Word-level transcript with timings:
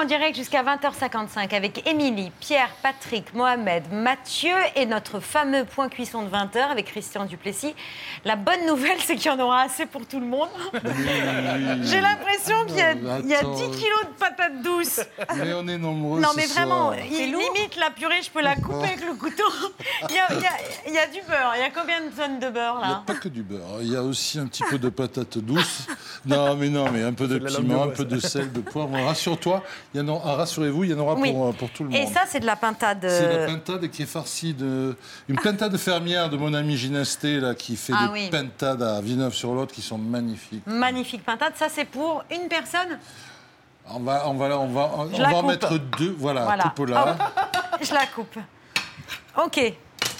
en 0.00 0.04
direct 0.04 0.36
jusqu'à 0.36 0.62
20h55 0.62 1.54
avec 1.54 1.86
Émilie, 1.86 2.30
Pierre, 2.40 2.70
Patrick, 2.82 3.34
Mohamed, 3.34 3.84
Mathieu 3.92 4.54
et 4.76 4.86
notre 4.86 5.20
fameux 5.20 5.64
point 5.64 5.88
cuisson 5.88 6.22
de 6.22 6.28
20h 6.30 6.58
avec 6.70 6.86
Christian 6.86 7.24
Duplessis. 7.24 7.74
La 8.24 8.36
bonne 8.36 8.64
nouvelle, 8.66 8.98
c'est 9.04 9.16
qu'il 9.16 9.26
y 9.30 9.34
en 9.34 9.40
aura 9.40 9.62
assez 9.62 9.86
pour 9.86 10.06
tout 10.06 10.20
le 10.20 10.26
monde. 10.26 10.48
J'ai 11.82 12.00
l'impression 12.00 12.64
qu'il 12.66 12.76
y, 12.76 12.80
a- 12.80 12.92
il 12.92 13.28
y 13.28 13.34
a 13.34 13.40
10 13.42 13.44
Attends. 13.44 13.54
kilos 13.70 14.02
de 14.04 14.18
patates 14.18 14.62
douces. 14.62 15.00
Mais 15.36 15.52
on 15.54 15.66
est 15.68 15.78
nombreux. 15.78 16.20
Non 16.20 16.28
ce 16.32 16.36
mais 16.36 16.46
vraiment, 16.46 16.92
soir. 16.92 16.96
il 17.10 17.26
limite 17.32 17.76
la 17.78 17.90
purée, 17.90 18.22
je 18.22 18.30
peux 18.30 18.40
la 18.42 18.54
couper 18.56 18.84
avec 18.88 19.04
le 19.06 19.14
couteau. 19.14 19.44
Il 20.08 20.14
y 20.14 20.18
a, 20.18 20.26
il 20.32 20.40
y 20.40 20.46
a- 20.46 20.50
il 20.88 20.94
y 20.94 20.98
a 20.98 21.06
du 21.06 21.20
beurre. 21.26 21.52
Il 21.56 21.60
y 21.60 21.64
a 21.64 21.70
combien 21.70 22.00
de 22.00 22.10
tonnes 22.14 22.38
de 22.38 22.48
beurre 22.50 22.78
Il 22.82 22.86
n'y 22.86 22.92
a 22.92 22.96
là 22.96 23.02
pas 23.06 23.14
que 23.14 23.28
du 23.28 23.42
beurre. 23.42 23.78
Il 23.80 23.92
y 23.92 23.96
a 23.96 24.02
aussi 24.02 24.38
un 24.38 24.46
petit 24.46 24.62
peu 24.70 24.78
de 24.78 24.88
patates 24.88 25.38
douces. 25.38 25.86
Non, 26.24 26.54
mais 26.56 26.68
non, 26.68 26.90
mais 26.92 27.02
un 27.02 27.12
peu 27.12 27.26
de 27.26 27.38
piment, 27.38 27.84
un 27.84 27.88
peu 27.88 28.04
de 28.04 28.20
sel, 28.20 28.52
de 28.52 28.60
poivre. 28.60 28.92
Rassure-toi, 29.04 29.62
il 29.94 30.00
y 30.00 30.04
en 30.04 30.08
aura, 30.08 30.34
rassurez-vous, 30.36 30.84
il 30.84 30.90
y 30.90 30.94
en 30.94 30.98
aura 30.98 31.14
Oui. 31.14 31.32
pour, 31.32 31.54
pour 31.54 31.70
tout 31.70 31.82
le 31.84 31.90
monde. 31.90 31.98
Et 31.98 32.06
ça, 32.06 32.22
c'est 32.26 32.40
de 32.40 32.46
la 32.46 32.56
pintade. 32.56 32.98
c'est 33.02 33.22
la 33.28 33.34
euh, 33.34 33.46
pintade 33.46 33.88
qui 33.88 34.02
est 34.02 34.06
farcie 34.06 34.52
de. 34.54 34.94
Une 35.28 35.36
pintade 35.38 35.76
fermière 35.78 36.28
de 36.28 36.36
mon 36.36 36.52
ami 36.52 36.76
Ginasté, 36.76 37.40
là, 37.40 37.54
qui 37.54 37.76
fait 37.76 37.94
Ah 37.96 38.06
des 38.08 38.12
oui. 38.12 38.30
pintades 38.30 38.82
à 38.82 39.00
Villeneuve-sur-Lot 39.00 39.72
qui 39.72 39.80
sont 39.82 39.98
magnifiques. 39.98 40.66
Magnifique 40.66 41.24
pintade. 41.24 41.54
Ça, 41.56 41.68
c'est 41.70 41.86
pour 41.86 42.22
une 42.30 42.48
personne. 42.48 42.98
On 43.90 44.00
va, 44.00 44.28
on 44.28 44.34
va, 44.34 44.58
on 44.58 44.66
va, 44.68 44.90
on 44.98 45.04
va 45.06 45.34
en 45.36 45.42
mettre 45.44 45.78
deux. 45.98 46.14
Voilà, 46.18 46.44
Voilà. 46.44 46.64
coupe 46.76 46.88
là. 46.88 47.16
Je 47.80 47.94
la 47.94 48.06
coupe. 48.06 48.36
Ok. 49.42 49.72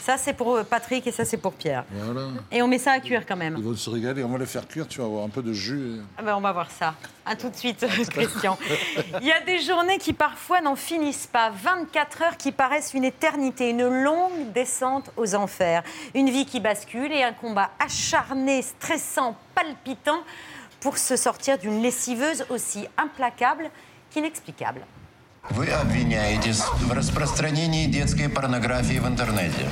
Ça, 0.08 0.16
c'est 0.16 0.32
pour 0.32 0.56
euh, 0.56 0.62
Patrick 0.64 1.06
et 1.06 1.12
ça, 1.12 1.26
c'est 1.26 1.36
pour 1.36 1.52
Pierre. 1.52 1.84
Voilà. 1.90 2.28
Et 2.50 2.62
on 2.62 2.66
met 2.66 2.78
ça 2.78 2.92
à 2.92 3.00
cuire 3.00 3.26
quand 3.26 3.34
Ils 3.34 3.40
même. 3.40 3.60
vont 3.60 3.76
se 3.76 3.90
régaler. 3.90 4.24
On 4.24 4.28
va 4.30 4.38
les 4.38 4.46
faire 4.46 4.66
cuire, 4.66 4.88
tu 4.88 5.00
vas 5.00 5.04
avoir 5.04 5.22
un 5.22 5.28
peu 5.28 5.42
de 5.42 5.52
jus. 5.52 6.00
Ah 6.16 6.22
ben, 6.22 6.34
on 6.34 6.40
va 6.40 6.50
voir 6.50 6.70
ça. 6.70 6.94
À 7.26 7.36
tout 7.36 7.50
de 7.50 7.54
suite, 7.54 7.84
Christian. 8.08 8.56
Il 9.20 9.26
y 9.26 9.32
a 9.32 9.42
des 9.42 9.58
journées 9.60 9.98
qui 9.98 10.14
parfois 10.14 10.62
n'en 10.62 10.76
finissent 10.76 11.26
pas. 11.26 11.50
24 11.50 12.22
heures 12.22 12.36
qui 12.38 12.52
paraissent 12.52 12.94
une 12.94 13.04
éternité, 13.04 13.68
une 13.68 13.86
longue 13.86 14.50
descente 14.54 15.10
aux 15.18 15.34
enfers. 15.34 15.82
Une 16.14 16.30
vie 16.30 16.46
qui 16.46 16.60
bascule 16.60 17.12
et 17.12 17.22
un 17.22 17.34
combat 17.34 17.68
acharné, 17.78 18.62
stressant, 18.62 19.36
palpitant 19.54 20.20
pour 20.80 20.96
se 20.96 21.16
sortir 21.16 21.58
d'une 21.58 21.82
lessiveuse 21.82 22.46
aussi 22.48 22.86
implacable 22.96 23.68
qu'inexplicable. 24.10 24.80
Вы 25.50 25.66
обвиняетесь 25.68 26.60
в 26.60 26.92
распространении 26.92 27.86
детской 27.86 28.28
порнографии 28.28 28.98
в 28.98 29.06
интернете. 29.06 29.68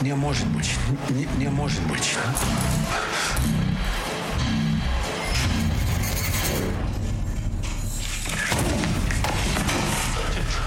Не 0.00 0.14
может 0.14 0.46
быть. 0.48 0.70
Не, 1.10 1.26
не 1.36 1.48
может 1.48 1.82
быть. 1.86 2.16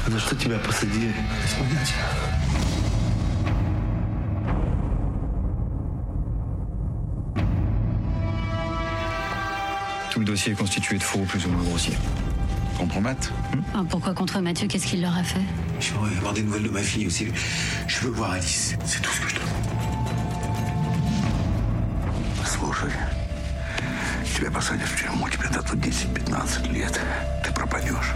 За 0.07 0.19
что 0.19 0.35
тебя 0.35 0.59
посадили? 0.59 1.13
Понятия. 1.57 1.95
Tout 10.11 10.19
le 10.19 10.25
dossier 10.25 10.53
est 10.53 10.55
constitué 10.55 10.97
de 10.97 11.03
faux 11.03 11.25
plus 11.25 11.45
ou 11.45 11.49
moins 11.49 11.63
grossiers. 11.63 11.97
Compromat 12.78 13.16
Ah, 13.74 13.82
Pourquoi 13.88 14.14
contre 14.14 14.40
Mathieu 14.40 14.66
Qu'est-ce 14.66 14.86
qu'il 14.86 15.02
leur 15.02 15.16
a 15.16 15.22
fait 15.22 15.40
Je 15.80 15.92
voudrais 15.92 16.16
avoir 16.16 16.32
des 16.32 16.42
nouvelles 16.42 16.62
de 16.64 16.70
ma 16.70 16.82
fille 16.82 17.06
aussi. 17.06 17.28
Je 17.86 18.00
veux 18.00 18.10
voir 18.10 18.32
Alice. 18.32 18.76
C'est 18.84 19.02
tout 19.02 19.10
ce 19.12 19.20
que 19.20 19.28
je 19.28 19.34
demande. 19.36 19.48
Послушай, 22.40 22.90
тебя 24.34 24.50
посадят 24.50 24.88
в 24.88 24.96
тюрьму, 24.96 25.28
тебе 25.28 25.48
дадут 25.52 25.78
10-15 25.78 26.72
лет. 26.72 27.00
Ты 27.44 27.52
пропадешь. 27.52 28.14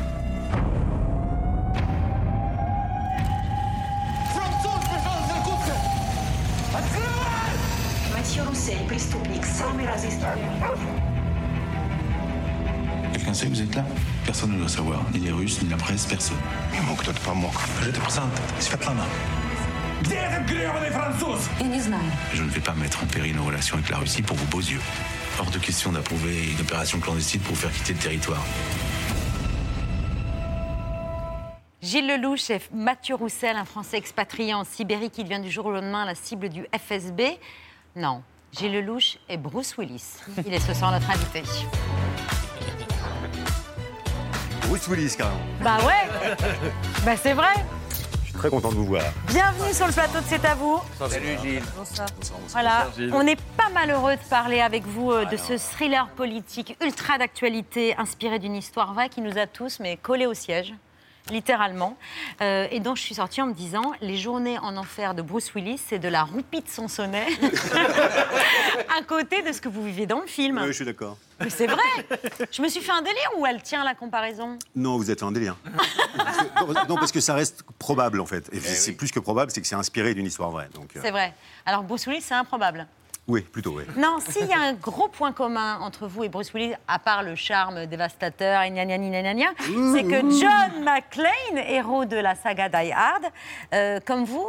Матhieu 8.13 8.43
Roussel, 8.45 8.79
преступник, 8.89 9.45
самый 9.45 9.87
разыскиваемый. 9.87 10.45
Quelqu'un 13.13 13.35
sait 13.35 13.47
que 13.47 13.51
vous 13.51 13.63
êtes 13.63 13.75
là 13.75 13.85
Personne 14.25 14.53
ne 14.53 14.59
doit 14.59 14.69
savoir. 14.69 15.03
Ni 15.13 15.21
les 15.21 15.33
Russes, 15.33 15.63
ni 15.63 15.69
la 15.69 15.77
presse, 15.77 16.07
personne. 16.07 16.37
Ему 16.73 16.97
кто-то 16.97 17.21
помог. 17.21 17.53
Je 17.83 17.91
te 17.91 18.01
présente 18.01 18.33
Svetlana. 18.59 19.05
Где 20.03 20.17
этот 20.17 20.47
гребаный 20.47 20.91
француз? 20.91 21.49
Я 21.61 21.67
не 21.67 21.81
знаю. 21.81 22.11
Je 22.35 22.43
ne 22.43 22.51
vais 22.51 22.61
pas 22.61 22.75
mettre 22.75 23.03
en 23.03 23.07
péril 23.07 23.37
nos 23.37 23.45
relations 23.45 23.77
avec 23.77 23.91
la 23.91 23.99
Russie 23.99 24.23
pour 24.23 24.37
vos 24.37 24.47
beaux 24.47 24.61
yeux. 24.61 24.81
Hors 25.39 25.51
de 25.51 25.59
question 25.59 25.93
d'approuver 25.93 26.53
une 26.53 26.61
opération 26.61 26.99
clandestine 27.01 27.41
pour 27.41 27.55
vous 27.55 27.61
faire 27.61 27.73
quitter 27.73 27.93
le 27.95 27.99
territoire. 27.99 28.45
Gilles 31.83 32.07
Lelouch 32.07 32.51
et 32.51 32.61
Mathieu 32.73 33.15
Roussel, 33.15 33.57
un 33.57 33.65
Français 33.65 33.99
expatrié 33.99 34.55
en 34.55 34.65
Sibérie 34.65 35.11
qui 35.11 35.23
devient 35.23 35.41
du 35.41 35.51
jour 35.51 35.67
au 35.67 35.73
lendemain 35.73 36.05
la 36.05 36.15
cible 36.15 36.49
du 36.49 36.67
FSB. 36.73 37.23
Non, 37.95 38.23
Gilles 38.53 38.73
Lelouch 38.73 39.19
et 39.29 39.37
Bruce 39.37 39.77
Willis. 39.77 40.17
Il 40.47 40.55
est 40.55 40.61
ce 40.61 40.73
soir 40.73 40.93
notre 40.93 41.11
invité. 41.11 41.43
Bruce 44.70 44.88
Willis, 44.88 45.16
carrément. 45.18 45.40
Bah 45.64 45.78
ouais 45.80 46.36
Bah 47.04 47.18
c'est 47.18 47.34
vrai 47.34 47.56
Je 48.22 48.26
suis 48.26 48.34
très 48.34 48.52
content 48.52 48.70
de 48.70 48.76
vous 48.76 48.86
voir. 48.86 49.02
Bienvenue 49.28 49.74
sur 49.74 49.88
le 49.88 49.94
plateau 49.94 50.20
de 50.20 50.26
C'est 50.28 50.46
à 50.46 50.54
vous. 50.54 50.80
Salut 51.10 51.40
Gilles. 51.42 51.64
Voilà, 52.50 52.88
Gilles. 52.96 53.12
on 53.12 53.26
est 53.26 53.42
pas 53.58 53.70
malheureux 53.74 54.16
de 54.16 54.30
parler 54.30 54.62
avec 54.62 54.86
vous 54.86 55.12
euh, 55.12 55.26
de 55.26 55.38
ce 55.38 55.58
thriller 55.58 56.08
politique 56.10 56.78
ultra 56.84 57.18
d'actualité 57.18 57.96
inspiré 57.98 58.38
d'une 58.38 58.54
histoire 58.56 58.94
vraie 58.94 59.10
qui 59.10 59.22
nous 59.22 59.40
a 59.40 59.48
tous 59.48 59.80
mais 59.80 59.98
collés 59.98 60.28
au 60.28 60.36
siège. 60.36 60.76
Littéralement. 61.32 61.98
Euh, 62.42 62.68
et 62.72 62.80
dont 62.80 62.96
je 62.96 63.02
suis 63.02 63.16
sortie 63.16 63.42
en 63.42 63.48
me 63.48 63.54
disant 63.54 63.92
les 64.02 64.18
journées 64.18 64.58
en 64.60 64.76
enfer 64.78 65.14
de 65.14 65.22
Bruce 65.22 65.54
Willis, 65.54 65.80
c'est 65.88 66.00
de 66.00 66.08
la 66.10 66.24
roupie 66.24 66.62
de 66.62 66.70
son 66.70 66.88
sonnet 66.88 67.28
à 68.98 69.04
côté 69.04 69.42
de 69.42 69.52
ce 69.52 69.62
que 69.62 69.70
vous 69.70 69.84
vivez 69.84 70.06
dans 70.06 70.22
le 70.22 70.28
film. 70.28 70.58
Oui, 70.62 70.68
je 70.68 70.72
suis 70.74 70.86
d'accord. 70.86 71.18
Mais 71.40 71.50
c'est 71.50 71.68
vrai 71.68 71.82
Je 72.52 72.62
me 72.62 72.68
suis 72.68 72.82
fait 72.82 72.92
un 72.92 73.02
délire 73.02 73.30
ou 73.38 73.46
elle 73.46 73.62
tient 73.62 73.84
la 73.84 73.96
comparaison? 73.96 74.58
Non, 74.76 74.98
vous 74.98 75.10
êtes 75.10 75.24
en 75.24 75.32
délire. 75.32 75.56
Parce 76.18 76.38
que- 76.84 76.88
non, 76.88 76.96
parce 76.96 77.12
que 77.12 77.20
ça 77.22 77.34
reste 77.34 77.64
probable, 77.78 78.20
en 78.20 78.26
fait. 78.26 78.50
Et 78.52 78.60
c'est 78.60 78.94
plus 78.94 79.12
que 79.12 79.20
probable, 79.20 79.52
c'est 79.52 79.62
que 79.62 79.68
c'est 79.68 79.76
inspiré 79.76 80.14
d'une 80.14 80.26
histoire 80.26 80.50
vraie. 80.52 80.70
Donc, 80.74 80.96
euh, 80.96 81.00
C'est 81.02 81.12
vrai. 81.12 81.34
Alors 81.66 81.84
Bruce 81.84 82.06
Willis, 82.08 82.22
c'est 82.22 82.34
improbable. 82.34 82.88
Oui, 83.30 83.42
plutôt, 83.42 83.76
oui. 83.78 83.84
Non, 83.96 84.18
s'il 84.20 84.48
y 84.48 84.54
a 84.54 84.60
un 84.60 84.74
gros 84.74 85.08
point 85.08 85.32
commun 85.32 85.80
entre 85.82 86.08
vous 86.08 86.24
et 86.24 86.30
Bruce 86.30 86.52
Willis, 86.54 86.74
à 86.88 86.98
part 86.98 87.22
le 87.22 87.36
charme 87.36 87.86
dévastateur, 87.86 88.62
et 88.64 88.72
gna 88.72 88.86
gna 88.86 88.98
gna 88.98 89.22
gna 89.22 89.34
gna, 89.36 89.46
c'est 89.58 90.04
que 90.04 90.20
John 90.40 90.84
McClane, 90.84 91.64
héros 91.68 92.06
de 92.06 92.18
la 92.18 92.34
saga 92.34 92.70
Die 92.70 92.92
Hard, 92.92 93.26
euh, 93.74 94.00
comme 94.06 94.26
vous, 94.26 94.48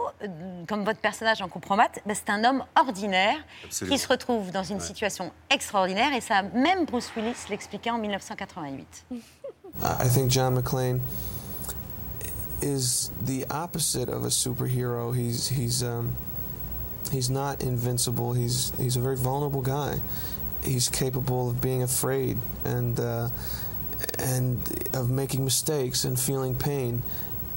comme 0.66 0.84
votre 0.84 1.00
personnage 1.00 1.42
en 1.42 1.48
compromat, 1.48 1.90
ben, 2.06 2.14
c'est 2.14 2.30
un 2.30 2.42
homme 2.42 2.64
ordinaire 2.74 3.36
Absolument. 3.64 3.94
qui 3.94 4.02
se 4.02 4.08
retrouve 4.08 4.50
dans 4.50 4.64
une 4.64 4.80
situation 4.80 5.30
extraordinaire, 5.50 6.14
et 6.14 6.22
ça, 6.22 6.42
même 6.42 6.86
Bruce 6.86 7.10
Willis 7.14 7.36
l'expliquait 7.50 7.90
en 7.90 7.98
1988. 7.98 9.04
I 9.82 10.08
think 10.08 10.30
John 10.30 10.54
McClane 10.54 11.00
is 12.62 13.10
the 13.24 13.44
opposite 13.50 14.08
of 14.08 14.24
a 14.24 14.30
superhero. 14.30 15.14
He's 15.14 15.48
he's 15.48 15.82
um, 15.82 16.12
he's 17.10 17.30
not 17.30 17.62
invincible. 17.62 18.32
He's 18.32 18.72
he's 18.78 18.96
a 18.96 19.00
very 19.00 19.16
vulnerable 19.16 19.62
guy. 19.62 20.00
He's 20.62 20.88
capable 20.88 21.48
of 21.50 21.60
being 21.60 21.82
afraid 21.82 22.38
and 22.64 22.98
uh, 22.98 23.28
and 24.18 24.58
of 24.92 25.10
making 25.10 25.44
mistakes 25.44 26.04
and 26.04 26.18
feeling 26.18 26.54
pain. 26.54 27.02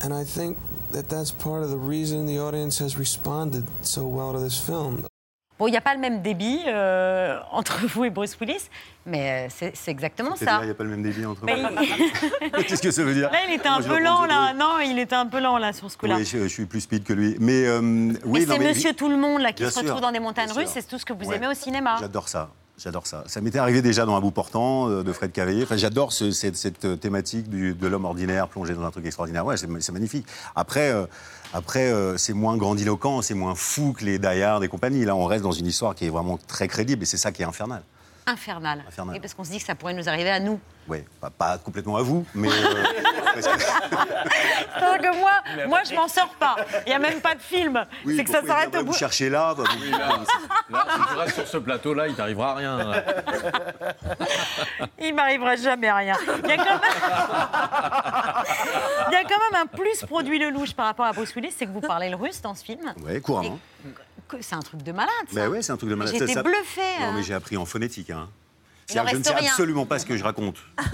And 0.02 0.14
I 0.14 0.24
think 0.24 0.58
that 0.91 1.09
that's 1.09 1.31
part 1.31 1.64
of 1.64 1.69
the 1.69 1.78
reason 1.78 2.26
the 2.26 2.40
audience 2.40 2.79
has 2.79 2.97
responded 2.97 3.66
so 3.82 4.08
well 4.08 4.34
to 4.34 4.40
this 4.40 4.59
film. 4.59 5.08
Bon, 5.64 5.68
il 5.68 5.72
n'y 5.72 5.78
a 5.78 5.82
pas 5.82 5.94
le 5.94 6.02
même 6.02 6.22
débit 6.22 6.60
euh, 6.68 7.40
entre 7.54 7.86
vous 7.88 8.04
et 8.04 8.10
Bruce 8.10 8.36
Willis, 8.42 8.68
mais 9.06 9.48
euh, 9.48 9.70
c'est 9.74 9.92
exactement 9.92 10.36
ça. 10.36 10.60
il 10.62 10.66
n'y 10.66 10.72
a 10.72 10.74
pas 10.74 10.84
le 10.84 10.90
même 10.90 11.02
débit 11.04 11.26
entre 11.26 11.40
il- 11.48 12.66
Qu'est-ce 12.68 12.82
que 12.82 12.92
ça 12.92 13.02
veut 13.02 13.14
dire 13.14 13.32
Là, 13.32 13.38
il 13.48 13.54
était 13.54 13.70
un 13.70 13.80
Moi, 13.80 13.88
peu 13.88 14.04
lent, 14.04 14.26
là. 14.26 14.54
Non, 14.54 14.80
il 14.86 15.00
était 15.00 15.16
un 15.16 15.26
peu 15.26 15.40
lent, 15.40 15.58
là, 15.58 15.72
sur 15.72 15.90
ce 15.90 15.96
coup-là. 15.96 16.16
Oui, 16.18 16.26
je, 16.26 16.40
je 16.40 16.48
suis 16.48 16.66
plus 16.66 16.82
speed 16.82 17.06
que 17.06 17.14
lui. 17.14 17.38
Mais 17.40 17.66
euh, 17.66 18.12
oui, 18.26 18.46
c'est 18.46 18.60
mais- 18.60 18.68
Monsieur 18.74 18.92
Tout 18.92 19.08
le 19.08 19.16
Monde, 19.16 19.40
là, 19.42 19.54
qui 19.54 19.64
Bien 19.64 19.70
se 19.72 19.80
retrouve 19.80 19.94
sûr, 19.94 20.02
dans 20.02 20.12
des 20.12 20.20
montagnes 20.20 20.52
russes, 20.52 20.68
c'est 20.74 20.86
tout 20.86 20.98
ce 21.00 21.06
que 21.06 21.14
vous 21.14 21.30
Ouais. 21.30 21.38
aimez 21.38 21.48
au 21.48 21.54
cinéma. 21.54 21.96
J'adore 21.98 22.28
ça. 22.28 22.50
J'adore 22.78 23.06
ça. 23.08 23.24
Ça 23.28 23.40
m'était 23.40 23.60
arrivé 23.60 23.82
déjà 23.84 24.04
dans 24.06 24.16
Un 24.18 24.20
bout 24.20 24.32
portant 24.32 24.90
euh, 24.90 25.04
de 25.04 25.14
Fred 25.14 25.32
Cavaillé. 25.32 25.64
Enfin, 25.64 25.78
j'adore 25.78 26.12
ce- 26.12 26.32
cette, 26.32 26.58
cette, 26.58 26.84
euh, 26.84 26.96
thématique 26.98 27.48
du- 27.48 27.74
de 27.76 27.88
l'homme 27.88 28.04
ordinaire 28.04 28.48
plongé 28.50 28.74
dans 28.74 28.84
un 28.84 28.92
truc 28.92 29.06
extraordinaire. 29.06 29.46
Ouais, 29.46 29.56
c'est 29.58 29.68
c'est 29.80 29.92
magnifique. 29.94 30.26
Après, 30.56 30.92
euh, 30.92 31.06
après 31.53 31.91
euh, 31.91 32.17
c'est 32.17 32.34
moins 32.34 32.58
grandiloquent, 32.58 33.22
c'est 33.22 33.35
moins 33.35 33.55
fou 33.55 33.94
que 33.94 34.03
les 34.03 34.20
Die 34.20 34.44
et 34.61 34.67
compagnie. 34.67 35.05
Là, 35.05 35.16
on 35.16 35.26
reste 35.26 35.44
dans 35.44 35.52
une 35.52 35.67
histoire 35.67 35.96
qui 35.96 36.05
est 36.05 36.09
vraiment 36.09 36.38
très 36.47 36.67
crédible 36.67 37.03
et 37.03 37.05
c'est 37.05 37.17
ça 37.17 37.32
qui 37.32 37.44
est 37.44 37.46
infernal. 37.46 37.84
Infernal. 38.26 38.84
Infernal. 38.88 39.16
Et 39.16 39.20
parce 39.20 39.34
qu'on 39.34 39.44
se 39.44 39.52
dit 39.52 39.59
que 39.59 39.66
ça 39.66 39.76
pourrait 39.76 39.94
nous 39.94 40.09
arriver 40.09 40.29
à 40.29 40.40
nous. 40.40 40.59
Oui, 40.88 41.00
pas, 41.20 41.29
pas 41.29 41.58
complètement 41.58 41.97
à 41.97 42.02
vous, 42.02 42.26
mais, 42.34 42.50
euh, 42.50 42.52
C'est-à-dire 43.41 45.12
que 45.12 45.18
moi, 45.18 45.32
moi, 45.68 45.80
je 45.90 45.94
m'en 45.96 46.08
sors 46.08 46.34
pas. 46.40 46.56
Il 46.85 46.90
n'y 46.90 46.96
a 46.96 47.00
même 47.00 47.22
pas 47.22 47.35
de 47.35 47.41
film. 47.41 47.85
Oui, 48.06 48.16
c'est 48.18 48.24
que 48.24 48.30
ça 48.32 48.46
s'arrête 48.46 48.76
au 48.76 48.84
bout. 48.84 48.91
Vous 48.91 48.97
cherchez 48.97 49.30
là, 49.30 49.53
bah, 49.56 49.64
vous- 49.68 49.91
Là, 50.74 50.85
si 50.90 51.14
tu 51.14 51.20
restes 51.20 51.35
sur 51.35 51.47
ce 51.47 51.58
plateau-là, 51.58 52.08
il 52.08 52.16
t'arrivera 52.16 52.56
rien. 52.56 52.91
Il 55.00 55.14
m'arrivera 55.16 55.56
jamais 55.56 55.91
rien. 55.91 56.16
Il 56.44 56.50
y, 56.50 56.53
a 56.53 56.58
quand 56.58 56.64
même... 56.66 56.80
Il 59.09 59.14
y 59.14 59.16
a 59.16 59.24
quand 59.24 59.40
même 59.52 59.62
un 59.62 59.66
plus 59.66 60.00
produit 60.06 60.40
le 60.40 60.50
louche 60.50 60.74
par 60.74 60.86
rapport 60.86 61.06
à 61.06 61.12
Bruce 61.12 61.36
Willis, 61.36 61.53
c'est 61.58 61.66
que 61.66 61.72
vous 61.72 61.82
parlez 61.82 62.09
le 62.09 62.16
russe 62.16 62.41
dans 62.41 62.56
ce 62.56 62.64
film. 62.64 62.94
Ouais, 63.03 63.20
couramment. 63.20 63.59
C'est 64.40 64.56
un 64.56 64.62
truc 64.62 64.82
de 64.82 64.91
malade. 64.91 65.12
ça. 65.28 65.36
Ben 65.36 65.50
ouais, 65.50 65.62
c'est 65.62 65.72
un 65.72 65.78
truc 65.78 65.90
de 65.90 65.96
malade. 65.96 66.16
J'étais 66.18 66.41
bluffée. 66.41 66.82
Non, 67.00 67.08
hein. 67.08 67.12
mais 67.16 67.24
j'ai 67.24 67.34
appris 67.34 67.58
en 67.58 67.66
phonétique. 67.66 68.09
Hein. 68.09 68.29
Que 68.93 69.09
je 69.09 69.16
ne 69.17 69.23
sais 69.23 69.34
rien. 69.34 69.49
absolument 69.49 69.85
pas 69.85 69.99
ce 69.99 70.05
que 70.05 70.16
je 70.17 70.23
raconte. 70.23 70.57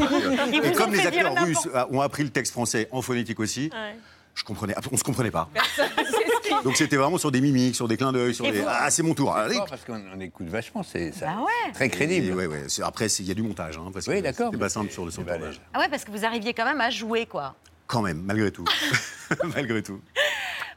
Et 0.53 0.71
comme 0.71 0.91
les 0.93 1.05
acteurs 1.05 1.35
russes 1.43 1.67
euh, 1.73 1.85
ont 1.91 2.01
appris 2.01 2.23
le 2.23 2.29
texte 2.29 2.53
français 2.53 2.87
en 2.91 3.01
phonétique 3.01 3.39
aussi, 3.39 3.69
Ouais. 3.73 3.95
je 4.35 4.43
comprenais, 4.43 4.75
on 4.91 4.97
se 4.97 5.03
comprenait 5.03 5.31
pas. 5.31 5.49
Donc 6.63 6.75
c'était 6.77 6.95
vraiment 6.97 7.17
sur 7.17 7.31
des 7.31 7.41
mimiques, 7.41 7.75
sur 7.75 7.87
des 7.87 7.95
clins 7.97 8.11
d'œil, 8.11 8.33
sur 8.33 8.45
des 8.51 8.63
ah 8.67 8.89
c'est 8.89 9.03
mon 9.03 9.13
tour. 9.13 9.35
Allez. 9.35 9.57
parce 9.69 9.83
qu'on 9.85 10.01
on 10.15 10.19
écoute 10.19 10.47
vachement, 10.47 10.83
c'est 10.83 11.11
ça- 11.11 11.27
Bah 11.27 11.41
ouais. 11.41 11.71
très 11.73 11.89
crédible. 11.89 12.27
Et 12.27 12.33
ouais, 12.33 12.47
ouais, 12.47 12.63
c'est- 12.67 12.81
Après 12.83 13.07
c'est- 13.07 13.23
il 13.23 13.29
y 13.29 13.31
a 13.31 13.35
du 13.35 13.43
montage, 13.43 13.77
hein, 13.77 13.91
parce 13.93 14.05
que 14.05 14.11
Oui, 14.11 14.21
d'accord, 14.21 14.47
C'était 14.51 14.59
pas 14.59 14.69
simple 14.69 14.87
c'est- 14.87 14.93
sur 14.93 15.05
le 15.05 15.11
c'est 15.11 15.23
tournage. 15.23 15.61
Ah 15.73 15.79
ouais, 15.79 15.87
parce 15.89 16.03
que 16.03 16.11
vous 16.11 16.25
arriviez 16.25 16.53
quand 16.53 16.65
même 16.65 16.81
à 16.81 16.89
jouer, 16.89 17.25
quoi. 17.27 17.55
Quand 17.87 18.01
même, 18.01 18.21
malgré 18.21 18.51
tout, 18.51 18.65
malgré 19.55 19.81
tout. 19.81 19.99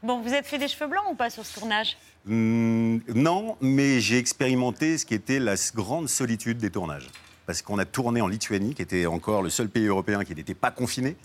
Bon, 0.03 0.19
vous 0.19 0.33
êtes 0.33 0.45
fait 0.45 0.57
des 0.57 0.67
cheveux 0.67 0.89
blancs 0.89 1.05
ou 1.09 1.15
pas 1.15 1.29
sur 1.29 1.45
ce 1.45 1.57
tournage 1.59 1.97
Hmm, 2.25 2.99
non, 3.15 3.57
mais 3.59 3.99
j'ai 3.99 4.17
expérimenté 4.17 4.97
ce 4.97 5.05
qui 5.05 5.13
était 5.13 5.39
la 5.39 5.55
grande 5.75 6.07
solitude 6.07 6.57
des 6.57 6.69
tournages. 6.69 7.09
Parce 7.45 7.61
qu'on 7.61 7.77
a 7.79 7.85
tourné 7.85 8.21
en 8.21 8.27
Lituanie, 8.27 8.73
qui 8.75 8.81
était 8.81 9.05
encore 9.05 9.41
le 9.41 9.49
seul 9.49 9.67
pays 9.67 9.85
européen 9.87 10.23
qui 10.23 10.33
n'était 10.33 10.53
pas 10.53 10.71
confiné. 10.71 11.17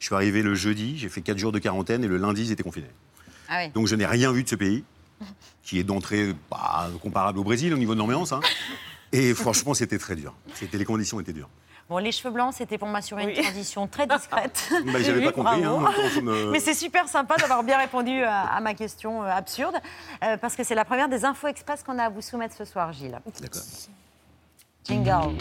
Je 0.00 0.06
suis 0.06 0.14
arrivé 0.14 0.42
le 0.42 0.54
jeudi, 0.56 0.98
j'ai 0.98 1.08
fait 1.08 1.20
4 1.20 1.38
jours 1.38 1.52
de 1.52 1.58
quarantaine 1.60 2.02
et 2.02 2.08
le 2.08 2.16
lundi, 2.16 2.46
ils 2.46 2.52
étaient 2.52 2.62
confinés. 2.64 2.90
Ah 3.48 3.62
oui. 3.64 3.70
Donc 3.70 3.86
je 3.86 3.94
n'ai 3.94 4.06
rien 4.06 4.32
vu 4.32 4.42
de 4.42 4.48
ce 4.48 4.56
pays, 4.56 4.82
qui 5.62 5.78
est 5.78 5.84
d'entrée 5.84 6.34
bah, 6.50 6.88
comparable 7.02 7.38
au 7.38 7.44
Brésil 7.44 7.72
au 7.74 7.78
niveau 7.78 7.94
de 7.94 7.98
l'ambiance. 8.00 8.32
hein. 8.32 8.40
Et 9.12 9.34
franchement, 9.34 9.74
c'était 9.74 9.98
très 9.98 10.14
dur. 10.14 10.34
C'était, 10.54 10.78
les 10.78 10.84
conditions 10.84 11.18
étaient 11.20 11.32
dures. 11.32 11.48
Bon, 11.90 11.98
les 11.98 12.12
cheveux 12.12 12.30
blancs, 12.32 12.54
c'était 12.56 12.78
pour 12.78 12.86
m'assurer 12.86 13.24
une 13.34 13.42
transition 13.42 13.88
très 13.88 14.06
discrète. 14.06 14.70
Bah, 14.92 15.00
j'avais 15.02 15.24
pas 15.24 15.32
compris. 15.32 15.64
hein, 15.64 15.80
me- 16.22 16.50
Mais 16.52 16.60
c'est 16.60 16.72
super 16.74 17.08
sympa 17.08 17.34
d'avoir 17.36 17.64
bien 17.64 17.78
répondu 17.78 18.22
à, 18.22 18.42
à 18.42 18.60
ma 18.60 18.74
question 18.74 19.24
euh, 19.24 19.26
absurde, 19.26 19.74
euh, 20.22 20.36
parce 20.36 20.54
que 20.54 20.62
c'est 20.62 20.76
la 20.76 20.84
première 20.84 21.08
des 21.08 21.24
infos 21.24 21.48
express 21.48 21.82
qu'on 21.82 21.98
a 21.98 22.04
à 22.04 22.08
vous 22.08 22.20
soumettre 22.22 22.54
ce 22.56 22.64
soir, 22.64 22.92
Gilles. 22.92 23.18
D'accord. 23.40 23.62
Jingle. 24.84 25.36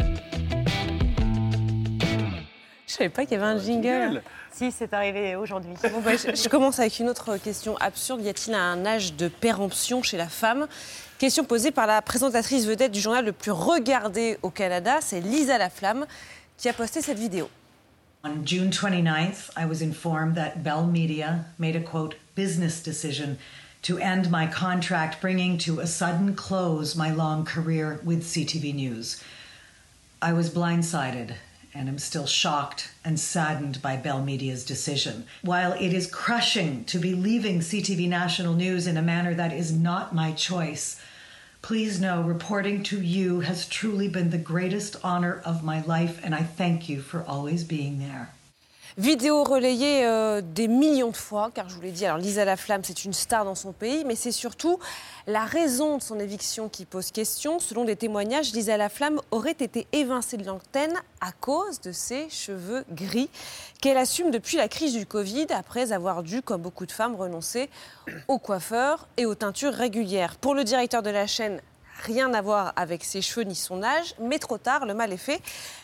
Je 2.87 2.93
savais 2.95 3.09
pas 3.09 3.25
qu'il 3.25 3.33
y 3.33 3.35
avait 3.35 3.45
un 3.51 3.59
jingle. 3.59 4.23
Si, 4.51 4.71
c'est 4.71 4.91
arrivé 4.91 5.35
aujourd'hui. 5.35 5.73
Bon, 5.91 6.01
bah, 6.01 6.13
je, 6.17 6.35
je 6.35 6.49
commence 6.49 6.79
avec 6.79 6.97
une 6.97 7.09
autre 7.09 7.37
question 7.37 7.77
absurde. 7.77 8.21
Y 8.23 8.29
a-t-il 8.29 8.55
un 8.55 8.87
âge 8.87 9.13
de 9.13 9.27
péremption 9.27 10.01
chez 10.01 10.17
la 10.17 10.27
femme? 10.27 10.67
Question 11.19 11.43
posée 11.43 11.69
par 11.69 11.85
la 11.85 12.01
présentatrice 12.01 12.65
vedette 12.65 12.91
du 12.91 12.99
journal 13.01 13.23
le 13.23 13.33
plus 13.33 13.51
regardé 13.51 14.39
au 14.41 14.49
Canada, 14.49 14.97
c'est 15.01 15.19
Lisa 15.19 15.57
Laflamme, 15.57 16.07
qui 16.59 16.67
a 16.67 16.73
posté 16.73 17.01
cette 17.01 17.17
vidéo. 17.17 17.49
On 18.21 18.43
June 18.43 18.69
29th, 18.69 19.49
I 19.55 19.65
was 19.65 19.81
informed 19.81 20.35
that 20.35 20.61
Bell 20.61 20.85
Media 20.85 21.45
made 21.57 21.77
a 21.77 21.81
quote 21.81 22.15
business 22.35 22.83
decision 22.83 23.37
to 23.83 23.97
end 23.97 24.29
my 24.29 24.45
contract, 24.45 25.21
bringing 25.21 25.57
to 25.59 25.79
a 25.79 25.87
sudden 25.87 26.35
close 26.35 26.97
my 26.97 27.11
long 27.11 27.45
career 27.45 28.01
with 28.03 28.25
CTV 28.25 28.75
News. 28.75 29.23
I 30.21 30.33
was 30.33 30.49
blindsided 30.49 31.35
and 31.73 31.87
am 31.87 31.97
still 31.97 32.27
shocked 32.27 32.91
and 33.05 33.17
saddened 33.17 33.81
by 33.81 33.95
Bell 33.95 34.21
Media's 34.21 34.65
decision. 34.65 35.25
While 35.41 35.71
it 35.73 35.93
is 35.93 36.07
crushing 36.11 36.83
to 36.85 36.99
be 36.99 37.13
leaving 37.13 37.59
CTV 37.59 38.09
National 38.09 38.53
News 38.53 38.85
in 38.85 38.97
a 38.97 39.01
manner 39.01 39.33
that 39.33 39.53
is 39.53 39.71
not 39.71 40.13
my 40.13 40.33
choice, 40.33 40.99
please 41.61 41.99
know 41.99 42.21
reporting 42.21 42.83
to 42.83 43.01
you 43.01 43.41
has 43.41 43.67
truly 43.67 44.07
been 44.07 44.29
the 44.29 44.37
greatest 44.37 44.95
honor 45.03 45.41
of 45.45 45.63
my 45.63 45.81
life, 45.81 46.19
and 46.23 46.33
I 46.33 46.43
thank 46.43 46.89
you 46.89 47.01
for 47.01 47.23
always 47.23 47.63
being 47.63 47.99
there. 47.99 48.31
Vidéo 48.97 49.43
relayée 49.43 50.03
euh, 50.03 50.41
des 50.41 50.67
millions 50.67 51.11
de 51.11 51.17
fois, 51.17 51.51
car 51.53 51.69
je 51.69 51.75
vous 51.75 51.81
l'ai 51.81 51.91
dit, 51.91 52.05
alors 52.05 52.17
Lisa 52.17 52.43
Laflamme, 52.43 52.81
c'est 52.83 53.05
une 53.05 53.13
star 53.13 53.45
dans 53.45 53.55
son 53.55 53.71
pays, 53.71 54.03
mais 54.03 54.15
c'est 54.15 54.31
surtout 54.31 54.79
la 55.27 55.45
raison 55.45 55.97
de 55.97 56.01
son 56.01 56.19
éviction 56.19 56.69
qui 56.69 56.85
pose 56.85 57.11
question. 57.11 57.59
Selon 57.59 57.85
des 57.85 57.95
témoignages, 57.95 58.51
Lisa 58.51 58.77
Laflamme 58.77 59.21
aurait 59.31 59.51
été 59.51 59.87
évincée 59.91 60.37
de 60.37 60.45
l'antenne 60.45 60.93
à 61.21 61.31
cause 61.31 61.81
de 61.81 61.91
ses 61.91 62.29
cheveux 62.29 62.83
gris, 62.91 63.29
qu'elle 63.79 63.97
assume 63.97 64.31
depuis 64.31 64.57
la 64.57 64.67
crise 64.67 64.93
du 64.93 65.05
Covid, 65.05 65.47
après 65.51 65.91
avoir 65.91 66.23
dû, 66.23 66.41
comme 66.41 66.61
beaucoup 66.61 66.85
de 66.85 66.91
femmes, 66.91 67.15
renoncer 67.15 67.69
aux 68.27 68.39
coiffeurs 68.39 69.07
et 69.17 69.25
aux 69.25 69.35
teintures 69.35 69.73
régulières. 69.73 70.35
Pour 70.37 70.55
le 70.55 70.63
directeur 70.63 71.03
de 71.03 71.11
la 71.11 71.27
chaîne, 71.27 71.61
rien 71.99 72.33
à 72.33 72.41
voir 72.41 72.73
avec 72.75 73.03
ses 73.03 73.21
cheveux 73.21 73.43
ni 73.43 73.55
son 73.55 73.83
âge, 73.83 74.15
mais 74.19 74.39
trop 74.39 74.57
tard, 74.57 74.85
le 74.85 74.93
mal 74.93 75.13
est 75.13 75.17
fait. 75.17 75.41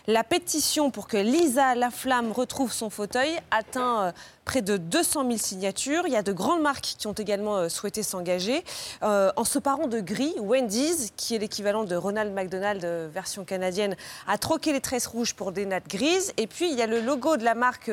La 0.07 0.23
pétition 0.23 0.91
pour 0.91 1.07
que 1.07 1.17
Lisa 1.17 1.75
Laflamme 1.75 2.31
retrouve 2.31 2.71
son 2.71 2.89
fauteuil 2.89 3.37
atteint 3.51 4.05
euh, 4.05 4.11
près 4.45 4.61
de 4.61 4.77
200 4.77 5.25
000 5.25 5.37
signatures. 5.37 6.03
Il 6.07 6.13
y 6.13 6.15
a 6.15 6.23
de 6.23 6.31
grandes 6.31 6.61
marques 6.61 6.95
qui 6.97 7.07
ont 7.07 7.13
également 7.13 7.57
euh, 7.57 7.69
souhaité 7.69 8.03
s'engager. 8.03 8.63
Euh, 9.03 9.31
en 9.35 9.43
se 9.43 9.59
parant 9.59 9.87
de 9.87 9.99
gris, 9.99 10.35
Wendy's, 10.39 11.11
qui 11.15 11.35
est 11.35 11.39
l'équivalent 11.39 11.83
de 11.83 11.95
Ronald 11.95 12.33
McDonald 12.33 12.83
version 13.11 13.45
canadienne, 13.45 13.95
a 14.27 14.37
troqué 14.37 14.73
les 14.73 14.81
tresses 14.81 15.07
rouges 15.07 15.33
pour 15.33 15.51
des 15.51 15.65
nattes 15.65 15.87
grises. 15.87 16.33
Et 16.37 16.47
puis, 16.47 16.69
il 16.69 16.77
y 16.77 16.81
a 16.81 16.87
le 16.87 17.01
logo 17.01 17.37
de 17.37 17.43
la 17.43 17.55
marque 17.55 17.91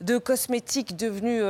de 0.00 0.18
cosmétiques 0.18 0.96
devenu... 0.96 1.42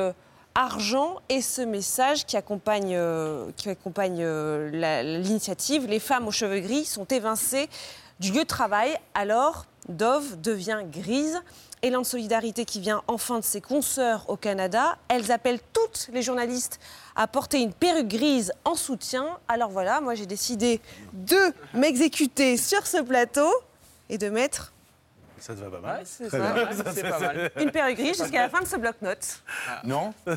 argent 0.55 1.17
et 1.29 1.41
ce 1.41 1.62
message 1.62 2.27
qui 2.27 2.37
accompagne, 2.37 2.95
euh, 2.95 3.51
qui 3.56 3.69
accompagne 3.69 4.19
euh, 4.21 5.03
l'initiative. 5.03 5.87
Les 5.87 6.01
femmes 6.01 6.29
aux 6.29 6.33
cheveux 6.33 6.61
gris 6.61 6.85
sont 6.85 7.06
évincées 7.06 7.69
du 8.21 8.33
lieu 8.33 8.43
de 8.43 8.49
travail, 8.49 8.97
alors 9.15 9.67
Dove 9.89 10.41
devient 10.41 10.83
grise. 10.91 11.41
Élan 11.83 12.01
de 12.01 12.06
solidarité 12.06 12.65
qui 12.65 12.81
vient 12.81 13.03
enfin 13.09 13.41
de 13.41 13.45
ses 13.45 13.61
consoeurs 13.61 14.25
au 14.29 14.37
Canada. 14.37 14.97
Elles 15.09 15.31
appellent 15.31 15.61
toutes 15.75 16.09
les 16.15 16.23
journalistes 16.23 16.81
à 17.15 17.27
porter 17.27 17.61
une 17.61 17.75
perruque 17.75 18.09
grise 18.09 18.53
en 18.65 18.75
soutien. 18.75 19.27
Alors 19.49 19.69
voilà, 19.69 20.01
moi 20.01 20.15
j'ai 20.15 20.25
décidé 20.25 20.81
de 21.12 21.53
m'exécuter 21.75 22.56
sur 22.56 22.87
ce 22.87 23.03
plateau 23.03 23.53
et 24.09 24.17
de 24.17 24.31
mettre 24.31 24.74
Ça 25.46 25.55
te 25.55 25.61
va 25.61 25.69
pas 25.69 25.81
mal. 25.87 26.00
c'est 26.06 26.29
Très 26.29 26.38
ça. 26.38 26.52
bien. 26.55 26.64
Ouais, 26.64 26.93
c'est 26.94 27.02
pas 27.02 27.19
mal. 27.19 27.50
une 27.61 27.70
perruque 27.70 27.99
grise 27.99 28.17
jusqu'à 28.17 28.41
la 28.41 28.49
fin 28.49 28.62
de 28.62 28.67
ce 28.67 28.76
bloc-notes. 28.76 29.43
Non 29.85 30.14
Non 30.26 30.35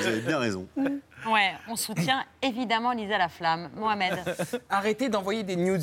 Vous 0.00 0.06
avez 0.06 0.20
bien 0.20 0.38
raison. 0.38 0.66
Ouais, 0.76 1.52
on 1.68 1.74
soutient 1.74 2.24
évidemment 2.40 2.92
Lisa 2.92 3.18
Laflamme. 3.18 3.68
Mohamed. 3.74 4.14
Arrêtez 4.70 5.08
d'envoyer 5.08 5.42
des 5.42 5.56
nudes. 5.56 5.82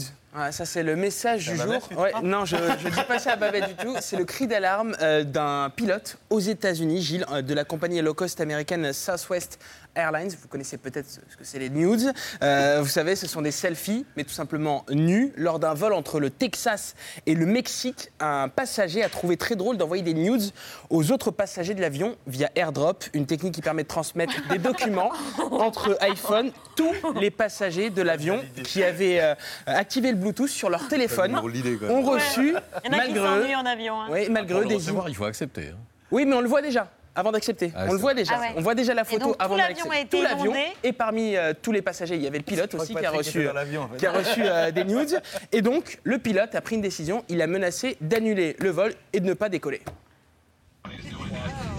Ça, 0.52 0.66
c'est 0.66 0.84
le 0.84 0.96
message 0.96 1.50
du 1.50 1.58
jour. 1.58 1.82
Ouais, 1.98 2.12
non, 2.22 2.46
je 2.46 2.56
ne 2.58 2.90
dis 2.92 3.04
pas 3.08 3.18
ça 3.18 3.34
à 3.34 3.36
Babette 3.38 3.70
du 3.70 3.76
tout. 3.76 3.96
C'est 4.02 4.18
le 4.18 4.24
cri 4.26 4.46
d'alarme 4.46 4.96
euh, 5.02 5.24
d'un 5.24 5.72
pilote 5.76 6.18
aux 6.30 6.40
États-Unis, 6.40 7.02
Gilles, 7.02 7.26
euh, 7.32 7.42
de 7.42 7.54
la 7.56 7.64
compagnie 7.64 8.02
low 8.02 8.14
cost 8.14 8.40
américaine 8.40 8.94
Southwest 8.94 9.58
Airlines. 9.98 10.30
Vous 10.42 10.48
connaissez 10.48 10.78
peut-être 10.78 11.08
ce 11.10 11.20
que 11.36 11.44
c'est 11.44 11.60
les 11.60 11.70
nudes. 11.70 12.14
Euh, 12.44 12.80
vous 12.82 12.88
savez, 12.88 13.16
ce 13.16 13.28
sont 13.28 13.42
des 13.42 13.52
selfies, 13.52 14.06
mais 14.16 14.24
tout 14.24 14.34
simplement 14.34 14.86
nus. 14.90 15.34
Lors 15.36 15.60
d'un 15.60 15.74
vol 15.74 15.94
entre 15.94 16.20
le 16.20 16.30
Texas 16.30 16.96
et 17.26 17.34
le 17.34 17.46
Mexique, 17.46 18.12
un 18.20 18.48
passager 18.48 19.04
a 19.04 19.10
trouvé 19.10 19.36
très 19.38 19.56
drôle 19.56 19.78
d'envoyer 19.78 20.04
des 20.04 20.14
nudes 20.14 20.52
aux 20.90 21.12
autres 21.12 21.32
passagers 21.32 21.74
de 21.74 21.82
l'avion 21.82 22.16
via 22.28 22.50
airdrop, 22.56 23.04
une 23.14 23.26
technique 23.26 23.56
qui 23.56 23.62
permet 23.62 23.84
de 23.84 23.88
transmettre 23.88 24.34
des 24.50 24.60
documents 24.60 25.12
entre 25.52 25.98
iPhone. 26.02 26.52
Tous 26.76 26.94
les 27.20 27.32
passagers 27.32 27.90
de 27.90 28.02
l'avion 28.04 28.40
qui 28.64 28.84
avaient 28.84 29.20
euh, 29.20 29.34
activé 29.66 30.12
le 30.12 30.18
Bluetooth 30.18 30.48
sur 30.50 30.70
leur 30.70 30.88
téléphone 30.88 31.36
ont 31.36 32.02
reçu, 32.04 32.56
malgré 32.90 33.20
eux, 33.20 33.56
en 33.56 33.66
avion. 33.66 34.02
hein. 34.02 34.08
oui, 34.12 34.28
malgré 34.30 34.54
Pour 34.54 34.60
eux, 34.60 34.64
le 34.64 34.70
des 34.70 34.76
recevoir, 34.76 35.10
il 35.10 35.16
faut 35.16 35.26
accepter. 35.26 35.70
hein. 35.70 35.78
oui, 36.12 36.26
mais 36.26 36.36
on 36.36 36.42
le 36.42 36.48
voit 36.48 36.62
déjà 36.62 36.92
avant 37.18 37.32
d'accepter. 37.32 37.74
Ah, 37.76 37.86
on 37.90 37.94
le 37.94 37.98
voit 37.98 38.14
déjà. 38.14 38.34
Ah 38.38 38.40
ouais. 38.40 38.54
On 38.56 38.62
voit 38.62 38.76
déjà 38.76 38.94
la 38.94 39.04
photo 39.04 39.26
donc, 39.30 39.36
avant 39.40 39.56
l'avion 39.56 39.86
d'accepter. 39.86 40.18
Tout 40.18 40.24
l'avion. 40.24 40.54
Et 40.84 40.94
parmi 40.94 41.36
euh, 41.36 41.54
tous 41.60 41.72
les 41.72 41.82
passagers, 41.82 42.16
il 42.16 42.22
y 42.22 42.28
avait 42.28 42.38
le 42.38 42.44
pilote 42.44 42.74
aussi 42.76 42.94
qui 42.94 43.06
a 43.06 43.10
reçu, 43.10 43.50
en 43.50 43.88
fait. 43.90 43.98
qui 43.98 44.06
a 44.06 44.12
reçu 44.12 44.42
euh, 44.44 44.72
des 44.72 44.84
nudes. 44.86 45.20
Et 45.52 45.62
donc, 45.64 46.00
le 46.04 46.20
pilote 46.20 46.54
a 46.54 46.62
pris 46.62 46.76
une 46.76 46.82
décision. 46.82 47.26
Il 47.28 47.42
a 47.42 47.48
menacé 47.48 47.98
d'annuler 48.02 48.56
le 48.60 48.70
vol 48.70 48.94
et 49.14 49.20
de 49.20 49.26
ne 49.26 49.34
pas 49.34 49.50
décoller. 49.50 49.82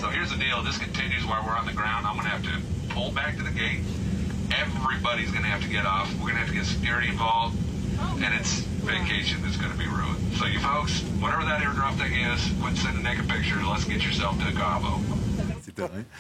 So 0.01 0.09
here's 0.11 0.31
the 0.31 0.39
deal. 0.39 0.63
This 0.65 0.77
continues 0.77 1.25
while 1.25 1.43
we're 1.47 1.57
on 1.57 1.67
the 1.67 1.73
ground. 1.75 2.05
I'm 2.07 2.15
going 2.17 2.27
to 2.27 2.31
have 2.31 2.43
to 2.43 2.93
pull 2.93 3.11
back 3.13 3.37
to 3.37 3.43
the 3.43 3.51
gate. 3.55 3.81
Everybody's 4.51 5.31
going 5.31 5.45
to 5.45 5.49
have 5.51 5.63
to 5.63 5.69
get 5.69 5.87
off. 5.87 6.13
We're 6.15 6.33
going 6.33 6.35
to 6.35 6.41
have 6.41 6.49
to 6.49 6.55
get 6.55 6.67
security 6.67 7.09
involved. 7.09 7.57
And 8.25 8.33
it's 8.39 8.61
vacation 8.85 9.39
that's 9.43 9.57
going 9.57 9.73
to 9.73 9.79
be 9.79 9.87
ruined. 9.87 10.17
So 10.39 10.47
you 10.47 10.61
folks, 10.61 11.03
whatever 11.21 11.45
that 11.45 11.61
airdrop 11.61 11.97
thing 11.99 12.15
is, 12.15 12.41
quit 12.63 12.77
sending 12.77 13.03
naked 13.03 13.29
pictures. 13.29 13.65
Let's 13.67 13.85
get 13.85 14.03
yourself 14.05 14.39
to 14.39 14.53
Cabo. 14.53 15.01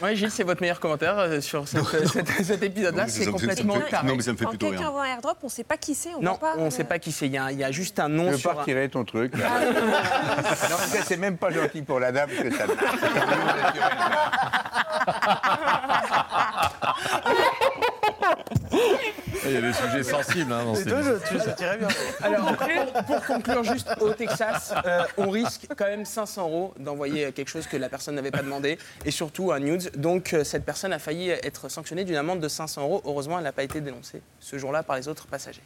Oui, 0.00 0.14
Gilles, 0.14 0.30
c'est 0.30 0.44
votre 0.44 0.60
meilleur 0.60 0.78
commentaire 0.78 1.18
euh, 1.18 1.40
sur 1.40 1.66
cette- 1.66 1.82
cette- 2.12 2.44
cet 2.44 2.62
épisode-là. 2.62 3.08
C'est 3.08 3.20
me 3.20 3.24
fait- 3.24 3.30
complètement 3.32 3.80
taré. 3.90 4.06
non, 4.06 4.14
mais 4.14 4.22
ça 4.22 4.30
me 4.32 4.36
fait 4.36 4.44
Quand 4.44 4.50
plutôt 4.50 4.66
quelqu'un 4.66 4.80
rire. 4.82 4.90
envoie 4.90 5.02
un 5.02 5.06
airdrop, 5.16 5.36
on 5.42 5.46
ne 5.46 5.50
sait 5.50 5.64
pas 5.64 5.76
qui 5.76 5.96
c'est. 5.96 6.14
On 6.14 6.22
Non, 6.22 6.36
pas, 6.36 6.54
on 6.58 6.62
ne 6.62 6.66
euh, 6.66 6.70
sait 6.70 6.84
pas 6.84 7.00
qui 7.00 7.10
c'est. 7.10 7.26
Il 7.26 7.32
y, 7.32 7.38
a- 7.38 7.50
il 7.50 7.58
y 7.58 7.64
a 7.64 7.72
juste 7.72 7.98
un 7.98 8.08
nom 8.08 8.36
sur 8.36 8.52
un- 8.52 8.54
retirer 8.54 8.88
ton 8.88 9.04
truc 9.04 9.36
là 9.36 9.48
Non, 9.72 10.76
mais 10.78 10.98
ça, 10.98 11.02
c'est 11.04 11.16
même 11.16 11.38
pas 11.38 11.50
gentil 11.50 11.82
pour 11.82 11.98
la 11.98 12.12
dame 12.12 12.30
que 12.30 12.54
ça. 12.54 12.66
Il 19.44 19.52
y 19.52 19.56
a 19.56 19.60
des 19.60 19.72
sujets 19.72 20.02
sensibles 20.02 20.52
hein, 20.52 20.64
dans 20.64 20.74
ces 20.74 20.92
Alors, 22.22 22.56
pour, 22.56 23.04
pour 23.04 23.26
conclure 23.26 23.64
juste 23.64 23.88
au 24.00 24.10
Texas, 24.10 24.74
euh, 24.84 25.02
on 25.16 25.30
risque 25.30 25.66
quand 25.76 25.86
même 25.86 26.04
500 26.04 26.42
euros 26.42 26.74
d'envoyer 26.78 27.32
quelque 27.32 27.48
chose 27.48 27.66
que 27.66 27.76
la 27.76 27.88
personne 27.88 28.14
n'avait 28.16 28.30
pas 28.30 28.42
demandé 28.42 28.78
et 29.04 29.10
surtout 29.10 29.52
un 29.52 29.60
nude. 29.60 29.90
Donc 29.96 30.34
euh, 30.34 30.44
cette 30.44 30.64
personne 30.64 30.92
a 30.92 30.98
failli 30.98 31.30
être 31.30 31.68
sanctionnée 31.68 32.04
d'une 32.04 32.16
amende 32.16 32.40
de 32.40 32.48
500 32.48 32.82
euros. 32.82 33.02
Heureusement, 33.04 33.38
elle 33.38 33.44
n'a 33.44 33.52
pas 33.52 33.62
été 33.62 33.80
dénoncée 33.80 34.22
ce 34.40 34.58
jour-là 34.58 34.82
par 34.82 34.96
les 34.96 35.08
autres 35.08 35.26
passagers. 35.26 35.62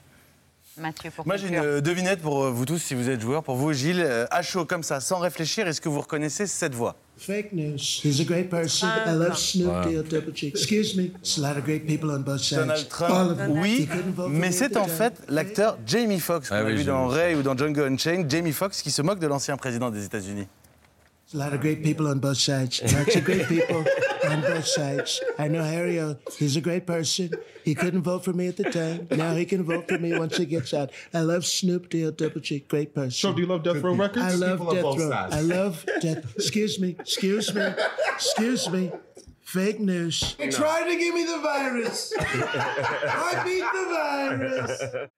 Mathieu, 0.79 1.11
pour 1.15 1.27
Moi, 1.27 1.37
j'ai 1.37 1.49
une 1.49 1.57
euh, 1.57 1.81
devinette 1.83 2.21
pour 2.23 2.45
euh, 2.45 2.51
vous 2.51 2.65
tous, 2.65 2.79
si 2.79 2.95
vous 2.95 3.11
êtes 3.11 3.21
joueurs. 3.21 3.43
Pour 3.43 3.57
vous, 3.57 3.75
Gilles, 3.75 4.01
euh, 4.03 4.25
à 4.31 4.41
chaud 4.41 4.65
comme 4.65 4.83
ça, 4.83 5.01
sans 5.01 5.19
réfléchir, 5.19 5.69
est-ce 5.69 5.83
que 5.83 5.91
vous 5.91 6.01
reconnaissez 6.01 6.47
cette 6.47 6.75
voix? 6.75 6.97
Fake 7.19 7.53
news. 7.53 7.77
He's 8.03 8.21
a 8.21 8.25
great 8.25 8.49
person. 8.49 8.89
I 9.07 9.11
love 9.15 9.37
Snoop 9.37 9.71
Ouais. 9.71 9.91
Deal 9.91 10.03
Double 10.03 10.35
G. 10.35 10.49
Excuse 10.49 10.97
me. 10.97 11.11
There's 11.23 11.37
a 11.39 11.43
lot 11.43 11.59
of 11.59 11.65
great 11.65 11.87
people 11.87 12.11
on 12.11 12.21
both 12.23 12.41
sides. 12.41 12.61
Donald 12.61 12.79
All 12.81 12.89
Trump, 12.89 13.31
of 13.33 13.37
them. 13.37 13.59
oui, 13.61 13.87
mais 14.31 14.51
c'est 14.51 14.77
en 14.79 14.87
the 14.87 14.91
fait 14.91 15.13
l'acteur 15.29 15.77
Jamie 15.87 16.21
Foxx 16.21 16.49
qu'on 16.49 16.55
Ah 16.57 16.61
a 16.61 16.65
oui, 16.65 16.77
vu 16.77 16.85
dans 16.85 17.07
vu. 17.09 17.17
Ray 17.17 17.35
ou 17.35 17.43
dans 17.43 17.57
Django 17.57 17.83
Unchained. 17.83 18.31
Jamie 18.31 18.53
Foxx 18.53 18.81
qui 18.83 18.91
se 18.91 19.03
moque 19.03 19.19
de 19.19 19.27
l'ancien 19.27 19.57
président 19.59 19.91
des 19.91 20.05
États-Unis. 20.07 20.47
There's 21.31 21.43
a 21.43 21.47
lot 21.49 21.55
of 21.55 21.61
great 21.61 21.83
people 21.83 22.07
on 22.07 22.17
both 22.17 22.39
sides. 22.39 22.81
Lots 22.83 23.15
of 23.17 23.23
great 23.25 23.47
people 23.47 23.85
on 24.29 24.41
both 24.41 24.67
sides. 24.67 25.21
I 25.39 25.49
know 25.49 25.63
Harry. 25.63 26.01
O. 26.01 26.17
He's 26.39 26.57
a 26.57 26.61
great 26.61 26.87
person. 26.87 27.31
He 27.65 27.75
couldn't 27.75 28.03
vote 28.03 28.25
for 28.25 28.33
me 28.33 28.49
at 28.49 28.57
the 28.57 28.65
time. 28.65 29.09
Now 29.11 29.35
he 29.35 29.45
can 29.45 29.63
vote 29.65 29.89
for 29.89 29.99
me 29.99 30.17
once 30.19 30.37
he 30.37 30.47
gets 30.47 30.75
out. 30.75 30.91
I 31.15 31.21
love 31.21 31.45
Snoop 31.45 31.89
Deal 31.89 32.11
Double 32.13 32.41
G. 32.41 32.61
Great 32.61 32.95
person. 32.95 33.11
So 33.11 33.33
do 33.33 33.41
you 33.41 33.47
love 33.47 33.63
Death 33.63 33.83
Row 33.83 33.95
Records? 33.95 34.25
I 34.25 34.35
love 34.35 34.59
People 34.59 34.75
Death 34.75 34.85
Row. 34.85 35.11
sides. 35.11 35.35
I 35.35 35.41
love 35.41 35.87
Death. 36.01 36.35
Excuse 36.37 36.81
me. 36.81 36.97
Excuse 36.99 37.55
me. 37.55 37.75
Excuse 38.15 38.69
me. 38.71 38.93
Fake 39.43 39.81
news. 39.81 40.35
They 40.39 40.47
no. 40.47 40.53
Try 40.53 40.89
to 40.89 40.97
give 40.97 41.15
me 41.15 41.25
the 41.25 41.39
virus. 41.39 42.13
I 42.19 43.43
beat 43.45 43.65
the 43.73 43.87
virus. 43.91 45.09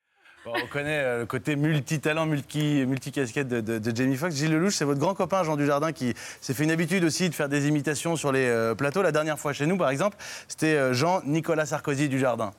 On 0.46 0.66
connaît 0.66 0.98
euh, 0.98 1.20
le 1.20 1.26
côté 1.26 1.56
multitalent, 1.56 2.26
multi, 2.26 2.84
multicasquette 2.86 3.48
de, 3.48 3.60
de, 3.60 3.78
de 3.78 3.96
Jamie 3.96 4.16
Foxx. 4.16 4.36
Gilles 4.36 4.52
Lelouch, 4.52 4.74
c'est 4.74 4.84
votre 4.84 5.00
grand 5.00 5.14
copain 5.14 5.42
Jean 5.42 5.56
Dujardin 5.56 5.92
qui 5.92 6.12
s'est 6.40 6.52
fait 6.52 6.64
une 6.64 6.70
habitude 6.70 7.02
aussi 7.04 7.30
de 7.30 7.34
faire 7.34 7.48
des 7.48 7.66
imitations 7.66 8.16
sur 8.16 8.30
les 8.30 8.46
euh, 8.46 8.74
plateaux. 8.74 9.00
La 9.00 9.12
dernière 9.12 9.38
fois 9.38 9.54
chez 9.54 9.64
nous, 9.64 9.78
par 9.78 9.88
exemple, 9.88 10.18
c'était 10.46 10.74
euh, 10.74 10.92
Jean-Nicolas 10.92 11.64
Sarkozy 11.64 12.08
Dujardin. 12.10 12.52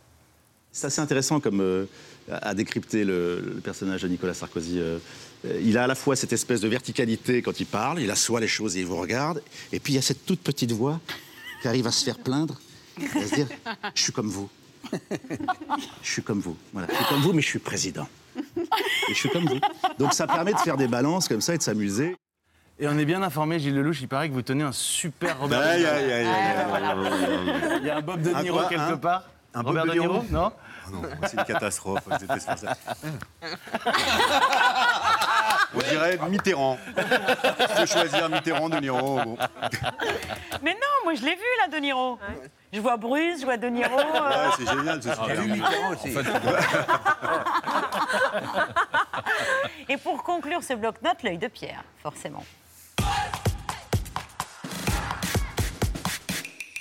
C'est 0.71 0.87
assez 0.87 0.99
intéressant 0.99 1.39
comme 1.39 1.87
à 2.29 2.53
décrypter 2.53 3.05
le, 3.05 3.61
personnage 3.63 4.01
de 4.01 4.09
Nicolas 4.09 4.33
Sarkozy. 4.33 4.81
il 5.61 5.77
a 5.77 5.85
à 5.85 5.87
la 5.87 5.95
fois 5.95 6.17
cette 6.17 6.33
espèce 6.33 6.59
de 6.59 6.67
verticalité 6.67 7.41
quand 7.41 7.61
il 7.61 7.65
parle, 7.65 8.01
il 8.01 8.11
assoit 8.11 8.41
les 8.41 8.47
choses 8.49 8.75
et 8.75 8.81
il 8.81 8.85
vous 8.85 8.97
regarde, 8.97 9.41
et 9.71 9.79
puis 9.79 9.93
il 9.93 9.95
y 9.95 9.99
a 9.99 10.01
cette 10.01 10.25
toute 10.25 10.41
petite 10.41 10.73
voix 10.73 10.99
qui 11.61 11.69
arrive 11.69 11.87
à 11.87 11.91
se 11.91 12.03
faire 12.03 12.17
plaindre, 12.17 12.59
à 12.97 13.25
se 13.25 13.35
dire 13.35 13.47
Je 13.93 14.01
suis 14.01 14.11
comme 14.11 14.27
vous. 14.27 14.49
Je 16.01 16.11
suis 16.11 16.23
comme 16.23 16.39
vous. 16.39 16.57
Voilà. 16.73 16.87
Je 16.89 16.95
suis 16.95 17.05
comme 17.05 17.21
vous, 17.21 17.33
mais 17.33 17.41
je 17.41 17.47
suis 17.47 17.59
président. 17.59 18.07
Et 18.37 18.41
je 19.09 19.13
suis 19.13 19.29
comme 19.29 19.45
vous. 19.45 19.59
Donc 19.99 20.13
ça 20.13 20.27
permet 20.27 20.53
de 20.53 20.59
faire 20.59 20.77
des 20.77 20.87
balances 20.87 21.27
comme 21.27 21.41
ça 21.41 21.53
et 21.53 21.57
de 21.57 21.63
s'amuser. 21.63 22.15
Et 22.77 22.87
on 22.89 22.97
est 22.97 23.05
bien 23.05 23.23
informé, 23.23 23.57
Gilles 23.57 23.73
Lelouch, 23.75 24.01
il 24.01 24.07
paraît 24.09 24.27
que 24.27 24.33
vous 24.33 24.41
tenez 24.41 24.63
un 24.65 24.73
super 24.73 25.39
Robert 25.39 25.61
De 25.61 25.65
Niro. 25.77 25.87
aïe, 25.89 26.03
aïe, 26.03 26.11
aïe, 26.11 26.27
aïe, 26.27 26.27
aïe, 26.27 26.83
aïe, 26.83 27.49
aïe. 27.71 27.79
Il 27.81 27.87
y 27.87 27.89
a 27.89 27.97
un 27.97 28.01
Bob 28.01 28.21
De 28.21 28.29
Niro 28.41 28.57
quoi, 28.57 28.67
quelque 28.67 28.81
un 28.81 28.97
part 28.97 29.23
Un 29.53 29.63
Bob 29.63 29.67
Robert 29.67 29.85
De 29.85 29.89
De 29.91 29.93
Niro, 29.99 30.13
Niro 30.13 30.25
Non 30.31 30.51
Oh 30.87 30.91
non, 30.91 31.01
c'est 31.25 31.37
une 31.37 31.45
catastrophe. 31.45 32.03
ça. 32.39 32.55
On 35.73 35.79
dirait 35.79 36.19
Mitterrand. 36.29 36.77
Je 36.95 37.75
peux 37.79 37.85
choisir 37.85 38.29
Mitterrand, 38.29 38.69
De 38.69 38.77
Niro. 38.77 39.15
bon. 39.23 39.37
Mais 40.61 40.73
non, 40.73 41.03
moi 41.03 41.15
je 41.15 41.23
l'ai 41.23 41.33
vu 41.35 41.41
là, 41.61 41.67
De 41.71 41.77
Niro. 41.81 42.19
Je 42.75 42.81
vois 42.81 42.97
Bruce, 42.97 43.39
je 43.39 43.45
vois 43.45 43.55
De 43.55 43.67
Niro. 43.67 43.89
euh, 43.97 44.03
Ouais, 44.03 44.53
c'est 44.57 44.67
génial. 44.67 45.01
ce 45.01 45.07
J'ai 45.29 45.35
vu 45.35 45.51
Mitterrand 45.53 45.91
aussi. 45.93 46.09
Et 49.87 49.95
pour 49.95 50.21
conclure 50.23 50.61
ce 50.61 50.73
bloc-notes, 50.73 51.23
l'œil 51.23 51.37
de 51.37 51.47
Pierre, 51.47 51.85
forcément. 52.03 52.43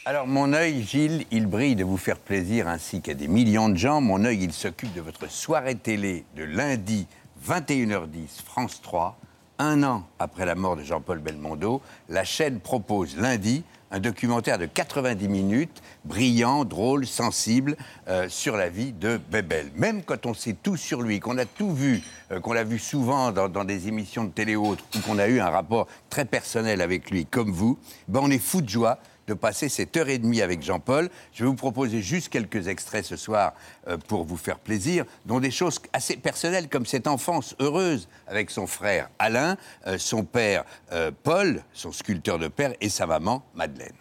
Alors, 0.04 0.26
mon 0.26 0.52
œil, 0.52 0.82
Gilles, 0.82 1.26
il 1.30 1.46
brille 1.46 1.76
de 1.76 1.84
vous 1.84 1.96
faire 1.96 2.18
plaisir 2.18 2.66
ainsi 2.66 3.00
qu'à 3.00 3.14
des 3.14 3.28
millions 3.28 3.68
de 3.68 3.76
gens. 3.76 4.00
Mon 4.00 4.24
œil, 4.24 4.42
il 4.42 4.52
s'occupe 4.52 4.92
de 4.94 5.00
votre 5.00 5.30
soirée 5.30 5.76
télé 5.76 6.24
de 6.34 6.42
lundi 6.42 7.06
21h10, 7.46 8.42
France 8.44 8.82
3. 8.82 9.16
Un 9.60 9.84
an 9.84 10.04
après 10.18 10.44
la 10.44 10.56
mort 10.56 10.74
de 10.74 10.82
Jean-Paul 10.82 11.20
Belmondo, 11.20 11.80
la 12.08 12.24
chaîne 12.24 12.58
propose 12.58 13.16
lundi 13.16 13.62
un 13.94 14.00
documentaire 14.00 14.58
de 14.58 14.66
90 14.66 15.28
minutes, 15.28 15.80
brillant, 16.04 16.64
drôle, 16.64 17.06
sensible, 17.06 17.76
euh, 18.08 18.28
sur 18.28 18.56
la 18.56 18.68
vie 18.68 18.92
de 18.92 19.20
Bebel. 19.30 19.70
Même 19.76 20.02
quand 20.02 20.26
on 20.26 20.34
sait 20.34 20.56
tout 20.60 20.76
sur 20.76 21.00
lui, 21.00 21.20
qu'on 21.20 21.38
a 21.38 21.44
tout 21.44 21.72
vu, 21.72 22.02
euh, 22.32 22.40
qu'on 22.40 22.54
l'a 22.54 22.64
vu 22.64 22.80
souvent 22.80 23.30
dans, 23.30 23.48
dans 23.48 23.62
des 23.62 23.86
émissions 23.86 24.24
de 24.24 24.30
télé 24.30 24.56
autres, 24.56 24.84
ou 24.96 24.98
qu'on 24.98 25.20
a 25.20 25.28
eu 25.28 25.38
un 25.38 25.48
rapport 25.48 25.86
très 26.10 26.24
personnel 26.24 26.80
avec 26.80 27.08
lui, 27.12 27.24
comme 27.24 27.52
vous, 27.52 27.78
ben 28.08 28.18
on 28.20 28.32
est 28.32 28.38
fou 28.38 28.62
de 28.62 28.68
joie 28.68 28.98
de 29.26 29.34
passer 29.34 29.68
cette 29.68 29.96
heure 29.96 30.08
et 30.08 30.18
demie 30.18 30.42
avec 30.42 30.62
Jean-Paul. 30.62 31.08
Je 31.32 31.44
vais 31.44 31.48
vous 31.48 31.56
proposer 31.56 32.02
juste 32.02 32.28
quelques 32.28 32.68
extraits 32.68 33.04
ce 33.04 33.16
soir 33.16 33.54
euh, 33.88 33.96
pour 33.96 34.24
vous 34.24 34.36
faire 34.36 34.58
plaisir, 34.58 35.04
dont 35.26 35.40
des 35.40 35.50
choses 35.50 35.80
assez 35.92 36.16
personnelles 36.16 36.68
comme 36.68 36.86
cette 36.86 37.06
enfance 37.06 37.54
heureuse 37.58 38.08
avec 38.26 38.50
son 38.50 38.66
frère 38.66 39.08
Alain, 39.18 39.56
euh, 39.86 39.98
son 39.98 40.24
père 40.24 40.64
euh, 40.92 41.10
Paul, 41.22 41.62
son 41.72 41.92
sculpteur 41.92 42.38
de 42.38 42.48
père, 42.48 42.72
et 42.80 42.88
sa 42.88 43.06
maman 43.06 43.42
Madeleine. 43.54 43.92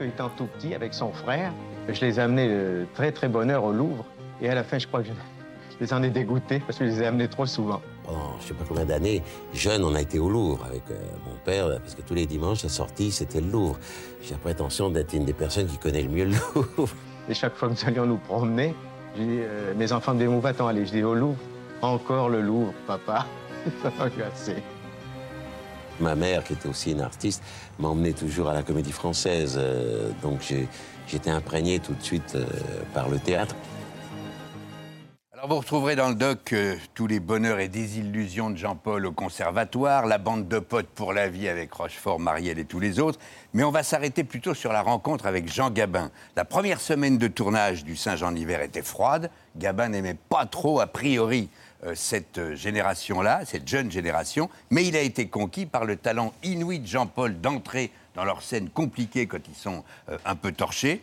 Étant 0.00 0.28
tout 0.30 0.46
petit 0.46 0.74
avec 0.74 0.92
son 0.92 1.12
frère, 1.12 1.52
je 1.88 2.00
les 2.02 2.18
ai 2.18 2.22
amenés 2.22 2.86
très 2.94 3.12
très 3.12 3.28
bonne 3.28 3.50
heure 3.50 3.64
au 3.64 3.72
Louvre. 3.72 4.04
Et 4.42 4.50
à 4.50 4.54
la 4.54 4.62
fin, 4.62 4.78
je 4.78 4.86
crois 4.86 5.02
que 5.02 5.08
je 5.08 5.12
les 5.80 5.92
en 5.94 6.02
ai 6.02 6.10
dégoûtés 6.10 6.60
parce 6.60 6.78
que 6.78 6.84
je 6.84 6.90
les 6.90 7.02
ai 7.02 7.06
amenés 7.06 7.28
trop 7.28 7.46
souvent. 7.46 7.80
Pendant 8.06 8.36
je 8.40 8.46
sais 8.48 8.54
pas 8.54 8.64
combien 8.66 8.84
d'années, 8.84 9.22
jeune, 9.52 9.82
on 9.82 9.94
a 9.94 10.00
été 10.00 10.18
au 10.18 10.28
Louvre 10.28 10.64
avec 10.64 10.82
euh, 10.90 10.94
mon 11.26 11.34
père, 11.44 11.66
parce 11.80 11.94
que 11.94 12.02
tous 12.02 12.14
les 12.14 12.26
dimanches, 12.26 12.62
la 12.62 12.68
sortie, 12.68 13.10
c'était 13.10 13.40
le 13.40 13.48
Louvre. 13.48 13.78
J'ai 14.22 14.32
la 14.32 14.38
prétention 14.38 14.90
d'être 14.90 15.12
une 15.12 15.24
des 15.24 15.32
personnes 15.32 15.66
qui 15.66 15.78
connaît 15.78 16.02
le 16.02 16.08
mieux 16.08 16.24
le 16.26 16.36
Louvre. 16.54 16.94
Et 17.28 17.34
chaque 17.34 17.56
fois 17.56 17.68
que 17.68 17.74
nous 17.74 17.88
allions 17.88 18.06
nous 18.06 18.18
promener, 18.18 18.74
je 19.16 19.22
dis, 19.22 19.38
euh, 19.40 19.74
mes 19.76 19.90
enfants 19.92 20.12
me 20.14 20.18
disaient, 20.18 20.30
où 20.30 20.40
va-t-on 20.40 20.66
aller 20.68 20.86
Je 20.86 20.92
dis, 20.92 21.02
au 21.02 21.14
Louvre. 21.14 21.38
Encore 21.82 22.28
le 22.28 22.40
Louvre, 22.40 22.72
papa. 22.86 23.26
Ça 23.82 23.90
m'a 23.98 24.04
agacé. 24.04 24.62
Ma 25.98 26.14
mère, 26.14 26.44
qui 26.44 26.52
était 26.52 26.68
aussi 26.68 26.92
une 26.92 27.00
artiste, 27.00 27.42
m'emmenait 27.78 28.12
toujours 28.12 28.48
à 28.48 28.54
la 28.54 28.62
comédie 28.62 28.92
française. 28.92 29.56
euh, 29.58 30.10
donc 30.22 30.40
j'étais 31.08 31.30
imprégné 31.30 31.80
tout 31.80 31.94
de 31.94 32.02
suite 32.02 32.36
par 32.92 33.08
le 33.08 33.18
théâtre. 33.18 33.56
Alors 35.38 35.50
vous 35.50 35.58
retrouverez 35.58 35.96
dans 35.96 36.08
le 36.08 36.14
doc 36.14 36.54
euh, 36.54 36.76
tous 36.94 37.06
les 37.06 37.20
bonheurs 37.20 37.60
et 37.60 37.68
désillusions 37.68 38.48
de 38.48 38.56
Jean-Paul 38.56 39.04
au 39.04 39.12
conservatoire, 39.12 40.06
la 40.06 40.16
bande 40.16 40.48
de 40.48 40.58
potes 40.58 40.88
pour 40.88 41.12
la 41.12 41.28
vie 41.28 41.46
avec 41.46 41.70
Rochefort, 41.74 42.18
Marielle 42.18 42.58
et 42.58 42.64
tous 42.64 42.80
les 42.80 43.00
autres. 43.00 43.18
Mais 43.52 43.62
on 43.62 43.70
va 43.70 43.82
s'arrêter 43.82 44.24
plutôt 44.24 44.54
sur 44.54 44.72
la 44.72 44.80
rencontre 44.80 45.26
avec 45.26 45.52
Jean 45.52 45.68
Gabin. 45.68 46.10
La 46.36 46.46
première 46.46 46.80
semaine 46.80 47.18
de 47.18 47.28
tournage 47.28 47.84
du 47.84 47.96
Saint-Jean-Hiver 47.96 48.62
était 48.62 48.80
froide. 48.80 49.30
Gabin 49.56 49.90
n'aimait 49.90 50.16
pas 50.30 50.46
trop, 50.46 50.80
a 50.80 50.86
priori, 50.86 51.50
euh, 51.84 51.94
cette 51.94 52.38
euh, 52.38 52.54
génération-là, 52.54 53.42
cette 53.44 53.68
jeune 53.68 53.90
génération. 53.90 54.48
Mais 54.70 54.86
il 54.86 54.96
a 54.96 55.02
été 55.02 55.28
conquis 55.28 55.66
par 55.66 55.84
le 55.84 55.96
talent 55.96 56.32
inouï 56.44 56.78
de 56.78 56.86
Jean-Paul 56.86 57.42
d'entrer 57.42 57.90
dans 58.14 58.24
leurs 58.24 58.40
scènes 58.40 58.70
compliquées 58.70 59.26
quand 59.26 59.46
ils 59.46 59.54
sont 59.54 59.84
un 60.24 60.36
peu 60.36 60.50
torchés. 60.50 61.02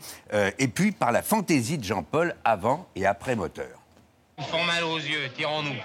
et 0.57 0.67
puis 0.67 0.91
par 0.91 1.11
la 1.11 1.21
fantaisie 1.21 1.77
de 1.77 1.83
Jean-Paul 1.83 2.33
avant 2.43 2.87
et 2.95 3.05
après 3.05 3.35
moteur. 3.35 3.82
Ils 4.43 4.51
font 4.51 4.63
mal 4.65 4.83
aux 4.83 4.97
yeux, 4.97 5.29
tirons-nous. 5.35 5.75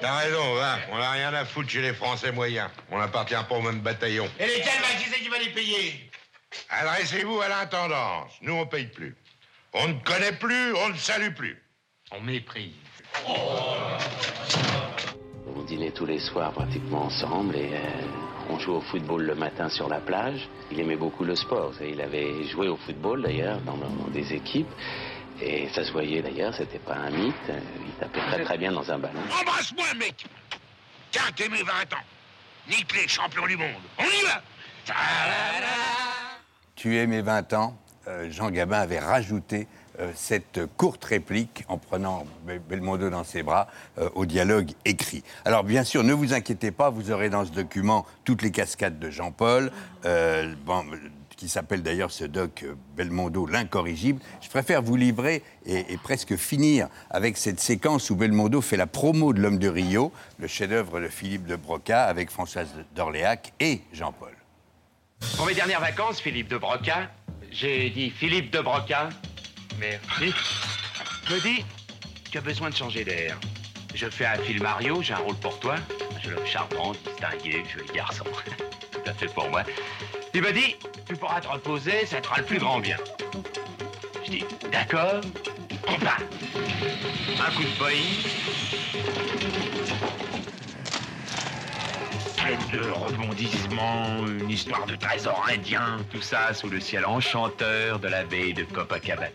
T'as 0.00 0.16
raison, 0.18 0.54
va. 0.54 0.78
On 0.92 0.98
n'a 0.98 1.10
rien 1.12 1.32
à 1.32 1.44
foutre 1.44 1.70
chez 1.70 1.80
les 1.80 1.94
Français 1.94 2.32
moyens. 2.32 2.70
On 2.90 2.98
n'appartient 2.98 3.34
pas 3.48 3.54
au 3.54 3.62
même 3.62 3.80
bataillon. 3.80 4.28
Et 4.38 4.46
lesquels, 4.46 4.80
bah, 4.80 4.88
qui 4.98 5.08
c'est 5.08 5.20
qui 5.20 5.28
va 5.28 5.38
les 5.38 5.50
payer? 5.50 6.10
Adressez-vous 6.70 7.40
à 7.40 7.48
l'intendance. 7.48 8.32
Nous, 8.42 8.54
on 8.54 8.66
paye 8.66 8.86
plus. 8.86 9.14
On 9.74 9.88
ne 9.88 10.00
connaît 10.00 10.32
plus, 10.32 10.74
on 10.74 10.88
ne 10.88 10.96
salue 10.96 11.34
plus. 11.34 11.62
On 12.10 12.20
méprise. 12.20 12.72
On 13.26 13.98
dînait 15.62 15.90
tous 15.90 16.06
les 16.06 16.18
soirs 16.18 16.52
pratiquement 16.52 17.04
ensemble 17.04 17.56
et 17.56 17.70
euh, 17.74 17.78
on 18.50 18.58
jouait 18.58 18.76
au 18.76 18.80
football 18.80 19.22
le 19.22 19.34
matin 19.34 19.68
sur 19.68 19.88
la 19.88 20.00
plage. 20.00 20.48
Il 20.70 20.80
aimait 20.80 20.96
beaucoup 20.96 21.24
le 21.24 21.36
sport. 21.36 21.72
Il 21.80 22.00
avait 22.00 22.44
joué 22.44 22.68
au 22.68 22.76
football 22.76 23.22
d'ailleurs 23.22 23.60
dans, 23.60 23.76
dans 23.76 24.08
des 24.08 24.32
équipes. 24.32 24.70
Et 25.40 25.68
ça 25.74 25.84
se 25.84 25.92
voyait 25.92 26.20
d'ailleurs, 26.22 26.54
c'était 26.54 26.78
pas 26.80 26.94
un 26.96 27.10
mythe. 27.10 27.34
Il 27.86 27.92
tapait 28.00 28.20
très 28.20 28.44
très 28.44 28.58
bien 28.58 28.72
dans 28.72 28.90
un 28.90 28.98
ballon. 28.98 29.20
Embrasse-moi, 29.40 29.86
mec 29.98 30.24
Tiens, 31.10 31.22
t'es 31.36 31.48
mes 31.48 31.62
20 31.62 31.72
ans. 31.94 32.04
Nique 32.68 32.94
les 33.00 33.08
champions 33.08 33.46
du 33.46 33.56
monde. 33.56 33.70
On 33.98 34.04
y 34.04 34.22
va 34.26 34.42
Tu 36.76 36.96
es 36.98 37.06
mes 37.06 37.22
20 37.22 37.52
ans. 37.54 37.76
Euh, 38.06 38.30
Jean 38.30 38.50
Gabin 38.50 38.78
avait 38.80 38.98
rajouté 38.98 39.68
euh, 40.00 40.10
cette 40.14 40.60
courte 40.76 41.04
réplique 41.04 41.64
en 41.68 41.76
prenant 41.78 42.24
Bel- 42.46 42.58
Belmondo 42.60 43.10
dans 43.10 43.24
ses 43.24 43.42
bras 43.42 43.68
euh, 43.98 44.08
au 44.14 44.24
dialogue 44.26 44.70
écrit. 44.84 45.22
Alors 45.44 45.62
bien 45.64 45.84
sûr, 45.84 46.04
ne 46.04 46.12
vous 46.14 46.32
inquiétez 46.32 46.70
pas, 46.70 46.88
vous 46.90 47.10
aurez 47.10 47.28
dans 47.30 47.44
ce 47.44 47.50
document 47.50 48.06
toutes 48.24 48.42
les 48.42 48.50
cascades 48.50 48.98
de 48.98 49.10
Jean-Paul, 49.10 49.70
bon, 50.04 50.84
qui 51.38 51.48
s'appelle 51.48 51.82
d'ailleurs 51.82 52.10
ce 52.10 52.24
doc 52.24 52.64
euh, 52.64 52.74
Belmondo 52.96 53.46
l'incorrigible. 53.46 54.20
Je 54.42 54.48
préfère 54.48 54.82
vous 54.82 54.96
livrer 54.96 55.42
et, 55.64 55.96
presque 56.02 56.36
finir 56.36 56.88
avec 57.10 57.36
cette 57.36 57.60
séquence 57.60 58.10
où 58.10 58.16
Belmondo 58.16 58.60
fait 58.60 58.76
la 58.76 58.88
promo 58.88 59.32
de 59.32 59.40
l'homme 59.40 59.58
de 59.58 59.68
Rio, 59.68 60.12
le 60.38 60.48
chef-d'œuvre 60.48 61.00
de 61.00 61.08
Philippe 61.08 61.46
de 61.46 61.54
Broca 61.54 62.04
avec 62.04 62.30
Françoise 62.30 62.68
d'Orléac 62.94 63.52
et 63.60 63.80
Jean-Paul. 63.92 64.32
Pour 65.36 65.46
mes 65.46 65.54
dernières 65.54 65.80
vacances, 65.80 66.20
Philippe 66.20 66.48
de 66.48 66.58
Broca, 66.58 67.08
j'ai 67.52 67.88
dit 67.90 68.10
Philippe 68.10 68.52
de 68.52 68.60
Broca. 68.60 69.08
Merci. 69.78 70.34
Me 71.30 71.40
dit, 71.40 71.64
tu 72.30 72.38
as 72.38 72.40
besoin 72.40 72.70
de 72.70 72.74
changer 72.74 73.04
d'air. 73.04 73.38
Je 73.94 74.10
fais 74.10 74.26
un 74.26 74.38
film 74.38 74.64
Mario, 74.64 75.02
j'ai 75.02 75.14
un 75.14 75.18
rôle 75.18 75.36
pour 75.36 75.58
toi. 75.60 75.76
Jeune 76.20 76.36
homme 76.36 76.46
charmant, 76.46 76.92
distingué, 76.92 77.62
joli 77.72 77.92
garçon. 77.94 78.24
Fait 79.14 79.26
pour 79.26 79.48
moi. 79.50 79.62
Il 80.34 80.42
m'a 80.42 80.52
dit, 80.52 80.76
tu 81.06 81.16
pourras 81.16 81.40
te 81.40 81.48
reposer, 81.48 82.06
ça 82.06 82.20
te 82.20 82.26
fera 82.26 82.38
le 82.38 82.44
plus 82.44 82.58
grand 82.58 82.80
bien. 82.80 82.96
Je 84.24 84.30
dis, 84.30 84.44
d'accord, 84.70 85.20
on. 85.86 85.94
Un 87.40 87.50
coup 87.52 87.62
de 87.62 87.68
Pleine 92.36 92.58
de 92.72 92.90
rebondissements, 92.90 94.26
une 94.26 94.50
histoire 94.50 94.86
de 94.86 94.96
trésor 94.96 95.46
indien, 95.50 95.98
tout 96.12 96.22
ça 96.22 96.52
sous 96.54 96.68
le 96.68 96.80
ciel 96.80 97.06
enchanteur 97.06 97.98
de 97.98 98.08
la 98.08 98.24
baie 98.24 98.52
de 98.52 98.64
Copacabana. 98.64 99.28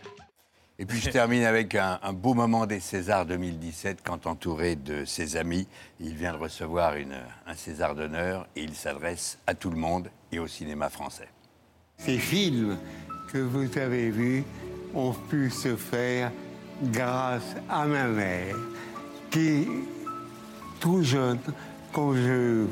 Et 0.79 0.85
puis 0.87 0.99
je 0.99 1.11
termine 1.11 1.43
avec 1.43 1.75
un, 1.75 1.99
beau 2.13 2.33
moment 2.33 2.65
des 2.65 2.79
Césars 2.79 3.27
2017 3.27 3.99
quand 4.03 4.25
entouré 4.25 4.75
de 4.75 5.05
ses 5.05 5.37
amis, 5.37 5.67
il 5.99 6.15
vient 6.15 6.33
de 6.33 6.37
recevoir 6.37 6.95
un 7.45 7.53
César 7.53 7.93
d'honneur 7.93 8.47
et 8.55 8.63
il 8.63 8.73
s'adresse 8.73 9.37
à 9.45 9.53
tout 9.53 9.69
le 9.69 9.75
monde 9.75 10.09
et 10.31 10.39
au 10.39 10.47
cinéma 10.47 10.89
français. 10.89 11.29
Ces 11.97 12.17
films 12.17 12.79
que 13.31 13.37
vous 13.37 13.77
avez 13.77 14.09
vus 14.09 14.43
ont 14.95 15.13
pu 15.13 15.51
se 15.51 15.75
faire 15.75 16.31
grâce 16.81 17.55
à 17.69 17.85
ma 17.85 18.07
mère, 18.07 18.55
qui, 19.29 19.67
tout 20.79 21.03
jeune, 21.03 21.39
quand 21.91 22.15
je 22.15 22.65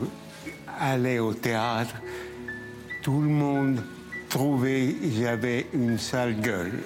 allais 0.79 1.19
au 1.19 1.35
théâtre, 1.35 1.95
tout 3.03 3.21
le 3.21 3.29
monde 3.29 3.83
que 4.31 4.95
j'avais 5.19 5.67
une 5.73 5.97
sale 5.97 6.39
gueule. 6.39 6.83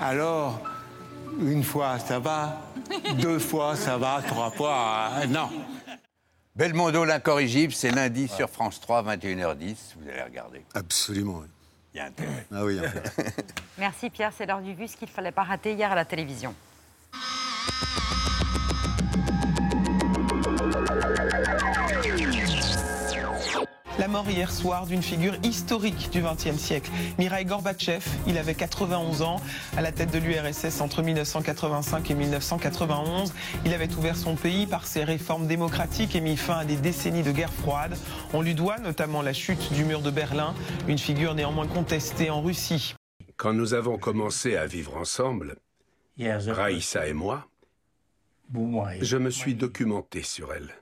Alors, 0.00 0.60
une 1.40 1.64
fois 1.64 1.98
ça 1.98 2.18
va, 2.18 2.60
deux 3.18 3.38
fois 3.38 3.76
ça 3.76 3.98
va, 3.98 4.22
trois 4.26 4.50
fois 4.50 5.10
euh, 5.16 5.26
non. 5.26 5.48
Belmondo 6.54 7.04
l'incorrigible, 7.04 7.72
c'est 7.72 7.90
lundi 7.90 8.28
sur 8.28 8.48
France 8.48 8.80
3, 8.80 9.02
21h10. 9.02 9.76
Vous 9.96 10.08
allez 10.08 10.22
regarder. 10.22 10.64
Absolument. 10.74 11.40
oui. 11.42 11.48
Il 11.92 11.98
y 11.98 12.00
a 12.00 12.06
intérêt. 12.06 12.46
Ah 12.52 12.64
oui, 12.64 12.78
intérêt. 12.78 13.34
Merci 13.78 14.10
Pierre, 14.10 14.32
c'est 14.36 14.46
l'heure 14.46 14.60
du 14.60 14.74
vu, 14.74 14.86
ce 14.86 14.96
qu'il 14.96 15.08
ne 15.08 15.12
fallait 15.12 15.32
pas 15.32 15.42
rater 15.42 15.72
hier 15.72 15.90
à 15.90 15.94
la 15.94 16.04
télévision. 16.04 16.54
La 24.04 24.08
mort 24.08 24.28
hier 24.28 24.52
soir 24.52 24.84
d'une 24.84 25.02
figure 25.02 25.32
historique 25.42 26.10
du 26.10 26.20
XXe 26.20 26.58
siècle. 26.58 26.90
Mikhail 27.18 27.46
Gorbatchev, 27.46 28.04
il 28.26 28.36
avait 28.36 28.52
91 28.52 29.22
ans, 29.22 29.40
à 29.78 29.80
la 29.80 29.92
tête 29.92 30.12
de 30.12 30.18
l'URSS 30.18 30.82
entre 30.82 31.00
1985 31.00 32.10
et 32.10 32.14
1991. 32.14 33.32
Il 33.64 33.72
avait 33.72 33.90
ouvert 33.94 34.14
son 34.14 34.34
pays 34.36 34.66
par 34.66 34.86
ses 34.86 35.04
réformes 35.04 35.46
démocratiques 35.46 36.14
et 36.14 36.20
mis 36.20 36.36
fin 36.36 36.58
à 36.58 36.64
des 36.66 36.76
décennies 36.76 37.22
de 37.22 37.32
guerre 37.32 37.50
froide. 37.50 37.96
On 38.34 38.42
lui 38.42 38.54
doit 38.54 38.78
notamment 38.78 39.22
la 39.22 39.32
chute 39.32 39.72
du 39.72 39.86
mur 39.86 40.02
de 40.02 40.10
Berlin, 40.10 40.54
une 40.86 40.98
figure 40.98 41.34
néanmoins 41.34 41.66
contestée 41.66 42.28
en 42.28 42.42
Russie. 42.42 42.94
Quand 43.38 43.54
nous 43.54 43.72
avons 43.72 43.96
commencé 43.96 44.54
à 44.54 44.66
vivre 44.66 44.98
ensemble, 44.98 45.56
Raïssa 46.18 47.06
et 47.06 47.14
moi, 47.14 47.48
je 49.00 49.16
me 49.16 49.30
suis 49.30 49.54
documenté 49.54 50.22
sur 50.22 50.52
elle. 50.52 50.74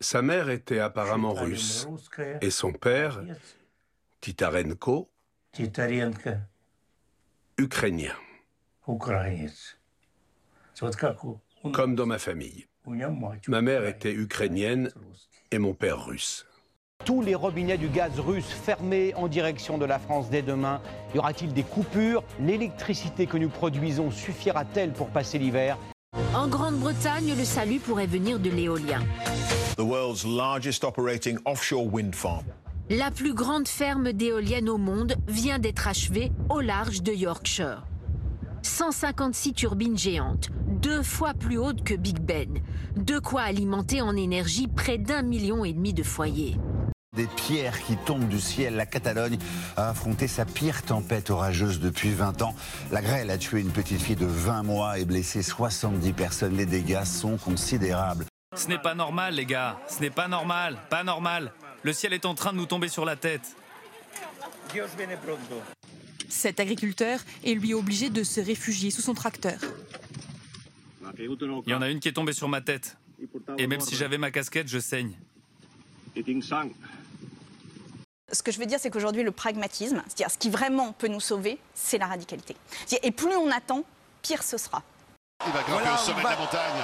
Sa 0.00 0.22
mère 0.22 0.48
était 0.48 0.78
apparemment 0.78 1.34
russe 1.34 1.88
et 2.40 2.50
son 2.50 2.72
père, 2.72 3.20
Titarenko, 4.20 5.10
ukrainien, 7.58 8.14
comme 11.72 11.96
dans 11.96 12.06
ma 12.06 12.18
famille. 12.18 12.66
Ma 13.48 13.60
mère 13.60 13.84
était 13.86 14.12
ukrainienne 14.12 14.92
et 15.50 15.58
mon 15.58 15.74
père 15.74 16.06
russe. 16.06 16.46
Tous 17.04 17.20
les 17.20 17.34
robinets 17.34 17.78
du 17.78 17.88
gaz 17.88 18.20
russe 18.20 18.50
fermés 18.50 19.14
en 19.14 19.26
direction 19.26 19.78
de 19.78 19.84
la 19.84 19.98
France 19.98 20.30
dès 20.30 20.42
demain. 20.42 20.80
Y 21.14 21.18
aura-t-il 21.18 21.52
des 21.52 21.62
coupures? 21.62 22.22
L'électricité 22.40 23.26
que 23.26 23.36
nous 23.36 23.48
produisons 23.48 24.10
suffira-t-elle 24.10 24.92
pour 24.92 25.10
passer 25.10 25.38
l'hiver? 25.38 25.76
En 26.34 26.48
Grande-Bretagne, 26.48 27.36
le 27.36 27.44
salut 27.44 27.78
pourrait 27.78 28.06
venir 28.06 28.38
de 28.38 28.50
l'éolien. 28.50 29.00
The 29.78 29.84
world's 29.84 30.26
largest 30.26 30.82
operating 30.82 31.38
offshore 31.44 31.86
wind 31.86 32.14
farm. 32.14 32.44
La 32.90 33.12
plus 33.12 33.32
grande 33.32 33.68
ferme 33.68 34.12
d'éoliennes 34.12 34.68
au 34.68 34.76
monde 34.76 35.14
vient 35.28 35.60
d'être 35.60 35.86
achevée 35.86 36.32
au 36.50 36.60
large 36.60 37.02
de 37.02 37.12
Yorkshire. 37.12 37.84
156 38.62 39.52
turbines 39.52 39.96
géantes, 39.96 40.48
deux 40.66 41.02
fois 41.02 41.32
plus 41.32 41.58
hautes 41.58 41.84
que 41.84 41.94
Big 41.94 42.18
Ben. 42.18 42.58
De 42.96 43.20
quoi 43.20 43.42
alimenter 43.42 44.02
en 44.02 44.16
énergie 44.16 44.66
près 44.66 44.98
d'un 44.98 45.22
million 45.22 45.64
et 45.64 45.72
demi 45.72 45.94
de 45.94 46.02
foyers. 46.02 46.56
Des 47.16 47.26
pierres 47.26 47.80
qui 47.84 47.96
tombent 47.96 48.28
du 48.28 48.40
ciel. 48.40 48.74
La 48.74 48.86
Catalogne 48.86 49.38
a 49.76 49.90
affronté 49.90 50.26
sa 50.26 50.44
pire 50.44 50.82
tempête 50.82 51.30
orageuse 51.30 51.78
depuis 51.78 52.10
20 52.10 52.42
ans. 52.42 52.54
La 52.90 53.00
grêle 53.00 53.30
a 53.30 53.38
tué 53.38 53.60
une 53.60 53.70
petite 53.70 54.00
fille 54.00 54.16
de 54.16 54.26
20 54.26 54.64
mois 54.64 54.98
et 54.98 55.04
blessé 55.04 55.42
70 55.42 56.12
personnes. 56.14 56.56
Les 56.56 56.66
dégâts 56.66 57.04
sont 57.04 57.36
considérables. 57.36 58.27
Ce 58.58 58.66
n'est 58.66 58.78
pas 58.78 58.94
normal, 58.94 59.34
les 59.34 59.46
gars. 59.46 59.78
Ce 59.88 60.00
n'est 60.00 60.10
pas 60.10 60.26
normal. 60.26 60.76
Pas 60.90 61.04
normal. 61.04 61.52
Le 61.84 61.92
ciel 61.92 62.12
est 62.12 62.26
en 62.26 62.34
train 62.34 62.52
de 62.52 62.58
nous 62.58 62.66
tomber 62.66 62.88
sur 62.88 63.04
la 63.04 63.14
tête. 63.14 63.56
Cet 66.28 66.58
agriculteur 66.58 67.20
est 67.44 67.54
lui 67.54 67.72
obligé 67.72 68.10
de 68.10 68.24
se 68.24 68.40
réfugier 68.40 68.90
sous 68.90 69.00
son 69.00 69.14
tracteur. 69.14 69.60
Il 71.18 71.70
y 71.70 71.74
en 71.74 71.82
a 71.82 71.88
une 71.88 72.00
qui 72.00 72.08
est 72.08 72.12
tombée 72.12 72.32
sur 72.32 72.48
ma 72.48 72.60
tête. 72.60 72.96
Et 73.58 73.68
même 73.68 73.80
si 73.80 73.94
j'avais 73.94 74.18
ma 74.18 74.32
casquette, 74.32 74.68
je 74.68 74.80
saigne. 74.80 75.12
Ce 78.30 78.42
que 78.42 78.52
je 78.52 78.58
veux 78.58 78.66
dire, 78.66 78.78
c'est 78.80 78.90
qu'aujourd'hui, 78.90 79.22
le 79.22 79.30
pragmatisme, 79.30 80.02
c'est-à-dire 80.06 80.30
ce 80.30 80.38
qui 80.38 80.50
vraiment 80.50 80.92
peut 80.92 81.08
nous 81.08 81.20
sauver, 81.20 81.58
c'est 81.74 81.96
la 81.96 82.08
radicalité. 82.08 82.56
Et 83.02 83.12
plus 83.12 83.34
on 83.36 83.50
attend, 83.50 83.84
pire 84.20 84.42
ce 84.42 84.58
sera. 84.58 84.82
Il 85.46 85.52
va 85.52 85.62
grimper 85.62 85.90
au 85.94 85.96
sommet 85.96 86.22
de 86.22 86.28
la 86.28 86.36
montagne. 86.36 86.74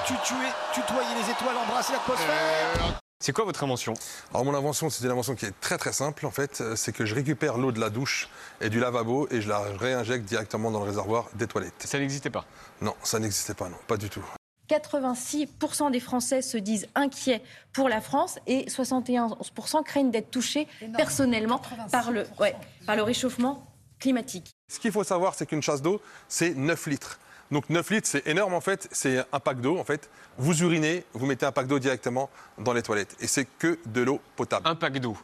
tutoyer 0.73 1.09
les 1.21 1.31
étoiles, 1.31 1.57
embrasser 1.57 1.93
l'atmosphère 1.93 3.01
C'est 3.19 3.33
quoi 3.33 3.45
votre 3.45 3.65
invention? 3.65 3.95
Alors 4.33 4.45
mon 4.45 4.55
invention, 4.55 4.91
c'est 4.91 5.05
une 5.05 5.11
invention 5.11 5.35
qui 5.35 5.47
est 5.47 5.61
très 5.61 5.77
très 5.77 5.93
simple 5.93 6.25
en 6.25 6.31
fait. 6.31 6.61
Euh, 6.61 6.77
C'est 6.77 6.93
que 6.93 7.05
je 7.05 7.17
récupère 7.17 7.59
l'eau 7.59 7.73
de 7.73 7.81
la 7.81 7.91
douche 7.91 8.29
et 8.61 8.71
du 8.71 8.79
lavabo 8.79 9.27
et 9.31 9.41
je 9.41 9.49
la 9.49 9.59
réinjecte 9.59 10.25
directement 10.25 10.71
dans 10.71 10.79
le 10.79 10.87
réservoir 10.87 11.27
des 11.35 11.49
toilettes. 11.49 11.75
Ça 11.85 11.99
n'existait 11.99 12.31
pas? 12.31 12.45
Non, 12.81 12.95
ça 13.03 13.19
n'existait 13.19 13.55
pas, 13.55 13.69
non, 13.69 13.77
pas 13.89 13.97
du 13.97 14.09
tout. 14.09 14.25
86% 14.71 15.91
des 15.91 16.01
Français 16.01 16.41
se 16.41 16.57
disent 16.57 16.87
inquiets 16.95 17.43
pour 17.73 17.89
la 17.89 18.01
France 18.01 18.39
et 18.47 18.67
71% 18.67 19.83
craignent 19.83 20.11
d'être 20.11 20.31
touchés 20.31 20.69
personnellement 20.97 21.61
par 21.91 22.13
le, 22.13 22.27
ouais, 22.39 22.55
par 22.87 22.95
le 22.97 23.03
réchauffement 23.03 23.67
climatique. 23.99 24.53
Ce 24.73 24.79
qu'il 24.79 24.93
faut 24.93 25.05
savoir, 25.05 25.35
c'est 25.35 25.45
qu'une 25.45 25.61
chasse 25.63 25.83
d'eau, 25.83 26.01
c'est 26.29 26.55
9 26.55 26.87
litres. 26.87 27.19
Donc 27.55 27.71
9 27.71 27.89
litres, 27.91 28.09
c'est 28.09 28.27
énorme 28.27 28.53
en 28.53 28.61
fait, 28.61 28.89
c'est 28.91 29.25
un 29.33 29.39
pack 29.39 29.61
d'eau 29.61 29.79
en 29.79 29.85
fait. 29.85 30.11
Vous 30.39 30.65
urinez, 30.65 31.05
vous 31.13 31.25
mettez 31.25 31.47
un 31.47 31.53
pack 31.53 31.69
d'eau 31.69 31.79
directement 31.79 32.29
dans 32.59 32.73
les 32.73 32.83
toilettes. 32.83 33.15
Et 33.21 33.29
c'est 33.29 33.45
que 33.45 33.79
de 33.87 34.01
l'eau 34.01 34.21
potable. 34.35 34.67
Un 34.67 34.75
pack 34.75 34.99
d'eau. 34.99 35.17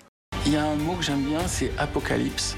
Il 0.46 0.52
y 0.52 0.56
a 0.56 0.64
un 0.64 0.76
mot 0.76 0.94
que 0.94 1.02
j'aime 1.02 1.24
bien, 1.24 1.40
c'est 1.48 1.72
apocalypse. 1.76 2.54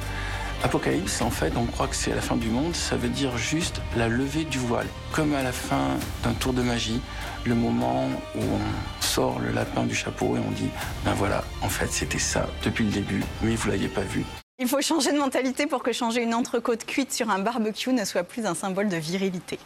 Apocalypse, 0.62 1.22
en 1.22 1.30
fait, 1.30 1.54
on 1.56 1.64
croit 1.64 1.88
que 1.88 1.96
c'est 1.96 2.14
la 2.14 2.20
fin 2.20 2.37
du 2.37 2.48
monde, 2.48 2.74
ça 2.74 2.96
veut 2.96 3.08
dire 3.08 3.38
juste 3.38 3.80
la 3.96 4.08
levée 4.08 4.44
du 4.44 4.58
voile. 4.58 4.87
Comme 5.11 5.32
à 5.32 5.42
la 5.42 5.52
fin 5.52 5.96
d'un 6.22 6.35
tour 6.35 6.52
de 6.52 6.61
magie, 6.61 7.00
le 7.46 7.54
moment 7.54 8.11
où 8.35 8.42
on 8.42 9.02
sort 9.02 9.38
le 9.38 9.52
lapin 9.52 9.85
du 9.85 9.94
chapeau 9.94 10.37
et 10.37 10.40
on 10.46 10.50
dit, 10.50 10.68
ben 11.06 11.14
voilà, 11.14 11.44
en 11.62 11.70
fait 11.70 11.90
c'était 11.90 12.18
ça 12.18 12.46
depuis 12.62 12.85
le 12.85 12.90
début, 12.90 13.24
mais 13.40 13.54
vous 13.54 13.70
l'aviez 13.70 13.88
pas 13.88 14.02
vu. 14.02 14.22
Il 14.58 14.68
faut 14.68 14.80
changer 14.82 15.12
de 15.12 15.18
mentalité 15.18 15.66
pour 15.66 15.82
que 15.82 15.92
changer 15.92 16.22
une 16.22 16.34
entrecôte 16.34 16.84
cuite 16.84 17.12
sur 17.12 17.30
un 17.30 17.38
barbecue 17.38 17.92
ne 17.92 18.04
soit 18.04 18.22
plus 18.22 18.44
un 18.44 18.54
symbole 18.54 18.88
de 18.88 18.96
virilité. 18.96 19.58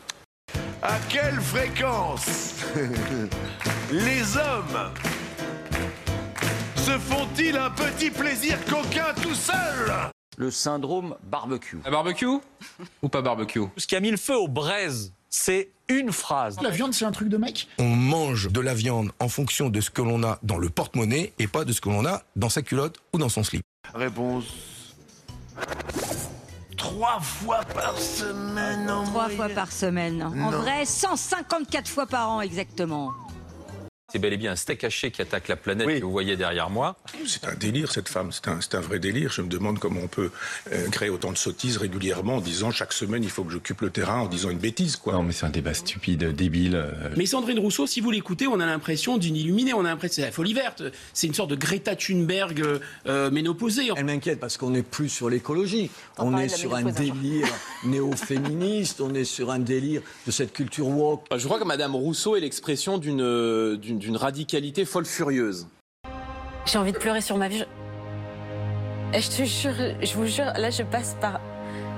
À 0.81 0.97
quelle 1.09 1.41
fréquence 1.41 2.55
les 3.91 4.37
hommes 4.37 4.93
se 6.77 6.99
font-ils 6.99 7.57
un 7.57 7.71
petit 7.71 8.11
plaisir 8.11 8.65
coquin 8.65 9.13
tout 9.21 9.35
seul? 9.35 9.93
Le 10.39 10.51
syndrome 10.51 11.17
barbecue. 11.25 11.79
Un 11.85 11.91
barbecue? 11.91 12.39
Ou 13.03 13.09
pas 13.09 13.23
barbecue? 13.23 13.65
Ce 13.77 13.87
qui 13.87 13.97
a 13.97 14.01
mis 14.01 14.11
le 14.11 14.17
feu 14.17 14.37
aux 14.37 14.49
braises, 14.49 15.13
c'est 15.29 15.71
une 15.89 16.13
phrase. 16.13 16.59
La 16.63 16.71
viande, 16.71 16.95
c'est 16.95 17.05
un 17.05 17.13
truc 17.13 17.29
de 17.29 17.37
mec? 17.37 17.69
On 17.79 17.85
mange 17.89 18.53
de 18.53 18.61
la 18.61 18.75
viande 18.75 19.11
en 19.19 19.29
fonction 19.29 19.69
de 19.69 19.81
ce 19.81 19.91
que 19.91 20.03
l'on 20.03 20.23
a 20.23 20.39
dans 20.43 20.59
le 20.59 20.71
porte-monnaie 20.71 21.33
et 21.41 21.49
pas 21.49 21.65
de 21.65 21.73
ce 21.73 21.81
que 21.81 21.89
l'on 21.89 22.07
a 22.07 22.23
dans 22.37 22.51
sa 22.51 22.63
culotte 22.63 22.99
ou 23.13 23.19
dans 23.19 23.29
son 23.29 23.43
slip. 23.43 23.63
Réponse. 23.95 24.76
Trois 26.77 27.21
fois 27.21 27.61
par 27.75 27.99
semaine 27.99 28.91
en 28.91 29.05
Trois 29.05 29.29
fois 29.29 29.49
par 29.49 29.73
semaine. 29.73 30.23
En 30.23 30.31
Non. 30.31 30.51
vrai, 30.51 30.85
154 30.85 31.89
fois 31.89 32.07
par 32.07 32.31
an 32.31 32.41
exactement. 32.41 33.13
C'est 34.13 34.21
bel 34.21 34.33
et 34.33 34.37
bien 34.37 34.53
un 34.53 34.57
steak 34.57 34.85
haché 34.85 35.11
qui 35.11 35.21
attaque 35.21 35.49
la 35.49 35.57
planète 35.57 35.99
que 35.99 36.05
vous 36.05 36.13
voyez 36.13 36.37
derrière 36.37 36.71
moi. 36.71 36.97
C'est 37.27 37.45
un 37.45 37.55
délire, 37.55 37.91
cette 37.91 38.09
femme. 38.09 38.31
C'est 38.33 38.75
un, 38.77 38.81
vrai 38.81 39.01
délire. 39.01 39.33
Je 39.33 39.43
me 39.43 39.49
demande 39.49 39.81
comment 39.81 40.01
on 40.01 40.07
peut 40.07 40.31
euh, 40.73 40.89
créer 40.91 41.09
autant 41.09 41.33
de 41.33 41.37
sottises 41.37 41.77
régulièrement 41.77 42.37
en 42.37 42.41
disant 42.41 42.71
chaque 42.71 42.93
semaine 42.93 43.25
il 43.25 43.31
faut 43.31 43.43
que 43.43 43.51
j'occupe 43.51 43.81
le 43.81 43.91
terrain 43.91 44.21
en 44.21 44.27
disant 44.29 44.51
une 44.51 44.59
bêtise, 44.59 44.95
quoi. 44.95 45.15
Non, 45.15 45.25
mais 45.25 45.33
c'est 45.33 45.45
un 45.45 45.51
débat 45.51 45.75
stupide, 45.75 46.23
débile. 46.37 46.77
euh. 46.77 47.11
Mais 47.17 47.27
Sandrine 47.27 47.59
Rousseau, 47.59 47.89
si 47.89 48.01
vous 48.01 48.13
l'écoutez, 48.13 48.47
on 48.47 48.61
a 48.61 48.67
l'impression 48.67 49.19
d'une 49.19 49.35
illuminée, 49.35 49.75
on 49.75 49.81
a 49.81 49.89
l'impression 49.89 50.17
c'est 50.17 50.23
la 50.23 50.31
folie 50.31 50.55
verte. 50.55 50.85
C'est 51.13 51.27
une 51.27 51.35
sorte 51.35 51.51
de 51.51 51.57
Greta 51.57 51.97
Thunberg 51.97 52.61
euh, 52.61 52.79
euh, 53.09 53.31
ménopausée. 53.33 53.89
Elle 53.97 54.05
m'inquiète 54.05 54.39
parce 54.39 54.57
qu'on 54.57 54.71
n'est 54.71 54.85
plus 54.85 55.09
sur 55.09 55.29
l'écologie. 55.29 55.91
On 56.19 56.31
parlait 56.31 56.47
est 56.47 56.49
sur 56.49 56.77
un 56.77 56.85
délire 56.85 57.49
néo-féministe, 57.85 59.01
on 59.01 59.13
est 59.15 59.25
sur 59.25 59.51
un 59.51 59.59
délire 59.59 60.03
de 60.27 60.31
cette 60.31 60.53
culture 60.53 60.87
woke. 60.87 61.25
Je 61.37 61.45
crois 61.45 61.59
que 61.59 61.65
Madame 61.65 61.97
Rousseau 61.97 62.37
est 62.37 62.41
l'expression 62.41 62.99
d'une 62.99 63.96
d'une 63.99 64.17
radicalité 64.17 64.85
folle 64.85 65.07
furieuse. 65.07 65.69
J'ai 66.67 66.79
envie 66.79 66.93
de 66.93 66.99
pleurer 66.99 67.21
sur 67.21 67.37
ma 67.37 67.49
vie. 67.49 67.65
Je, 69.13 69.29
te 69.29 69.45
jure, 69.45 69.95
je 70.03 70.15
vous 70.15 70.27
jure, 70.27 70.53
là 70.57 70.71
je 70.71 70.83
passe 70.83 71.17
par. 71.21 71.41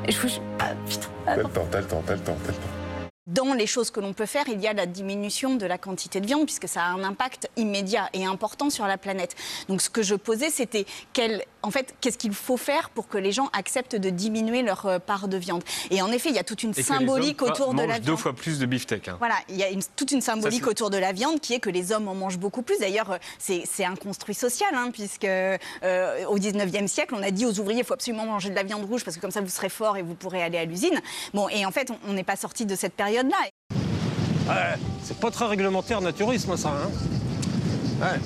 Je 0.09 0.17
vous 0.19 0.29
jure. 0.29 0.43
Ah, 0.59 0.73
putain. 0.89 1.09
T'as 1.25 1.37
le 1.37 1.45
temps, 1.45 1.67
t'as 1.71 1.81
le 1.81 1.87
temps, 1.87 2.03
t'as 2.07 2.15
le 2.15 2.21
temps, 2.21 2.37
t'as 2.45 2.53
le 2.53 2.55
temps. 2.55 2.79
Dans 3.27 3.53
les 3.53 3.67
choses 3.67 3.91
que 3.91 4.01
l'on 4.01 4.15
peut 4.15 4.25
faire, 4.25 4.45
il 4.49 4.59
y 4.61 4.67
a 4.67 4.73
la 4.73 4.87
diminution 4.87 5.57
de 5.57 5.67
la 5.67 5.77
quantité 5.77 6.19
de 6.21 6.27
viande, 6.27 6.47
puisque 6.47 6.67
ça 6.67 6.85
a 6.85 6.89
un 6.89 7.05
impact 7.05 7.51
immédiat 7.57 8.09
et 8.15 8.25
important 8.25 8.71
sur 8.71 8.87
la 8.87 8.97
planète. 8.97 9.37
Donc 9.69 9.83
ce 9.83 9.91
que 9.91 10.03
je 10.03 10.15
posais, 10.15 10.49
c'était 10.49 10.87
quel, 11.13 11.45
en 11.63 11.71
fait, 11.71 11.95
qu'est-ce 12.01 12.19
qu'il 12.19 12.33
faut 12.35 12.57
faire 12.57 12.91
pour 12.91 13.09
que 13.09 13.19
les 13.19 13.33
gens 13.33 13.49
acceptent 13.53 13.97
de 13.97 14.11
diminuer 14.11 14.63
leur 14.63 14.87
euh, 14.87 14.99
part 14.99 15.29
de 15.29 15.37
viande? 15.37 15.63
Et 15.91 16.01
en 16.03 16.11
effet, 16.13 16.29
il 16.29 16.35
y 16.37 16.39
a 16.39 16.45
toute 16.45 16.63
une 16.63 16.73
Et 16.77 16.83
symbolique 16.83 17.43
autour 17.43 17.75
de 17.75 17.83
la 17.83 17.99
deux 17.99 18.05
viande. 18.07 18.19
fois 18.19 18.33
plus 18.33 18.59
de 18.59 18.67
beefsteak. 18.67 19.09
hein. 19.09 19.17
Voilà, 19.19 19.35
il 19.49 19.57
y 19.57 19.63
a 19.65 19.71
une- 19.71 19.83
toute 19.97 20.13
une 20.13 20.21
symbolique 20.21 20.67
autour 20.67 20.91
de 20.91 20.99
la 20.99 21.13
viande 21.13 21.41
qui 21.41 21.55
est 21.55 21.61
que 21.61 21.71
les 21.71 21.91
hommes 21.93 22.07
en 22.09 22.15
mangent 22.15 22.39
beaucoup 22.39 22.63
plus. 22.63 22.79
D'ailleurs, 22.79 23.11
euh, 23.13 23.19
c'est 23.39 23.65
c'est 23.71 23.85
un 23.85 23.97
construit 23.97 24.35
social, 24.35 24.69
hein, 24.75 24.91
puisque 24.93 25.25
euh, 25.25 25.57
au 26.29 26.39
19e 26.39 26.87
siècle, 26.89 27.15
on 27.17 27.23
a 27.23 27.31
dit 27.31 27.45
aux 27.47 27.59
ouvriers 27.59 27.81
il 27.81 27.85
faut 27.85 27.95
absolument 27.95 28.27
manger 28.27 28.51
de 28.51 28.55
la 28.55 28.63
viande 28.63 28.85
rouge 28.85 29.05
parce 29.05 29.17
que 29.17 29.21
comme 29.21 29.31
ça 29.33 29.41
vous 29.41 29.49
serez 29.49 29.69
fort 29.69 29.97
et 29.97 30.03
vous 30.03 30.15
pourrez 30.15 30.43
aller 30.43 30.59
à 30.59 30.65
l'usine. 30.65 31.01
Bon, 31.35 31.49
et 31.49 31.67
en 31.67 31.71
fait, 31.73 31.91
on- 31.91 31.99
on 32.09 32.13
n'est 32.13 32.25
pas 32.25 32.37
sorti 32.37 32.67
de 32.67 32.77
cette 32.77 32.95
période-là. 32.95 33.37
Ouais, 34.49 34.77
c'est 35.03 35.19
pas 35.19 35.31
très 35.31 35.47
réglementaire 35.47 36.01
naturisme 36.01 36.57
ça. 36.57 36.69
Hein 36.71 36.91
ouais. 38.01 38.19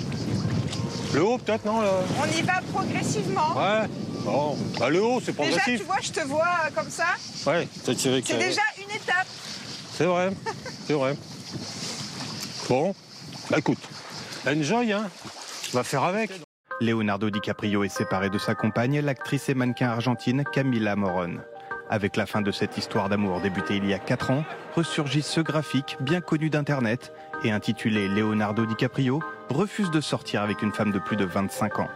Le 1.14 1.22
haut 1.24 1.38
peut-être 1.38 1.64
non 1.64 1.82
On 2.20 2.26
y 2.26 2.42
va 2.42 2.60
progressivement. 2.72 3.54
Ouais. 3.56 3.86
Bon, 4.24 4.56
bah, 4.78 4.88
le 4.88 5.02
haut 5.02 5.20
c'est 5.20 5.36
Déjà, 5.36 5.42
progressif. 5.50 5.80
tu 5.80 5.84
vois, 5.86 5.96
je 6.00 6.12
te 6.12 6.20
vois 6.20 6.46
euh, 6.66 6.70
comme 6.74 6.90
ça. 6.90 7.04
Ouais, 7.46 7.68
t'as 7.84 7.94
tiré 7.94 8.22
C'est 8.24 8.38
déjà 8.38 8.62
une 8.78 8.90
étape. 8.94 9.26
C'est 9.92 10.04
vrai, 10.04 10.30
c'est 10.86 10.92
vrai. 10.94 11.16
Bon, 12.68 12.94
bah 13.50 13.58
écoute, 13.58 13.78
enjoy 14.46 14.92
hein. 14.92 15.10
On 15.74 15.76
va 15.76 15.84
faire 15.84 16.04
avec. 16.04 16.30
Leonardo 16.80 17.30
DiCaprio 17.30 17.84
est 17.84 17.88
séparé 17.88 18.30
de 18.30 18.38
sa 18.38 18.54
compagne, 18.54 19.00
l'actrice 19.00 19.48
et 19.48 19.54
mannequin 19.54 19.90
argentine 19.90 20.44
Camila 20.52 20.96
Morón. 20.96 21.40
Avec 21.92 22.16
la 22.16 22.24
fin 22.24 22.40
de 22.40 22.50
cette 22.50 22.78
histoire 22.78 23.10
d'amour 23.10 23.42
débutée 23.42 23.76
il 23.76 23.84
y 23.84 23.92
a 23.92 23.98
4 23.98 24.30
ans, 24.30 24.44
ressurgit 24.74 25.20
ce 25.20 25.42
graphique 25.42 25.98
bien 26.00 26.22
connu 26.22 26.48
d'Internet 26.48 27.12
et 27.44 27.52
intitulé 27.52 28.08
Leonardo 28.08 28.64
DiCaprio 28.64 29.22
refuse 29.50 29.90
de 29.90 30.00
sortir 30.00 30.40
avec 30.40 30.62
une 30.62 30.72
femme 30.72 30.90
de 30.90 30.98
plus 30.98 31.16
de 31.16 31.26
25 31.26 31.80
ans. 31.80 31.90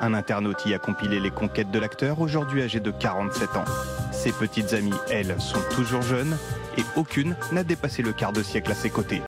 Un 0.00 0.14
internaute 0.14 0.64
y 0.66 0.74
a 0.74 0.78
compilé 0.78 1.18
les 1.18 1.32
conquêtes 1.32 1.72
de 1.72 1.80
l'acteur, 1.80 2.20
aujourd'hui 2.20 2.62
âgé 2.62 2.78
de 2.78 2.92
47 2.92 3.56
ans. 3.56 3.64
Ses 4.12 4.30
petites 4.30 4.72
amies, 4.72 4.94
elles, 5.10 5.34
sont 5.40 5.58
toujours 5.74 6.02
jeunes 6.02 6.38
et 6.78 6.82
aucune 6.94 7.34
n'a 7.50 7.64
dépassé 7.64 8.02
le 8.02 8.12
quart 8.12 8.32
de 8.32 8.44
siècle 8.44 8.70
à 8.70 8.76
ses 8.76 8.90
côtés. 8.90 9.20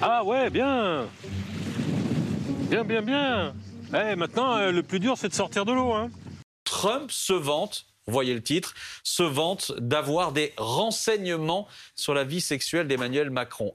Ah 0.00 0.22
ouais, 0.22 0.48
bien. 0.48 1.06
Bien, 2.70 2.84
bien, 2.84 3.02
bien. 3.02 3.52
Eh, 3.92 4.14
maintenant, 4.14 4.58
euh, 4.58 4.70
le 4.70 4.84
plus 4.84 5.00
dur, 5.00 5.14
c'est 5.18 5.28
de 5.28 5.34
sortir 5.34 5.64
de 5.64 5.72
l'eau. 5.72 5.92
Hein. 5.92 6.08
Trump 6.62 7.10
se 7.10 7.32
vante, 7.32 7.89
voyez 8.10 8.34
le 8.34 8.42
titre, 8.42 8.74
se 9.04 9.22
vante 9.22 9.72
d'avoir 9.78 10.32
des 10.32 10.52
renseignements 10.56 11.66
sur 11.94 12.14
la 12.14 12.24
vie 12.24 12.40
sexuelle 12.40 12.86
d'Emmanuel 12.88 13.30
Macron. 13.30 13.74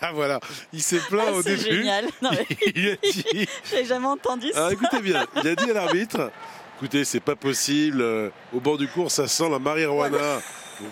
Ah, 0.00 0.12
voilà, 0.12 0.40
il 0.72 0.82
s'est 0.82 1.00
plaint 1.08 1.26
Ah, 1.28 1.32
au 1.32 1.42
c'est 1.42 1.56
début. 1.56 1.76
génial. 1.76 2.06
Non, 2.22 2.30
mais- 2.32 2.46
il 2.74 2.88
a 2.90 2.96
dit. 2.96 3.46
J'ai 3.70 3.84
jamais 3.84 4.06
entendu 4.06 4.50
ça. 4.52 4.66
Ah, 4.68 4.72
écoutez 4.72 5.00
bien, 5.00 5.26
il 5.36 5.48
a 5.48 5.54
dit 5.54 5.70
à 5.70 5.74
l'arbitre 5.74 6.30
écoutez, 6.76 7.04
c'est 7.04 7.20
pas 7.20 7.36
possible, 7.36 8.00
euh, 8.00 8.30
au 8.52 8.60
bord 8.60 8.78
du 8.78 8.88
cours, 8.88 9.10
ça 9.10 9.28
sent 9.28 9.48
la 9.50 9.58
marijuana. 9.58 10.40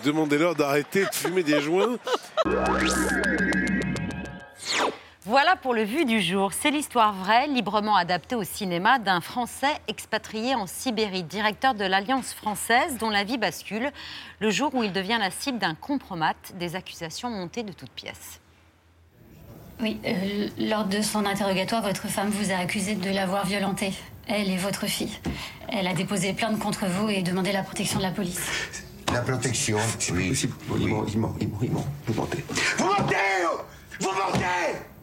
Demandez-leur 0.03 0.55
d'arrêter 0.55 1.05
de 1.05 1.13
fumer 1.13 1.43
des 1.43 1.61
joints. 1.61 1.97
Voilà 5.23 5.55
pour 5.55 5.73
le 5.73 5.83
vu 5.83 6.05
du 6.05 6.19
jour. 6.19 6.51
C'est 6.51 6.71
l'histoire 6.71 7.13
vraie, 7.13 7.47
librement 7.47 7.95
adaptée 7.95 8.35
au 8.35 8.43
cinéma, 8.43 8.97
d'un 8.99 9.21
Français 9.21 9.79
expatrié 9.87 10.55
en 10.55 10.65
Sibérie, 10.65 11.23
directeur 11.23 11.75
de 11.75 11.85
l'Alliance 11.85 12.33
française, 12.33 12.97
dont 12.97 13.09
la 13.09 13.23
vie 13.23 13.37
bascule 13.37 13.91
le 14.39 14.49
jour 14.49 14.73
où 14.73 14.83
il 14.83 14.91
devient 14.91 15.17
la 15.19 15.29
cible 15.29 15.59
d'un 15.59 15.75
compromat, 15.75 16.33
des 16.55 16.75
accusations 16.75 17.29
montées 17.29 17.63
de 17.63 17.71
toutes 17.71 17.91
pièces. 17.91 18.41
Oui, 19.81 19.99
euh, 20.05 20.47
lors 20.59 20.85
de 20.85 21.01
son 21.01 21.25
interrogatoire, 21.25 21.81
votre 21.81 22.07
femme 22.07 22.29
vous 22.29 22.51
a 22.51 22.57
accusé 22.57 22.93
de 22.95 23.09
l'avoir 23.09 23.45
violentée, 23.47 23.93
elle 24.27 24.49
et 24.51 24.57
votre 24.57 24.85
fille. 24.85 25.17
Elle 25.69 25.87
a 25.87 25.93
déposé 25.93 26.33
plainte 26.33 26.59
contre 26.59 26.85
vous 26.85 27.09
et 27.09 27.23
demandé 27.23 27.51
la 27.51 27.63
protection 27.63 27.97
de 27.97 28.03
la 28.03 28.11
police. 28.11 28.39
La 29.11 29.21
protection, 29.21 29.77
oui. 30.13 30.33
Il 30.79 30.87
ment, 30.87 31.05
il 31.07 31.17
ment, 31.19 31.35
il 31.41 31.47
ment, 31.49 31.59
il 31.63 31.71
ment. 31.71 31.85
Vous 32.05 32.13
mentez. 32.13 32.45
Vous 32.77 32.85
mentez 32.85 33.15
Vous 33.99 34.07
mentez 34.07 34.45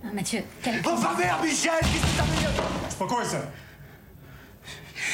Ah, 0.04 0.08
Mathieu, 0.14 0.42
quel... 0.62 0.80
Enfin 0.86 1.10
merde, 1.18 1.42
Michel 1.44 1.72
Qu'est-ce 1.80 2.02
que 2.02 2.16
ça 2.16 2.22
veut 2.22 2.38
dire 2.38 2.50
C'est 2.88 2.98
pourquoi 2.98 3.24
ça 3.24 3.38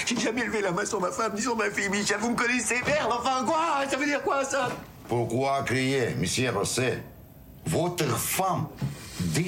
J'ai 0.07 0.21
jamais 0.21 0.45
levé 0.45 0.61
la 0.61 0.73
main 0.73 0.85
sur 0.85 1.01
ma 1.01 1.11
femme, 1.11 1.33
ni 1.35 1.41
sur 1.41 1.57
ma 1.57 1.71
fille, 1.71 1.89
Michel. 1.89 2.19
Vous 2.21 2.31
me 2.31 2.37
connaissez, 2.37 2.77
merde 2.87 3.11
Enfin 3.11 3.45
quoi 3.47 3.85
Ça 3.91 3.97
veut 3.97 4.07
dire 4.07 4.23
quoi, 4.23 4.45
ça 4.45 4.69
Pourquoi 5.09 5.63
crier, 5.65 6.15
monsieur 6.19 6.51
Rosset? 6.51 7.03
Votre 7.67 8.07
femme 8.17 8.69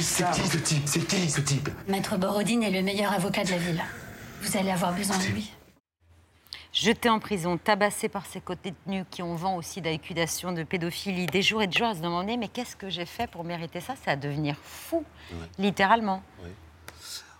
ça. 0.00 0.32
C'est 0.32 0.42
qui 0.42 0.48
ce 0.48 0.58
type? 0.58 0.82
C'est 0.86 1.06
qui 1.06 1.30
ce 1.30 1.40
type? 1.40 1.68
Maître 1.88 2.16
Borodine 2.16 2.62
est 2.62 2.70
le 2.70 2.82
meilleur 2.82 3.12
avocat 3.12 3.44
de 3.44 3.50
la 3.50 3.58
ville. 3.58 3.82
Vous 4.42 4.56
allez 4.56 4.70
avoir 4.70 4.94
besoin 4.94 5.18
de 5.18 5.24
lui. 5.24 5.52
Jeté 6.72 7.08
en 7.08 7.20
prison, 7.20 7.56
tabassé 7.56 8.08
par 8.08 8.26
ses 8.26 8.40
co-détenus 8.40 9.06
qui 9.10 9.22
ont 9.22 9.34
vent 9.34 9.56
aussi 9.56 9.80
d'accusations 9.80 10.52
de 10.52 10.62
pédophilie, 10.62 11.26
des 11.26 11.40
jours 11.40 11.62
et 11.62 11.66
des 11.66 11.78
jours 11.78 11.88
à 11.88 11.94
se 11.94 12.00
demander 12.00 12.36
mais 12.36 12.48
qu'est-ce 12.48 12.76
que 12.76 12.90
j'ai 12.90 13.06
fait 13.06 13.26
pour 13.30 13.44
mériter 13.44 13.80
ça? 13.80 13.94
C'est 14.02 14.10
à 14.10 14.16
devenir 14.16 14.56
fou, 14.62 15.04
littéralement. 15.58 16.22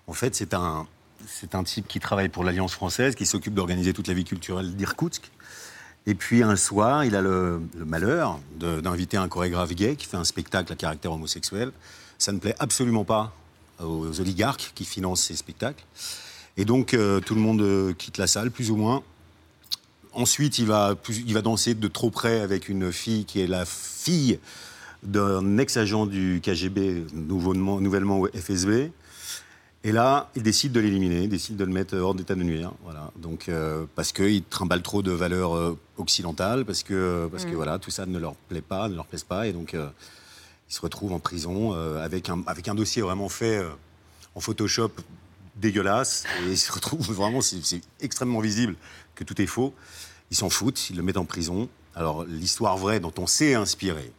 En 0.06 0.14
fait, 0.14 0.34
c'est 0.34 0.54
un, 0.54 0.86
c'est 1.26 1.54
un 1.54 1.64
type 1.64 1.86
qui 1.86 2.00
travaille 2.00 2.30
pour 2.30 2.44
l'Alliance 2.44 2.72
française, 2.72 3.14
qui 3.14 3.26
s'occupe 3.26 3.52
d'organiser 3.52 3.92
toute 3.92 4.08
la 4.08 4.14
vie 4.14 4.24
culturelle 4.24 4.74
d'Irkoutsk. 4.74 5.30
Et 6.06 6.14
puis 6.14 6.42
un 6.42 6.56
soir, 6.56 7.04
il 7.04 7.16
a 7.16 7.20
le, 7.20 7.60
malheur 7.84 8.38
d'inviter 8.58 9.16
un 9.16 9.28
chorégraphe 9.28 9.74
gay 9.74 9.96
qui 9.96 10.06
fait 10.06 10.16
un 10.16 10.24
spectacle 10.24 10.72
à 10.72 10.76
caractère 10.76 11.12
homosexuel. 11.12 11.72
Ça 12.18 12.32
ne 12.32 12.38
plaît 12.38 12.54
absolument 12.58 13.04
pas 13.04 13.34
aux 13.82 14.20
oligarques 14.20 14.72
qui 14.74 14.84
financent 14.84 15.24
ces 15.24 15.36
spectacles. 15.36 15.84
Et 16.56 16.64
donc, 16.64 16.94
euh, 16.94 17.20
tout 17.20 17.34
le 17.34 17.40
monde 17.40 17.60
euh, 17.60 17.92
quitte 17.92 18.16
la 18.16 18.26
salle, 18.26 18.50
plus 18.50 18.70
ou 18.70 18.76
moins. 18.76 19.02
Ensuite, 20.14 20.58
il 20.58 20.66
va, 20.66 20.94
danser 21.42 21.74
de 21.74 21.88
trop 21.88 22.10
près 22.10 22.40
avec 22.40 22.70
une 22.70 22.90
fille 22.90 23.26
qui 23.26 23.40
est 23.40 23.46
la 23.46 23.66
fille 23.66 24.38
d'un 25.02 25.58
ex-agent 25.58 26.06
du 26.06 26.40
KGB, 26.42 27.04
nouvellement 27.12 28.20
au 28.20 28.28
FSB. 28.28 28.90
Et 29.86 29.92
là, 29.92 30.30
il 30.34 30.42
décide 30.42 30.72
de 30.72 30.80
l'éliminer, 30.80 31.22
il 31.22 31.28
décide 31.28 31.56
de 31.56 31.64
le 31.64 31.70
mettre 31.72 31.96
hors 31.96 32.16
d'état 32.16 32.34
de 32.34 32.42
nuire. 32.42 32.72
Voilà. 32.82 33.12
Donc, 33.14 33.48
euh, 33.48 33.86
parce 33.94 34.10
qu'il 34.10 34.42
trimballe 34.42 34.82
trop 34.82 35.00
de 35.00 35.12
valeurs 35.12 35.54
euh, 35.54 35.78
occidentales, 35.96 36.64
parce 36.64 36.82
que, 36.82 37.28
parce 37.30 37.44
que 37.44 37.52
Mm. 37.52 37.54
voilà, 37.54 37.78
tout 37.78 37.92
ça 37.92 38.04
ne 38.04 38.18
leur 38.18 38.34
plaît 38.34 38.62
pas, 38.62 38.88
ne 38.88 38.96
leur 38.96 39.06
plaise 39.06 39.22
pas. 39.22 39.46
Et 39.46 39.52
donc, 39.52 39.74
euh, 39.74 39.86
il 40.68 40.74
se 40.74 40.80
retrouve 40.80 41.12
en 41.12 41.20
prison 41.20 41.72
euh, 41.72 42.04
avec, 42.04 42.28
un, 42.28 42.42
avec 42.48 42.66
un 42.66 42.74
dossier 42.74 43.00
vraiment 43.00 43.28
fait 43.28 43.58
euh, 43.58 43.68
en 44.34 44.40
Photoshop 44.40 44.90
dégueulasse. 45.54 46.24
Et 46.44 46.50
il 46.50 46.58
se 46.58 46.72
retrouve 46.72 47.12
vraiment, 47.12 47.40
c'est 47.40 47.80
extrêmement 48.00 48.40
visible 48.40 48.74
que 49.14 49.22
tout 49.22 49.40
est 49.40 49.46
faux. 49.46 49.72
Ils 50.32 50.36
s'en 50.36 50.50
foutent, 50.50 50.90
ils 50.90 50.96
le 50.96 51.04
mettent 51.04 51.16
en 51.16 51.26
prison. 51.26 51.68
Alors, 51.94 52.24
l'histoire 52.24 52.76
vraie 52.76 52.98
dont 52.98 53.14
on 53.18 53.28
s'est 53.28 53.54
inspiré, 53.54 54.10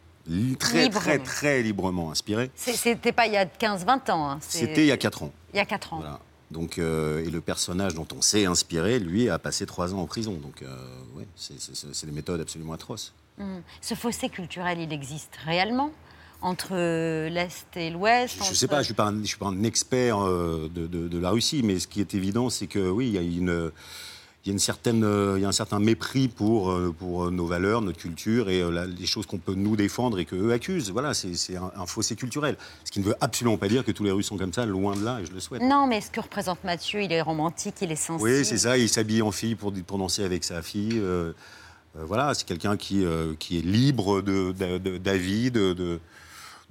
très, 0.58 0.88
très, 0.90 1.18
très 1.18 1.62
librement 1.62 2.10
inspiré, 2.10 2.50
C'était 2.54 3.12
pas 3.12 3.26
il 3.26 3.32
y 3.32 3.36
a 3.36 3.44
15-20 3.46 4.10
ans. 4.10 4.30
hein, 4.30 4.38
c'était 4.40 4.82
il 4.84 4.86
y 4.88 4.92
a 4.92 4.96
4 4.96 5.22
ans. 5.22 5.32
Il 5.54 5.56
y 5.56 5.60
a 5.60 5.64
4 5.66 5.92
ans. 5.94 5.98
Voilà. 5.98 6.20
Donc, 6.50 6.78
euh, 6.78 7.24
et 7.24 7.30
le 7.30 7.40
personnage 7.42 7.94
dont 7.94 8.06
on 8.16 8.22
s'est 8.22 8.46
inspiré, 8.46 8.98
lui, 8.98 9.28
a 9.28 9.38
passé 9.38 9.66
trois 9.66 9.92
ans 9.94 9.98
en 9.98 10.06
prison. 10.06 10.32
Donc, 10.32 10.62
euh, 10.62 10.74
ouais, 11.14 11.26
c'est- 11.36 12.06
des 12.06 12.12
méthodes 12.12 12.40
absolument 12.40 12.72
atroces. 12.72 13.12
Mm. 13.36 13.58
Ce 13.82 13.94
fossé 13.94 14.28
culturel, 14.30 14.78
il 14.80 14.90
existe 14.92 15.36
réellement 15.44 15.90
entre 16.40 16.70
euh, 16.72 17.28
l'Est 17.28 17.66
et 17.76 17.90
l'Ouest 17.90 18.36
Je 18.36 18.38
ne 18.40 18.44
entre- 18.46 18.54
sais 18.56 18.66
pas, 18.68 18.76
je 18.76 18.80
ne 18.80 18.84
suis, 18.84 18.94
pas 18.94 19.06
un- 19.08 19.20
je 19.20 19.26
suis 19.26 19.36
pas 19.36 19.46
un 19.48 19.62
expert 19.62 20.20
euh, 20.24 20.70
de, 20.74 20.86
de- 20.86 21.08
de 21.08 21.18
la 21.18 21.30
Russie, 21.30 21.62
mais 21.62 21.78
ce 21.80 21.86
qui 21.86 22.00
est 22.00 22.14
évident, 22.14 22.48
c'est 22.48 22.66
que 22.66 22.88
oui, 22.88 23.08
il 23.08 23.12
y 23.12 23.18
a 23.18 23.22
une. 23.22 23.70
Il 24.44 24.48
y, 24.48 24.50
a 24.50 24.54
une 24.54 24.58
certaine, 24.60 25.02
euh, 25.04 25.34
il 25.36 25.42
y 25.42 25.44
a 25.44 25.48
un 25.48 25.52
certain 25.52 25.78
mépris 25.80 26.28
pour, 26.28 26.70
euh, 26.70 26.94
pour 26.96 27.24
euh, 27.24 27.30
nos 27.30 27.44
valeurs, 27.46 27.82
notre 27.82 27.98
culture 27.98 28.48
et 28.48 28.62
la- 28.70 28.86
les 28.86 29.04
choses 29.04 29.26
qu'on 29.26 29.36
peut 29.38 29.54
nous 29.54 29.74
défendre 29.76 30.18
et 30.20 30.24
qu'eux 30.24 30.52
accusent. 30.52 30.90
Voilà, 30.90 31.12
c'est 31.12 31.56
un, 31.56 31.70
un 31.76 31.86
fossé 31.86 32.14
culturel. 32.14 32.56
Ce 32.84 32.90
qui 32.92 33.00
ne 33.00 33.04
veut 33.04 33.16
absolument 33.20 33.58
pas 33.58 33.68
dire 33.68 33.84
que 33.84 33.90
tous 33.90 34.04
les 34.04 34.12
Russes 34.12 34.26
sont 34.26 34.38
comme 34.38 34.52
ça, 34.52 34.64
loin 34.64 34.96
de 34.96 35.04
là, 35.04 35.18
et 35.20 35.26
je 35.26 35.32
le 35.32 35.40
souhaite. 35.40 35.60
Non, 35.62 35.86
mais 35.86 36.00
ce 36.00 36.10
que 36.10 36.20
représente 36.20 36.62
Mathieu, 36.64 37.02
il 37.02 37.12
est 37.12 37.20
romantique, 37.20 37.74
il 37.82 37.90
est 37.92 37.96
sensible. 37.96 38.30
Oui, 38.30 38.44
c'est 38.44 38.58
ça. 38.58 38.78
Il 38.78 38.88
s'habille 38.88 39.22
en 39.22 39.32
fille 39.32 39.56
pour, 39.56 39.72
pour 39.86 39.98
danser 39.98 40.22
avec 40.24 40.44
sa 40.44 40.62
fille. 40.62 40.92
euh, 40.98 41.32
euh, 41.98 42.04
voilà, 42.04 42.32
c'est 42.32 42.46
quelqu'un 42.46 42.76
qui, 42.76 43.04
euh, 43.04 43.34
qui 43.38 43.58
est 43.58 43.62
libre 43.62 44.22
de- 44.22 44.52
de- 44.52 44.78
de- 44.78 44.98
d'avis, 44.98 45.50
de, 45.50 45.72
de, 45.72 46.00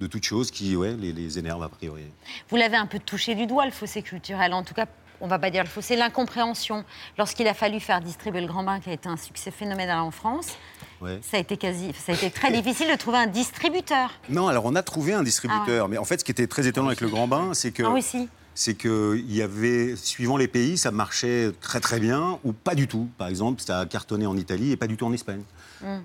de 0.00 0.06
toute 0.06 0.24
chose 0.24 0.50
qui 0.50 0.74
ouais, 0.74 0.96
les, 0.98 1.12
les 1.12 1.38
énerve 1.38 1.62
a 1.62 1.68
priori. 1.68 2.02
Vous 2.48 2.56
l'avez 2.56 2.76
un 2.76 2.86
peu 2.86 2.98
touché 2.98 3.34
du 3.34 3.46
doigt, 3.46 3.66
le 3.66 3.72
fossé 3.72 4.00
culturel. 4.02 4.52
En 4.54 4.62
tout 4.64 4.74
cas, 4.74 4.86
on 5.20 5.26
va 5.26 5.38
pas 5.38 5.50
dire 5.50 5.62
le 5.62 5.68
fossé, 5.68 5.96
l'incompréhension. 5.96 6.84
Lorsqu'il 7.16 7.46
a 7.48 7.54
fallu 7.54 7.80
faire 7.80 8.00
distribuer 8.00 8.40
le 8.40 8.46
Grand 8.46 8.62
Bain, 8.62 8.80
qui 8.80 8.90
a 8.90 8.92
été 8.92 9.08
un 9.08 9.16
succès 9.16 9.50
phénoménal 9.50 9.98
en 10.00 10.10
France, 10.10 10.56
Ouais. 11.00 11.20
ça 11.22 11.36
a 11.36 11.40
été, 11.40 11.56
quasi, 11.56 11.92
ça 11.94 12.10
a 12.10 12.14
été 12.16 12.28
très 12.28 12.50
difficile 12.50 12.90
de 12.90 12.96
trouver 12.96 13.18
un 13.18 13.28
distributeur. 13.28 14.10
Non, 14.28 14.48
alors 14.48 14.64
on 14.64 14.74
a 14.74 14.82
trouvé 14.82 15.12
un 15.14 15.22
distributeur, 15.22 15.88
mais 15.88 15.96
en 15.96 16.04
fait, 16.04 16.18
ce 16.18 16.24
qui 16.24 16.32
était 16.32 16.48
très 16.48 16.66
étonnant 16.66 16.88
avec 16.88 17.00
le 17.00 17.08
Grand 17.08 17.28
Bain, 17.28 17.54
c'est 17.54 17.70
que 17.70 17.84
En 17.84 17.94
Russie 17.94 18.28
c'est 18.58 18.74
que 18.74 19.14
il 19.16 19.32
y 19.32 19.40
avait, 19.40 19.94
suivant 19.94 20.36
les 20.36 20.48
pays, 20.48 20.76
ça 20.76 20.90
marchait 20.90 21.52
très 21.60 21.78
très 21.78 22.00
bien 22.00 22.40
ou 22.42 22.52
pas 22.52 22.74
du 22.74 22.88
tout. 22.88 23.08
Par 23.16 23.28
exemple, 23.28 23.62
ça 23.62 23.78
a 23.78 23.86
cartonné 23.86 24.26
en 24.26 24.36
Italie 24.36 24.72
et 24.72 24.76
pas 24.76 24.88
du 24.88 24.96
tout 24.96 25.06
en 25.06 25.12
Espagne. 25.12 25.42
Mm. 25.80 25.98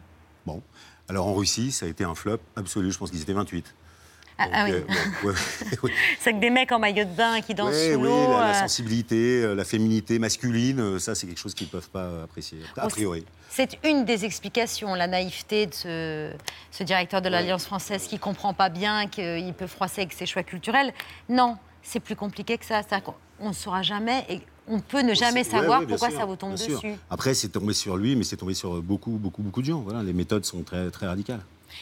Bon, 0.45 0.61
alors 1.09 1.25
en 1.25 1.33
Russie, 1.33 1.71
ça 1.71 1.87
a 1.87 1.89
été 1.89 2.03
un 2.03 2.13
flop 2.13 2.37
absolu. 2.55 2.91
Je 2.91 2.97
pense 2.99 3.09
qu'ils 3.09 3.23
étaient 3.23 3.33
28. 3.33 3.73
Ah, 4.37 4.47
ah 4.51 4.65
oui. 4.65 4.71
Euh, 4.71 4.81
ouais, 5.23 5.33
ouais, 5.33 5.79
ouais. 5.83 5.91
C'est 6.19 6.33
que 6.33 6.39
des 6.39 6.49
mecs 6.49 6.71
en 6.71 6.79
maillot 6.79 7.05
de 7.05 7.09
bain 7.15 7.41
qui 7.41 7.53
dansent 7.53 7.73
sous 7.75 7.95
oui, 7.95 8.03
l'eau. 8.03 8.31
la, 8.31 8.39
la 8.39 8.49
euh, 8.49 8.61
sensibilité, 8.61 9.43
euh, 9.43 9.53
la 9.53 9.63
féminité 9.63 10.19
masculine, 10.19 10.79
euh, 10.79 10.99
ça 10.99 11.15
c'est 11.15 11.27
quelque 11.27 11.39
chose 11.39 11.53
qu'ils 11.53 11.67
ne 11.67 11.71
peuvent 11.71 11.89
pas 11.89 12.23
apprécier, 12.23 12.59
a 12.77 12.85
Oh, 12.85 12.89
priori. 12.89 13.25
C'est 13.49 13.77
une 13.83 14.05
des 14.05 14.25
explications, 14.25 14.95
la 14.95 15.07
naïveté 15.07 15.67
de 15.67 15.73
ce, 15.73 16.31
ce 16.71 16.83
directeur 16.83 17.21
de 17.21 17.29
l'Alliance 17.29 17.65
française 17.65 18.07
qui 18.07 18.17
comprend 18.17 18.53
pas 18.53 18.69
bien 18.69 19.07
qu'il 19.07 19.53
peut 19.53 19.67
froisser 19.67 20.01
avec 20.01 20.13
ses 20.13 20.25
choix 20.25 20.41
culturels. 20.43 20.91
Non, 21.29 21.57
c'est 21.83 21.99
plus 21.99 22.15
compliqué 22.15 22.57
que 22.57 22.65
ça. 22.65 22.81
On 23.39 23.49
ne 23.49 23.53
saura 23.53 23.83
jamais 23.83 24.25
et 24.29 24.41
on 24.67 24.79
peut 24.79 25.01
ne 25.01 25.13
jamais 25.13 25.43
savoir 25.43 25.81
ouais, 25.81 25.87
pourquoi 25.87 26.09
sûr, 26.09 26.19
ça 26.19 26.25
vous 26.25 26.35
tombe 26.35 26.53
dessus. 26.53 26.73
Après, 27.09 27.33
c'est 27.33 27.49
tombé 27.49 27.73
sur 27.73 27.97
lui, 27.97 28.15
mais 28.15 28.23
c'est 28.23 28.37
tombé 28.37 28.53
sur 28.53 28.81
beaucoup, 28.81 29.11
beaucoup, 29.11 29.43
beaucoup 29.43 29.61
de 29.61 29.67
gens. 29.67 29.81
Voilà, 29.81 30.01
les 30.01 30.13
méthodes 30.13 30.45
sont 30.45 30.63
très, 30.63 30.89
très 30.89 31.05
radicales. 31.05 31.41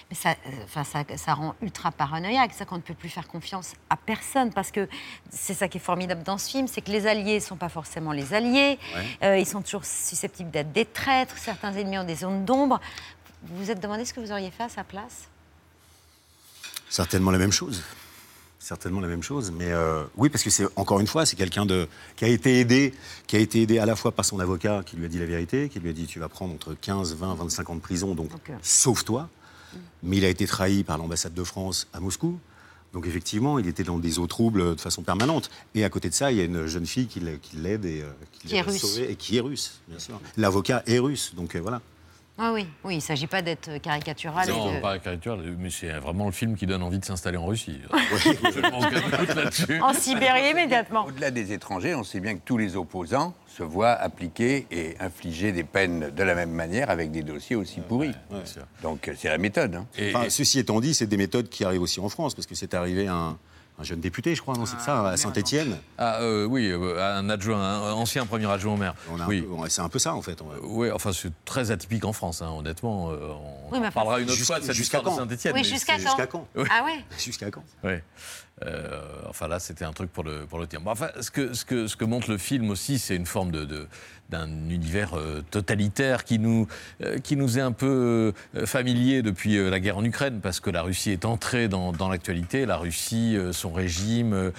Mais 0.10 0.15
ça, 0.15 0.32
euh, 0.32 0.49
enfin, 0.63 0.84
ça, 0.84 1.04
ça 1.17 1.34
rend 1.34 1.56
ultra 1.62 1.91
paranoïaque, 1.91 2.54
ça 2.54 2.65
qu'on 2.65 2.77
ne 2.77 2.82
peut 2.82 2.93
plus 2.93 3.10
faire 3.10 3.27
confiance 3.27 3.73
à 3.89 3.97
personne, 3.97 4.51
parce 4.51 4.71
que 4.71 4.88
c'est 5.30 5.54
ça 5.54 5.67
qui 5.67 5.77
est 5.77 5.82
formidable 5.82 6.23
dans 6.23 6.38
ce 6.38 6.49
film, 6.49 6.67
c'est 6.67 6.82
que 6.82 6.91
les 6.91 7.08
alliés 7.08 7.36
ne 7.36 7.39
sont 7.39 7.58
pas 7.58 7.69
forcément 7.69 8.12
les 8.12 8.34
alliés, 8.34 8.80
Ouais. 8.95 9.06
Euh, 9.23 9.38
ils 9.38 9.45
sont 9.45 9.62
toujours 9.62 9.86
susceptibles 9.86 10.51
d'être 10.51 10.71
des 10.71 10.86
traîtres, 10.86 11.38
certains 11.38 11.73
ennemis 11.73 11.97
ont 11.97 12.04
des 12.04 12.15
zones 12.15 12.45
d'ombre. 12.45 12.80
Vous 13.43 13.58
vous 13.58 13.71
êtes 13.71 13.80
demandé 13.80 14.06
ce 14.06 14.13
que 14.13 14.19
vous 14.19 14.32
auriez 14.32 14.51
fait 14.51 14.63
à 14.63 14.69
sa 14.69 14.84
place? 14.84 15.27
Certainement 16.89 17.32
la 17.32 17.38
même 17.38 17.51
chose. 17.51 17.84
Certainement 18.60 18.99
la 18.99 19.08
même 19.08 19.23
chose. 19.23 19.51
Mais 19.51 19.71
euh, 19.71 20.04
oui, 20.17 20.30
parce 20.30 20.43
que 20.43 20.49
c'est 20.51 20.67
encore 20.75 20.99
une 20.99 21.08
fois, 21.08 21.25
c'est 21.25 21.36
quelqu'un 21.36 21.65
de 21.65 21.88
qui 22.15 22.25
a 22.25 22.27
été 22.27 22.60
aidé, 22.60 22.93
qui 23.25 23.36
a 23.36 23.39
été 23.39 23.62
aidé 23.62 23.80
à 23.80 23.86
la 23.86 23.95
fois 23.95 24.12
par 24.12 24.23
son 24.25 24.39
avocat 24.39 24.84
qui 24.86 24.97
lui 24.97 25.06
a 25.06 25.08
dit 25.08 25.17
la 25.17 25.25
vérité, 25.25 25.69
qui 25.69 25.80
lui 25.80 25.89
a 25.89 25.93
dit 25.93 26.06
tu 26.06 26.19
vas 26.19 26.30
prendre 26.30 26.54
entre 26.54 26.75
15, 26.75 27.15
20, 27.15 27.36
25 27.36 27.69
ans 27.69 27.75
de 27.75 27.80
prison, 27.82 28.13
donc 28.13 28.30
sauve-toi. 28.62 29.30
Mais 30.03 30.17
il 30.17 30.25
a 30.25 30.29
été 30.29 30.45
trahi 30.45 30.84
par 30.84 30.97
l'ambassade 30.97 31.34
de 31.34 31.43
France 31.43 31.88
à 31.93 31.99
Moscou. 31.99 32.38
Donc 32.93 33.07
effectivement, 33.07 33.57
il 33.57 33.67
était 33.67 33.84
dans 33.86 33.97
des 33.99 34.19
eaux 34.19 34.27
troubles 34.27 34.75
de 34.75 34.81
façon 34.81 35.01
permanente. 35.01 35.49
Et 35.75 35.86
à 35.86 35.89
côté 35.89 36.10
de 36.10 36.13
ça, 36.13 36.31
il 36.31 36.38
y 36.38 36.41
a 36.41 36.43
une 36.43 36.65
jeune 36.67 36.86
fille 36.86 37.07
qui 37.07 37.21
l'a- 37.21 37.38
qui 37.41 37.55
l'aide 37.55 37.86
et 37.86 38.01
euh, 38.01 38.12
qui, 38.34 38.47
Qui 38.49 38.55
est 38.57 38.62
russe. 38.62 38.97
et 39.07 39.15
qui 39.15 39.38
est 39.38 39.39
russe, 39.41 39.79
bien 39.88 39.97
sûr. 39.99 40.19
L'avocat 40.36 40.84
est 40.88 40.99
russe, 40.99 41.34
donc 41.36 41.55
euh, 41.55 41.60
voilà. 41.62 41.81
Ah 42.43 42.51
oui, 42.54 42.65
oui, 42.84 42.93
il 42.93 42.97
ne 42.97 43.01
s'agit 43.01 43.27
pas 43.27 43.43
d'être 43.43 43.77
caricatural. 43.82 44.49
Non, 44.49 44.73
de- 44.73 44.80
pas 44.80 44.97
caricature, 44.97 45.38
mais 45.60 45.69
c'est 45.69 45.91
vraiment 45.99 46.25
le 46.25 46.32
film 46.32 46.56
qui 46.58 46.65
donne 46.65 46.82
envie 46.82 46.97
de 46.97 47.06
s'installer 47.06 47.38
en 47.38 47.45
Russie. 47.45 47.80
En 49.82 49.93
Sibérie 49.93 50.49
immédiatement. 50.49 51.06
Au-delà 51.06 51.30
des 51.32 51.51
étrangers, 51.54 51.93
on 51.95 52.04
sait 52.04 52.19
bien 52.19 52.36
que 52.36 52.41
tous 52.43 52.58
les 52.58 52.75
opposants 52.75 53.34
se 53.47 53.63
voient 53.63 53.91
appliquer 53.91 54.65
et 54.71 54.95
infliger 54.99 55.51
des 55.51 55.63
peines 55.63 56.10
de 56.10 56.23
la 56.23 56.34
même 56.36 56.51
manière 56.51 56.89
avec 56.89 57.12
des 57.12 57.21
dossiers 57.23 57.56
aussi 57.56 57.80
pourris. 57.82 58.13
Donc 58.82 59.08
euh, 59.08 59.13
c'est 59.17 59.30
la 59.30 59.38
méthode. 59.38 59.75
hein. 59.75 59.86
Enfin, 60.13 60.30
Ceci 60.30 60.60
étant 60.60 60.80
dit, 60.80 60.93
c'est 60.93 61.08
des 61.08 61.17
méthodes 61.17 61.49
qui 61.49 61.63
arrivent 61.63 61.82
aussi 61.82 61.99
en 61.99 62.10
France, 62.10 62.34
parce 62.34 62.47
que 62.47 62.56
c'est 62.56 62.73
arrivé 62.73 63.08
à 63.08 63.13
un, 63.13 63.38
un 63.79 63.84
jeune 63.84 63.99
député, 63.99 64.36
je 64.36 64.41
crois, 64.41 64.55
non, 64.55 64.65
c'est 64.67 64.79
ça, 64.79 65.07
à 65.10 65.17
Saint-Étienne. 65.17 65.75
Ah 65.97 66.21
euh, 66.21 66.45
oui, 66.45 66.67
euh, 66.69 67.17
un 67.17 67.29
adjoint, 67.29 67.60
un 67.60 67.93
ancien 67.93 68.25
premier 68.27 68.45
adjoint 68.49 68.73
au 68.73 68.77
maire. 68.77 68.93
oui. 69.27 69.43
c'est 69.69 69.81
un 69.81 69.89
peu 69.89 69.97
ça 69.99 70.13
en 70.13 70.21
fait. 70.21 70.38
Oui, 70.62 70.91
enfin 70.91 71.12
c'est 71.13 71.31
très 71.45 71.71
atypique 71.71 72.05
en 72.05 72.13
France, 72.13 72.41
hein, 72.41 72.49
honnêtement. 72.55 73.10
euh, 73.12 73.17
on 73.69 73.73
Oui, 73.73 73.79
mais 73.79 73.88
en 73.88 73.91
parlera 73.91 74.19
une 74.19 74.29
autre 74.29 74.43
fois 74.43 74.60
de 74.60 74.65
cette 74.65 74.75
jusqu'à 74.75 74.99
histoire 74.99 75.15
de 75.15 75.19
quand 75.19 75.25
Saint-Etienne. 75.27 75.53
Oui, 75.55 75.63
jusqu'à 75.63 75.97
quand 76.27 76.47
Ah 76.69 76.84
ouais 76.86 77.03
Jusqu'à 77.17 77.49
quand 77.49 77.63
Oui. 77.84 77.93
Euh, 78.63 79.01
enfin 79.27 79.47
là, 79.47 79.60
c'était 79.60 79.86
un 79.86 79.93
truc 79.93 80.12
pour 80.13 80.23
le, 80.23 80.45
pour 80.45 80.60
le 80.60 80.67
dire. 80.67 80.81
Bon, 80.81 80.91
enfin, 80.91 81.07
ce 81.19 81.31
que, 81.31 81.53
ce, 81.53 81.65
que, 81.65 81.88
ce 81.88 81.95
que 81.95 82.05
montre 82.05 82.29
le 82.29 82.38
film 82.38 82.69
aussi, 82.69 82.99
c'est 82.99 83.15
une 83.15 83.25
forme 83.25 83.49
de, 83.51 83.65
de- 83.65 83.88
d'un 84.31 84.47
univers 84.69 85.13
euh, 85.13 85.43
totalitaire 85.51 86.23
qui 86.23 86.39
nous, 86.39 86.67
euh, 87.03 87.17
qui 87.19 87.35
nous 87.35 87.59
est 87.59 87.61
un 87.61 87.73
peu 87.73 88.33
euh, 88.55 88.65
familier 88.65 89.21
depuis 89.21 89.57
la 89.69 89.79
guerre 89.79 89.97
en 89.97 90.03
Ukraine, 90.03 90.39
parce 90.41 90.59
que 90.59 90.69
la 90.69 90.81
Russie 90.81 91.11
est 91.11 91.25
entrée 91.25 91.67
dans, 91.67 91.91
dans 91.91 92.09
l'actualité. 92.09 92.65
La 92.65 92.77
Russie, 92.77 93.37
son 93.51 93.71
régime, 93.71 94.51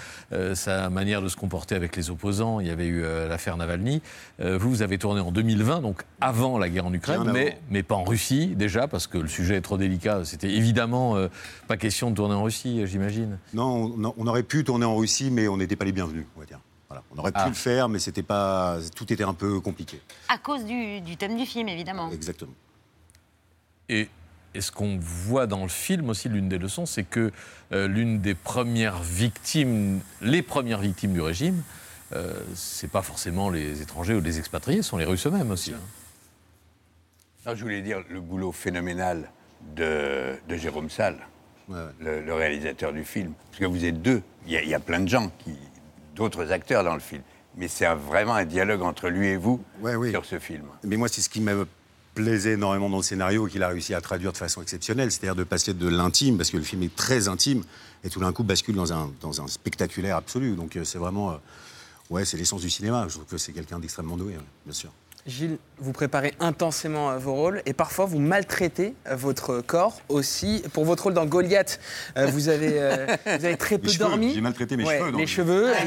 sa 0.55 0.91
manière 0.91 1.23
de 1.23 1.29
se 1.29 1.37
comporter 1.37 1.75
avec 1.75 1.97
les 1.97 2.11
opposants. 2.11 2.61
Il 2.61 2.67
y 2.67 2.71
avait 2.71 2.87
eu 2.87 3.03
l'affaire 3.03 3.57
Navalny. 3.57 4.03
Vous, 4.39 4.71
vous 4.71 4.83
avez 4.83 4.99
tourné 4.99 5.21
en 5.21 5.33
2020, 5.33 5.81
donc 5.81 6.03
avant 6.21 6.59
la 6.59 6.69
guerre 6.69 6.87
en 6.87 6.93
Ukraine, 6.93 7.31
mais, 7.33 7.59
mais 7.71 7.83
pas 7.83 7.95
en 7.95 8.05
Russie 8.05 8.49
déjà, 8.57 8.89
parce 8.89 9.07
que 9.07 9.19
le 9.19 9.29
sujet 9.29 9.57
est 9.57 9.63
trop 9.63 9.79
délicat. 9.79 10.25
C'était 10.25 10.51
évidemment 10.51 11.17
pas 11.69 11.77
question 11.77 12.11
de 12.11 12.17
tourner 12.17 12.35
en 12.35 12.45
Russie, 12.45 12.87
j'imagine. 12.87 13.39
Non, 13.55 13.95
on, 13.99 14.15
on 14.17 14.27
aurait 14.27 14.43
pu 14.43 14.65
tourner 14.65 14.85
en 14.85 14.97
Russie, 14.97 15.31
mais 15.31 15.49
on 15.49 15.57
n'était 15.57 15.77
pas 15.77 15.85
les 15.85 15.93
bienvenus, 15.93 16.27
va 16.37 16.45
dire. 16.45 16.61
Voilà. 16.93 17.05
On 17.12 17.12
aurait 17.23 17.33
pu 17.33 17.39
Ah. 17.41 17.49
le 17.49 17.55
faire, 17.55 17.89
mais 17.89 17.99
c'était 17.99 18.23
pas, 18.23 18.79
tout 18.95 19.13
était 19.13 19.25
un 19.25 19.35
peu 19.35 19.61
compliqué. 19.61 20.01
À 20.29 20.39
cause 20.39 20.65
du, 20.65 21.01
du 21.01 21.17
thème 21.17 21.37
du 21.37 21.47
film, 21.47 21.69
évidemment. 21.69 22.11
Exactement. 22.13 22.53
Et, 23.89 24.09
et 24.55 24.61
ce 24.61 24.71
qu'on 24.71 24.99
voit 25.01 25.47
dans 25.47 25.63
le 25.63 25.69
film 25.69 26.11
aussi, 26.11 26.29
l'une 26.29 26.49
des 26.49 26.59
leçons, 26.59 26.87
c'est 26.87 27.05
que 27.05 27.33
euh, 27.73 27.89
l'une 27.89 28.21
des 28.21 28.35
premières 28.35 29.01
victimes, 29.03 30.01
les 30.21 30.43
premières 30.43 30.81
victimes 30.81 31.13
du 31.13 31.21
régime, 31.21 31.63
euh, 32.15 32.35
c'est 32.55 32.91
pas 32.91 33.03
forcément 33.03 33.49
les 33.51 33.81
étrangers 33.83 34.15
ou 34.15 34.21
les 34.21 34.39
expatriés, 34.39 34.83
ce 34.83 34.91
sont 34.91 34.99
les 34.99 35.07
Russes 35.07 35.27
eux-mêmes 35.27 35.51
aussi. 35.51 35.73
hein. 35.73 35.81
Non, 37.47 37.55
je 37.57 37.63
voulais 37.63 37.83
dire 37.83 38.03
le 38.09 38.21
boulot 38.21 38.53
phénoménal 38.53 39.31
de, 39.75 40.35
de 40.49 40.57
Jérôme 40.57 40.91
Salle, 40.91 41.17
le, 41.69 42.21
le 42.23 42.35
réalisateur 42.35 42.93
du 42.93 43.05
film. 43.05 43.33
Parce 43.51 43.61
que 43.61 43.65
vous 43.67 43.85
êtes 43.85 44.01
deux. 44.03 44.23
Il 44.47 44.53
y 44.53 44.69
y 44.69 44.75
a 44.75 44.81
plein 44.81 45.01
de 45.01 45.09
gens, 45.09 45.31
qui, 45.43 45.51
d'autres 46.15 46.53
acteurs 46.53 46.85
dans 46.85 46.95
le 46.95 47.01
film. 47.01 47.23
Mais 47.57 47.69
c'est 47.69 47.87
vraiment 47.95 48.35
un 48.35 48.45
dialogue 48.45 48.83
entre 48.83 49.09
lui 49.09 49.29
et 49.29 49.37
vous 49.37 49.63
sur 50.11 50.25
ce 50.25 50.39
film. 50.39 50.65
Mais 50.85 50.97
moi, 50.97 51.09
c'est 51.09 51.21
ce 51.21 51.29
qui 51.29 51.41
me 51.41 51.67
plaisait 52.15 52.53
énormément 52.53 52.91
dans 52.91 52.99
le 52.99 53.03
scénario 53.03 53.47
qu'il 53.47 53.63
a 53.63 53.69
réussi 53.69 53.95
à 53.95 54.01
traduire 54.01 54.33
de 54.33 54.37
façon 54.37 54.63
exceptionnelle, 54.63 55.11
c'est-à-dire 55.11 55.35
de 55.35 55.45
passer 55.45 55.75
de 55.75 55.89
l'intime, 55.89 56.37
parce 56.37 56.51
que 56.51 56.57
le 56.57 56.63
film 56.63 56.83
est 56.83 56.95
très 56.95 57.29
intime, 57.29 57.63
et 58.05 58.11
tout 58.11 58.21
d'un 58.21 58.33
coup 58.33 58.43
bascule 58.43 58.75
dans 58.75 58.93
un, 58.93 59.11
dans 59.21 59.41
un 59.43 59.49
spectaculaire 59.49 60.17
absolu. 60.17 60.55
Donc 60.57 60.77
euh, 60.77 60.85
c'est 60.85 60.99
vraiment, 60.99 61.33
euh, 61.33 61.37
ouais, 62.11 62.25
c'est 62.25 62.37
l'essence 62.37 62.61
du 62.61 62.71
cinéma. 62.71 63.07
Je 63.09 63.15
trouve 63.15 63.27
que 63.27 63.39
c'est 63.39 63.53
quelqu'un 63.53 63.79
d'extrêmement 63.79 64.17
doué, 64.17 64.37
bien 64.65 64.75
sûr. 64.75 64.91
Gilles, 65.27 65.59
vous 65.79 65.93
préparez 65.93 66.35
intensément 66.41 67.11
euh, 67.11 67.19
vos 67.19 67.35
rôles 67.35 67.63
et 67.65 67.73
parfois 67.73 68.07
vous 68.07 68.19
maltraitez 68.19 68.95
euh, 69.07 69.15
votre 69.15 69.61
corps 69.61 70.01
aussi. 70.09 70.65
Pour 70.73 70.85
votre 70.85 71.05
rôle 71.05 71.15
dans 71.15 71.27
Goliath, 71.27 71.79
euh, 72.17 72.27
vous 72.27 72.49
avez, 72.49 72.73
vous 73.27 73.45
avez 73.45 73.57
très 73.57 73.79
peu 73.79 73.89
cheveux, 73.89 73.99
dormi. 74.05 74.35
j'ai 74.35 74.41
maltraité 74.41 74.77
mes 74.77 74.85
Ouais, 74.85 74.99
cheveux. 74.99 75.17
Les 75.19 75.27
cheveux. 75.27 75.73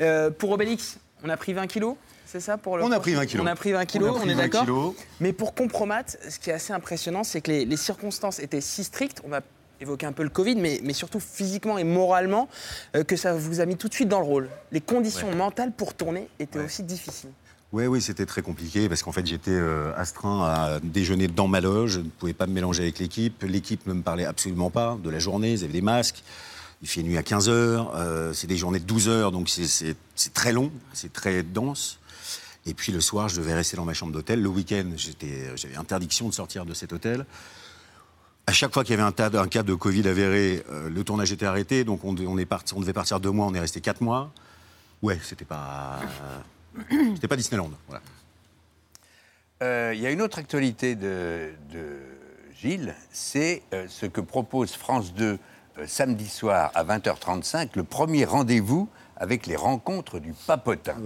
Euh, 0.00 0.30
pour 0.30 0.50
Obélix, 0.50 0.98
on 1.24 1.28
a 1.28 1.36
pris 1.36 1.52
20 1.52 1.66
kilos 1.66 1.96
c'est 2.26 2.40
ça 2.40 2.58
pour 2.58 2.76
le 2.76 2.82
On 2.82 2.90
a 2.90 2.98
pris 2.98 3.14
20 3.14 3.24
kilos. 3.26 3.44
On 3.44 3.46
a 3.46 3.54
pris 3.54 3.70
20 3.72 3.84
kilos, 3.86 4.18
On 4.20 4.28
est 4.28 4.34
20 4.34 4.48
d'accord. 4.48 4.94
Mais 5.20 5.32
pour 5.32 5.54
Compromat, 5.54 6.02
ce 6.28 6.38
qui 6.40 6.50
est 6.50 6.54
assez 6.54 6.72
impressionnant, 6.72 7.22
c'est 7.22 7.40
que 7.40 7.52
les, 7.52 7.64
les 7.64 7.76
circonstances 7.76 8.40
étaient 8.40 8.60
si 8.60 8.82
strictes. 8.82 9.22
On 9.24 9.28
va 9.28 9.42
évoquer 9.80 10.06
un 10.06 10.12
peu 10.12 10.22
le 10.22 10.28
Covid, 10.28 10.56
mais, 10.56 10.80
mais 10.82 10.92
surtout 10.92 11.20
physiquement 11.20 11.78
et 11.78 11.84
moralement, 11.84 12.48
euh, 12.94 13.04
que 13.04 13.16
ça 13.16 13.34
vous 13.34 13.60
a 13.60 13.66
mis 13.66 13.76
tout 13.76 13.88
de 13.88 13.94
suite 13.94 14.08
dans 14.08 14.20
le 14.20 14.26
rôle. 14.26 14.48
Les 14.72 14.80
conditions 14.80 15.32
mentales 15.34 15.72
pour 15.72 15.94
tourner 15.94 16.28
étaient 16.38 16.58
aussi 16.58 16.82
difficiles. 16.82 17.30
Oui, 17.72 17.86
oui, 17.86 18.00
c'était 18.00 18.26
très 18.26 18.42
compliqué 18.42 18.88
parce 18.88 19.02
qu'en 19.02 19.12
fait, 19.12 19.26
j'étais 19.26 19.50
euh, 19.50 19.92
astreint 19.96 20.44
à 20.44 20.80
déjeuner 20.80 21.26
dans 21.28 21.48
ma 21.48 21.60
loge. 21.60 21.92
Je 21.92 21.98
ne 22.00 22.08
pouvais 22.08 22.32
pas 22.32 22.46
me 22.46 22.52
mélanger 22.52 22.82
avec 22.84 22.98
l'équipe. 22.98 23.42
L'équipe 23.42 23.86
ne 23.86 23.92
me 23.94 24.02
parlait 24.02 24.24
absolument 24.24 24.70
pas 24.70 24.96
de 25.02 25.10
la 25.10 25.18
journée. 25.18 25.52
Ils 25.52 25.64
avaient 25.64 25.72
des 25.72 25.80
masques. 25.82 26.22
Il 26.82 26.88
fait 26.88 27.02
nuit 27.02 27.16
à 27.18 27.22
15 27.22 27.48
heures. 27.48 27.92
euh, 27.96 28.32
c'est 28.32 28.46
des 28.46 28.56
journées 28.56 28.78
de 28.78 28.84
12 28.84 29.08
heures, 29.08 29.32
donc 29.32 29.48
c'est- 29.48 29.96
très 30.34 30.52
long, 30.52 30.70
c'est 30.92 31.12
très 31.12 31.42
dense. 31.42 31.98
Et 32.66 32.74
puis 32.74 32.92
le 32.92 33.00
soir, 33.00 33.28
je 33.28 33.36
devais 33.40 33.54
rester 33.54 33.76
dans 33.76 33.84
ma 33.84 33.94
chambre 33.94 34.12
d'hôtel. 34.12 34.42
Le 34.42 34.48
week-end, 34.48 34.92
j'avais 34.96 35.76
interdiction 35.76 36.28
de 36.28 36.34
sortir 36.34 36.66
de 36.66 36.74
cet 36.74 36.92
hôtel. 36.92 37.24
À 38.46 38.52
chaque 38.52 38.72
fois 38.72 38.84
qu'il 38.84 38.96
y 38.96 39.00
avait 39.00 39.02
un, 39.38 39.46
cas 39.48 39.62
de 39.62 39.74
Covid 39.74 40.06
avéré, 40.06 40.64
euh, 40.70 40.88
le 40.88 41.02
tournage 41.04 41.32
était 41.32 41.46
arrêté. 41.46 41.82
Donc 41.84 42.04
on, 42.04 42.10
on 42.10 42.80
devait 42.80 42.92
partir 42.92 43.18
deux 43.20 43.30
mois, 43.30 43.46
on 43.46 43.54
est 43.54 43.60
resté 43.60 43.80
quatre 43.80 44.00
mois. 44.02 44.30
Ouais, 45.02 45.18
c'était 45.22 45.44
pas, 45.44 45.98
c'était 47.14 47.28
pas 47.28 47.36
Disneyland. 47.36 47.70
Voilà. 47.88 48.02
Euh, 49.62 49.92
Il 49.94 50.00
y 50.00 50.06
a 50.06 50.10
une 50.10 50.22
autre 50.22 50.38
actualité 50.38 50.94
de, 50.94 51.50
de 51.70 51.98
Gilles, 52.60 52.94
c'est 53.10 53.62
euh, 53.72 53.86
ce 53.88 54.06
que 54.06 54.20
propose 54.20 54.72
France 54.72 55.12
2 55.14 55.38
euh, 55.78 55.86
samedi 55.86 56.28
soir 56.28 56.70
à 56.74 56.84
20h35, 56.84 57.70
le 57.74 57.84
premier 57.84 58.24
rendez-vous 58.24 58.88
avec 59.16 59.46
les 59.46 59.56
rencontres 59.56 60.18
du 60.18 60.34
Papotin. 60.46 60.96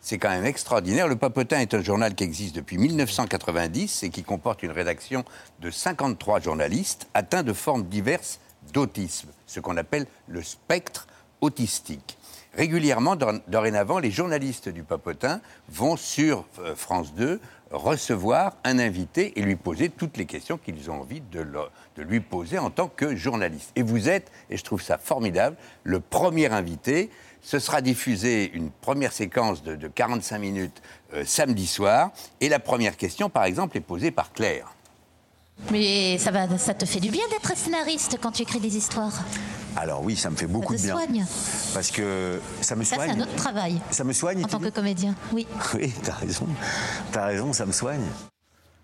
C'est 0.00 0.18
quand 0.18 0.30
même 0.30 0.44
extraordinaire. 0.44 1.08
Le 1.08 1.16
Papotin 1.16 1.58
est 1.58 1.74
un 1.74 1.82
journal 1.82 2.14
qui 2.14 2.22
existe 2.22 2.54
depuis 2.54 2.78
1990 2.78 4.04
et 4.04 4.10
qui 4.10 4.22
comporte 4.22 4.62
une 4.62 4.70
rédaction 4.70 5.24
de 5.60 5.70
53 5.70 6.40
journalistes 6.40 7.08
atteints 7.14 7.42
de 7.42 7.52
formes 7.52 7.84
diverses 7.84 8.38
d'autisme, 8.72 9.28
ce 9.46 9.60
qu'on 9.60 9.76
appelle 9.76 10.06
le 10.28 10.42
spectre 10.42 11.06
autistique. 11.40 12.18
Régulièrement, 12.56 13.16
dor- 13.16 13.40
dorénavant, 13.48 13.98
les 13.98 14.10
journalistes 14.10 14.68
du 14.68 14.82
Papotin 14.82 15.40
vont 15.68 15.96
sur 15.96 16.44
euh, 16.60 16.74
France 16.74 17.14
2 17.14 17.40
recevoir 17.70 18.54
un 18.64 18.78
invité 18.78 19.38
et 19.38 19.42
lui 19.42 19.56
poser 19.56 19.88
toutes 19.88 20.16
les 20.16 20.24
questions 20.24 20.56
qu'ils 20.56 20.90
ont 20.90 21.00
envie 21.00 21.20
de, 21.20 21.44
lui 21.98 22.20
poser 22.20 22.58
en 22.58 22.70
tant 22.70 22.88
que 22.88 23.16
journaliste. 23.16 23.72
Et 23.76 23.82
vous 23.82 24.08
êtes, 24.08 24.30
et 24.50 24.56
je 24.56 24.64
trouve 24.64 24.80
ça 24.80 24.98
formidable, 24.98 25.56
le 25.84 26.00
premier 26.00 26.46
invité. 26.46 27.10
Ce 27.42 27.58
sera 27.58 27.80
diffusé 27.80 28.50
une 28.54 28.70
première 28.70 29.12
séquence 29.12 29.62
de, 29.62 29.76
de 29.76 29.88
45 29.88 30.38
minutes 30.38 30.82
euh, 31.14 31.24
samedi 31.24 31.66
soir. 31.66 32.10
Et 32.40 32.48
la 32.48 32.58
première 32.58 32.96
question, 32.96 33.28
par 33.30 33.44
exemple, 33.44 33.76
est 33.76 33.80
posée 33.80 34.10
par 34.10 34.32
Claire. 34.32 34.72
Mais 35.70 36.18
ça, 36.18 36.30
ça 36.58 36.74
te 36.74 36.84
fait 36.86 37.00
du 37.00 37.10
bien 37.10 37.26
d'être 37.30 37.56
scénariste 37.56 38.18
quand 38.20 38.32
tu 38.32 38.42
écris 38.42 38.60
des 38.60 38.76
histoires? 38.76 39.22
Alors 39.76 40.02
oui, 40.02 40.16
ça 40.16 40.30
me 40.30 40.36
fait 40.36 40.46
beaucoup 40.46 40.74
te 40.74 40.78
de 40.78 40.82
bien. 40.84 40.94
soigne. 40.96 41.26
Parce 41.74 41.90
que 41.90 42.40
ça 42.62 42.74
me 42.76 42.82
Ça, 42.84 42.96
c'est 42.98 43.04
soigne. 43.06 43.20
un 43.20 43.22
autre 43.24 43.36
travail. 43.36 43.80
Ça 43.90 44.04
me 44.04 44.12
soigne. 44.12 44.44
En 44.44 44.48
tant 44.48 44.58
que 44.58 44.68
comédien, 44.70 45.14
oui. 45.32 45.46
Oui, 45.74 45.92
t'as 46.02 46.14
raison. 46.14 46.46
T'as 47.12 47.26
raison, 47.26 47.52
ça 47.52 47.66
me 47.66 47.72
soigne. 47.72 48.04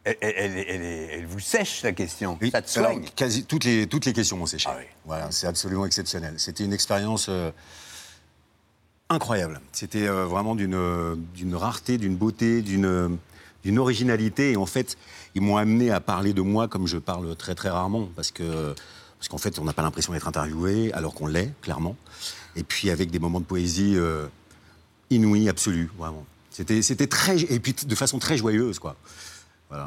Elle, 0.04 0.16
elle- 0.20 1.26
vous 1.26 1.38
sèche 1.40 1.82
la 1.84 1.92
question. 1.92 2.36
Ça 2.50 2.60
te 2.60 2.78
Alors, 2.78 2.90
soigne. 2.92 3.06
quasi, 3.14 3.44
toutes, 3.44 3.64
les, 3.64 3.86
toutes 3.86 4.04
les 4.04 4.12
questions 4.12 4.36
m'ont 4.36 4.46
séché. 4.46 4.68
Ah 4.70 4.76
Voilà, 5.06 5.30
c'est 5.30 5.46
absolument 5.46 5.86
exceptionnel. 5.86 6.34
C'était 6.38 6.64
une 6.64 6.72
expérience 6.72 7.26
euh, 7.28 7.50
incroyable. 9.08 9.60
C'était 9.72 10.06
euh, 10.08 10.26
vraiment 10.26 10.54
d'une 10.54 10.74
euh, 10.74 11.14
d'une 11.34 11.54
rareté, 11.54 11.98
d'une 11.98 12.16
beauté, 12.16 12.62
d'une 12.62 13.16
d'une 13.64 13.78
originalité. 13.78 14.52
Et 14.52 14.56
en 14.56 14.66
fait, 14.66 14.96
ils 15.36 15.40
m'ont 15.42 15.56
amené 15.56 15.90
à 15.92 16.00
parler 16.00 16.32
de 16.32 16.42
moi 16.42 16.66
comme 16.68 16.86
je 16.86 16.98
parle 16.98 17.34
très 17.36 17.54
très 17.54 17.70
rarement. 17.70 18.08
Parce 18.16 18.30
que 18.32 18.74
parce 19.22 19.28
qu'en 19.28 19.38
fait, 19.38 19.60
on 19.60 19.64
n'a 19.64 19.72
pas 19.72 19.82
l'impression 19.82 20.12
d'être 20.12 20.26
interviewé, 20.26 20.92
alors 20.94 21.14
qu'on 21.14 21.28
l'est, 21.28 21.52
clairement. 21.62 21.94
Et 22.56 22.64
puis 22.64 22.90
avec 22.90 23.12
des 23.12 23.20
moments 23.20 23.38
de 23.38 23.44
poésie 23.44 23.94
euh, 23.94 24.26
inouïs, 25.10 25.48
absolus, 25.48 25.88
vraiment. 25.96 26.26
C'était 26.50 26.82
c'était 26.82 27.06
très... 27.06 27.40
Et 27.40 27.60
puis 27.60 27.72
de 27.86 27.94
façon 27.94 28.18
très 28.18 28.36
joyeuse, 28.36 28.80
quoi. 28.80 28.96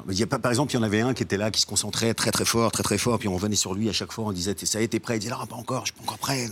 Y 0.10 0.26
par 0.26 0.52
exemple, 0.52 0.72
il 0.72 0.76
y 0.76 0.78
en 0.78 0.84
avait 0.84 1.02
un 1.02 1.14
qui 1.14 1.22
était 1.22 1.36
là, 1.36 1.52
qui 1.52 1.60
se 1.60 1.66
concentrait 1.66 2.14
très 2.14 2.32
très 2.32 2.46
fort, 2.46 2.72
très 2.72 2.82
très 2.82 2.98
fort, 2.98 3.20
puis 3.20 3.28
on 3.28 3.36
revenait 3.36 3.58
sur 3.58 3.74
lui 3.74 3.90
à 3.90 3.94
chaque 3.94 4.14
fois, 4.14 4.24
on 4.24 4.32
disait 4.32 4.56
ça 4.64 4.78
a 4.78 4.82
été 4.82 5.02
prêt, 5.02 5.18
il 5.18 5.20
disait 5.20 5.32
là 5.32 5.46
pas 5.48 5.58
encore, 5.58 5.86
je 5.86 5.92
suis 5.92 5.94
pas 5.94 6.04
encore 6.04 6.18
prêt, 6.18 6.50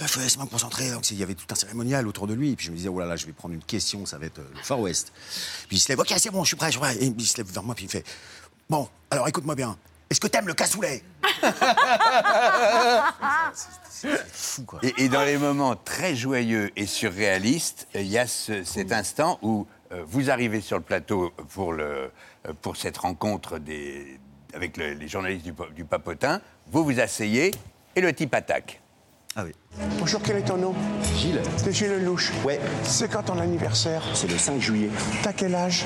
il 0.00 0.06
faut 0.06 0.20
laisser-moi 0.20 0.44
me 0.44 0.50
concentrer. 0.50 0.90
Il 1.10 1.16
y 1.16 1.22
avait 1.22 1.34
tout 1.34 1.46
un 1.50 1.54
cérémonial 1.54 2.06
autour 2.06 2.26
de 2.26 2.34
lui, 2.34 2.54
puis 2.54 2.66
je 2.66 2.70
me 2.70 2.76
disais 2.76 2.90
oh 2.90 3.00
là 3.00 3.06
là, 3.06 3.16
je 3.16 3.24
vais 3.24 3.32
prendre 3.32 3.54
une 3.54 3.64
question, 3.64 4.04
ça 4.04 4.18
va 4.18 4.26
être 4.26 4.40
euh, 4.40 4.48
le 4.54 4.62
Far 4.62 4.78
West. 4.78 5.12
Puis 5.68 5.78
il 5.78 5.80
se 5.80 5.88
lève, 5.88 5.98
ok 5.98 6.14
c'est 6.18 6.30
bon, 6.30 6.44
je 6.44 6.48
suis 6.48 6.56
prêt, 6.56 6.66
je 6.66 6.72
suis 6.72 6.80
prêt, 6.80 6.96
et 6.96 7.06
il 7.06 7.26
se 7.26 7.38
lève 7.38 7.50
vers 7.50 7.64
moi, 7.64 7.74
puis 7.74 7.86
il 7.86 7.90
fait 7.90 8.04
bon, 8.68 8.88
alors 9.10 9.26
écoute-moi 9.26 9.56
bien, 9.56 9.76
est-ce 10.10 10.20
que 10.20 10.26
t'aimes 10.28 10.46
le 10.46 10.54
cassoulet 10.54 11.02
fou 14.32 14.62
quoi. 14.66 14.78
Et, 14.82 15.04
et 15.04 15.08
dans 15.08 15.24
les 15.24 15.36
moments 15.38 15.74
très 15.76 16.14
joyeux 16.14 16.70
et 16.76 16.86
surréalistes, 16.86 17.88
il 17.94 18.06
y 18.06 18.18
a 18.18 18.26
ce- 18.26 18.64
cet 18.64 18.92
instant 18.92 19.38
où 19.42 19.66
euh, 19.92 20.02
vous 20.06 20.30
arrivez 20.30 20.60
sur 20.60 20.76
le 20.76 20.82
plateau 20.82 21.30
pour, 21.54 21.72
le, 21.72 21.84
euh, 22.46 22.52
pour 22.62 22.76
cette 22.76 22.98
rencontre 22.98 23.58
des, 23.58 24.18
avec 24.54 24.76
le- 24.76 24.92
les 24.94 25.08
journalistes 25.08 25.46
du 25.74 25.84
Papotin, 25.84 26.40
vous 26.68 26.84
vous 26.84 27.00
asseyez 27.00 27.50
et 27.94 28.00
le 28.00 28.12
type 28.12 28.34
attaque. 28.34 28.80
Ah 29.38 29.42
oui. 29.44 29.52
Bonjour, 29.98 30.22
quel 30.24 30.38
est 30.38 30.46
ton 30.46 30.56
nom? 30.56 30.72
Gilles. 31.18 31.42
C'est 31.58 31.70
Gilles 31.70 31.90
Lelouch. 31.90 32.32
Ouais. 32.42 32.58
C'est 32.82 33.10
quand 33.10 33.24
ton 33.24 33.38
anniversaire? 33.38 34.02
C'est 34.14 34.30
le 34.30 34.38
5 34.38 34.58
juillet. 34.58 34.88
T'as 35.22 35.34
quel 35.34 35.54
âge? 35.54 35.84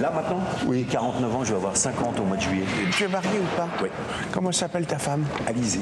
Là 0.00 0.10
maintenant? 0.10 0.40
Oui, 0.66 0.84
49 0.84 1.36
ans, 1.36 1.44
je 1.44 1.50
vais 1.50 1.58
avoir 1.58 1.76
50 1.76 2.18
au 2.18 2.24
mois 2.24 2.36
de 2.36 2.42
juillet. 2.42 2.64
Tu 2.90 3.04
es 3.04 3.08
marié 3.08 3.38
ou 3.38 3.56
pas? 3.56 3.68
Oui. 3.80 3.88
Comment 4.32 4.50
s'appelle 4.50 4.84
ta 4.84 4.98
femme? 4.98 5.24
Alizé. 5.46 5.78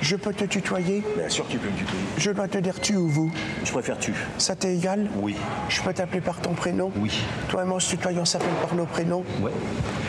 Je 0.00 0.16
peux 0.16 0.32
te 0.32 0.44
tutoyer? 0.46 1.04
Bien 1.18 1.28
sûr, 1.28 1.46
tu 1.50 1.58
peux 1.58 1.68
me 1.68 1.76
tutoyer. 1.76 2.02
Je 2.16 2.30
dois 2.30 2.48
te 2.48 2.56
dire 2.56 2.80
tu 2.80 2.96
ou 2.96 3.08
vous? 3.08 3.30
Je 3.62 3.70
préfère 3.70 3.98
tu. 3.98 4.14
Ça 4.38 4.56
t'est 4.56 4.74
égal? 4.74 5.10
Oui. 5.16 5.36
Je 5.68 5.82
peux 5.82 5.92
t'appeler 5.92 6.22
par 6.22 6.40
ton 6.40 6.54
prénom? 6.54 6.90
Oui. 6.96 7.12
Toi 7.50 7.64
et 7.64 7.66
moi, 7.66 7.76
on 7.76 7.80
se 7.80 7.90
tutoie, 7.90 8.12
on 8.18 8.24
s'appelle 8.24 8.48
par 8.62 8.74
nos 8.74 8.86
prénoms? 8.86 9.22
Ouais. 9.42 9.52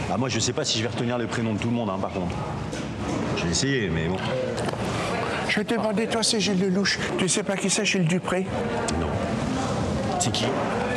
Ah, 0.09 0.15
moi 0.15 0.29
je 0.29 0.39
sais 0.39 0.53
pas 0.53 0.63
si 0.63 0.77
je 0.77 0.83
vais 0.83 0.89
retenir 0.89 1.17
le 1.17 1.27
prénom 1.27 1.53
de 1.53 1.59
tout 1.59 1.67
le 1.67 1.75
monde, 1.75 1.89
hein, 1.89 1.99
par 1.99 2.11
contre. 2.11 2.35
J'ai 3.35 3.49
essayé, 3.49 3.89
mais 3.89 4.07
bon. 4.07 4.15
Je 5.55 5.61
vais 5.61 5.65
te 5.67 5.73
demander, 5.73 6.05
toi, 6.05 6.21
c'est 6.21 6.41
Gilles 6.41 6.59
Lelouch. 6.59 6.99
Tu 7.17 7.29
sais 7.29 7.41
pas 7.41 7.55
qui 7.55 7.69
c'est, 7.69 7.85
Gilles 7.85 8.05
Dupré? 8.05 8.45
Non. 8.99 9.07
C'est 10.19 10.29
qui? 10.29 10.47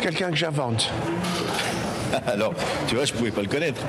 Quelqu'un 0.02 0.30
que 0.30 0.34
j'invente. 0.34 0.90
Alors, 2.26 2.52
tu 2.88 2.96
vois, 2.96 3.04
je 3.04 3.12
pouvais 3.12 3.30
pas 3.30 3.42
le 3.42 3.46
connaître. 3.46 3.80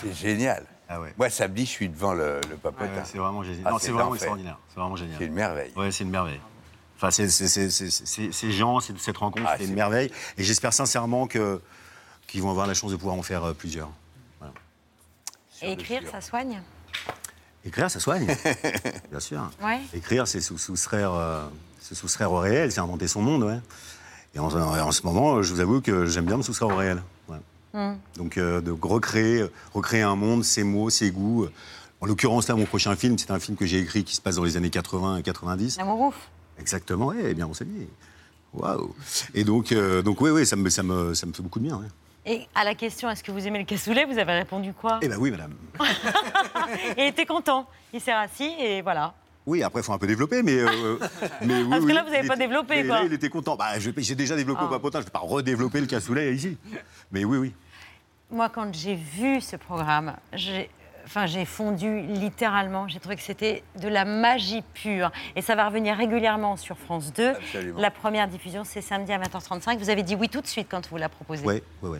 C'est 0.00 0.14
génial. 0.14 0.64
Ah 0.88 0.98
ouais. 0.98 1.12
Moi, 1.18 1.28
samedi, 1.28 1.66
je 1.66 1.70
suis 1.70 1.90
devant 1.90 2.14
le, 2.14 2.40
le 2.48 2.56
Papotin. 2.56 2.86
Ouais, 2.86 3.02
c'est 3.04 3.18
vraiment 3.18 3.42
génial. 3.42 3.64
Ah, 3.66 3.70
non, 3.72 3.78
c'est 3.78 3.90
vraiment 3.90 4.14
extraordinaire. 4.14 4.58
C'est 4.70 4.80
vraiment 4.80 4.96
génial. 4.96 5.16
C'est 5.18 5.26
une 5.26 5.34
merveille. 5.34 5.72
Ouais, 5.76 5.92
c'est 5.92 6.04
une 6.04 6.10
merveille. 6.10 6.40
Enfin, 6.96 7.10
c'est, 7.10 7.28
ces 7.28 8.50
gens, 8.50 8.80
cette 8.80 9.18
rencontre, 9.18 9.46
Ah, 9.46 9.56
c'est 9.58 9.66
une 9.66 9.74
merveille. 9.74 10.10
Et 10.38 10.42
j'espère 10.42 10.72
sincèrement 10.72 11.26
que, 11.26 11.60
qu'ils 12.28 12.40
vont 12.40 12.48
avoir 12.48 12.66
la 12.66 12.72
chance 12.72 12.92
de 12.92 12.96
pouvoir 12.96 13.16
en 13.16 13.22
faire 13.22 13.44
euh, 13.44 13.52
plusieurs. 13.52 13.90
Voilà. 14.38 14.54
Et 15.60 15.72
écrire, 15.72 16.00
ça 16.10 16.22
soigne? 16.22 16.62
Écrire, 17.64 17.90
ça 17.90 18.00
soigne, 18.00 18.26
bien 19.10 19.20
sûr. 19.20 19.50
Ouais. 19.62 19.80
Écrire, 19.94 20.26
c'est 20.26 20.40
sous- 20.40 20.58
soustraire, 20.58 21.12
euh, 21.14 21.46
se 21.80 21.94
soustraire 21.94 22.32
au 22.32 22.38
réel, 22.38 22.72
c'est 22.72 22.80
inventer 22.80 23.06
son 23.06 23.22
monde, 23.22 23.44
ouais. 23.44 23.60
Et 24.34 24.38
en, 24.38 24.46
en 24.46 24.92
ce 24.92 25.02
moment, 25.04 25.42
je 25.42 25.52
vous 25.54 25.60
avoue 25.60 25.80
que 25.80 26.06
j'aime 26.06 26.24
bien 26.24 26.36
me 26.38 26.42
soustraire 26.42 26.70
au 26.70 26.76
réel. 26.76 27.02
ouais. 27.28 27.36
Hmm. 27.74 27.96
Donc, 28.16 28.36
euh, 28.36 28.60
de 28.60 28.70
recréer, 28.72 29.44
recréer 29.74 30.02
un 30.02 30.16
monde, 30.16 30.42
ses 30.44 30.64
mots, 30.64 30.90
ses 30.90 31.10
goûts. 31.10 31.46
En 32.00 32.06
l'occurrence, 32.06 32.48
là, 32.48 32.56
mon 32.56 32.64
prochain 32.66 32.96
film, 32.96 33.16
c'est 33.16 33.30
un 33.30 33.38
film 33.38 33.56
que 33.56 33.64
j'ai 33.64 33.78
écrit 33.78 34.02
qui 34.02 34.16
se 34.16 34.20
passe 34.20 34.36
dans 34.36 34.44
les 34.44 34.56
années 34.56 34.70
80 34.70 35.18
et 35.18 35.22
90. 35.22 35.76
L'amour 35.78 36.00
ouf. 36.08 36.28
Exactement, 36.58 37.06
oui, 37.08 37.16
eh 37.22 37.34
bien, 37.34 37.46
on 37.46 37.54
s'est 37.54 37.64
dit. 37.64 37.86
Waouh 38.52 38.94
Et 39.34 39.44
donc, 39.44 39.70
euh, 39.72 40.02
donc 40.02 40.20
oui, 40.20 40.30
oui, 40.30 40.44
ça 40.44 40.56
me, 40.56 40.68
ça, 40.68 40.82
me, 40.82 41.14
ça 41.14 41.26
me 41.26 41.32
fait 41.32 41.42
beaucoup 41.42 41.60
de 41.60 41.64
bien. 41.66 41.76
ouais. 41.76 41.86
Et 42.24 42.46
à 42.54 42.62
la 42.64 42.74
question 42.76 43.10
est-ce 43.10 43.24
que 43.24 43.32
vous 43.32 43.46
aimez 43.48 43.58
le 43.58 43.64
cassoulet, 43.64 44.04
vous 44.04 44.16
avez 44.18 44.32
répondu 44.34 44.72
quoi? 44.72 44.98
Eh 45.02 45.08
ben 45.08 45.16
oui, 45.18 45.30
madame. 45.32 45.54
Et 46.96 47.02
il 47.02 47.08
était 47.08 47.26
content. 47.26 47.66
Il 47.92 48.00
s'est 48.00 48.12
rassis 48.14 48.50
et 48.58 48.80
voilà. 48.82 49.12
Oui, 49.44 49.62
après, 49.62 49.80
il 49.80 49.84
faut 49.84 49.92
un 49.92 49.98
peu 49.98 50.06
développer, 50.06 50.42
mais. 50.42 50.56
euh, 50.56 50.98
mais 51.44 51.62
oui, 51.62 51.68
Parce 51.70 51.84
que 51.84 51.92
là, 51.92 52.04
vous 52.04 52.10
n'avez 52.10 52.26
pas 52.28 52.34
était- 52.34 52.46
développé, 52.46 52.86
quoi. 52.86 52.96
là, 53.00 53.02
il 53.04 53.12
était 53.12 53.28
content. 53.28 53.56
Bah, 53.56 53.78
j'ai 53.78 54.14
déjà 54.14 54.36
développé 54.36 54.60
Ah. 54.62 54.66
au 54.66 54.68
papotin, 54.68 55.00
je 55.00 55.02
ne 55.02 55.06
vais 55.06 55.10
pas 55.12 55.18
redévelopper 55.18 55.80
le 55.80 55.86
cassoulet 55.86 56.32
ici. 56.34 56.56
Mais 57.10 57.24
oui, 57.24 57.38
oui. 57.38 57.54
Moi, 58.30 58.48
quand 58.48 58.72
j'ai 58.74 58.94
vu 58.94 59.40
ce 59.40 59.56
programme, 59.56 60.14
j'ai. 60.32 60.70
Enfin, 61.04 61.26
j'ai 61.26 61.44
fondu 61.44 62.02
littéralement. 62.02 62.86
J'ai 62.86 63.00
trouvé 63.00 63.16
que 63.16 63.22
c'était 63.22 63.64
de 63.80 63.88
la 63.88 64.04
magie 64.04 64.62
pure. 64.72 65.10
Et 65.34 65.42
ça 65.42 65.56
va 65.56 65.66
revenir 65.66 65.96
régulièrement 65.96 66.56
sur 66.56 66.78
France 66.78 67.12
2. 67.12 67.30
Absolument. 67.30 67.80
La 67.80 67.90
première 67.90 68.28
diffusion, 68.28 68.62
c'est 68.64 68.80
samedi 68.80 69.12
à 69.12 69.18
20h35. 69.18 69.78
Vous 69.78 69.90
avez 69.90 70.04
dit 70.04 70.14
oui 70.14 70.28
tout 70.28 70.40
de 70.40 70.46
suite 70.46 70.68
quand 70.70 70.88
vous 70.88 70.96
la 70.98 71.08
proposez. 71.08 71.44
Oui, 71.44 71.60
oui, 71.82 71.90
oui. 71.94 71.98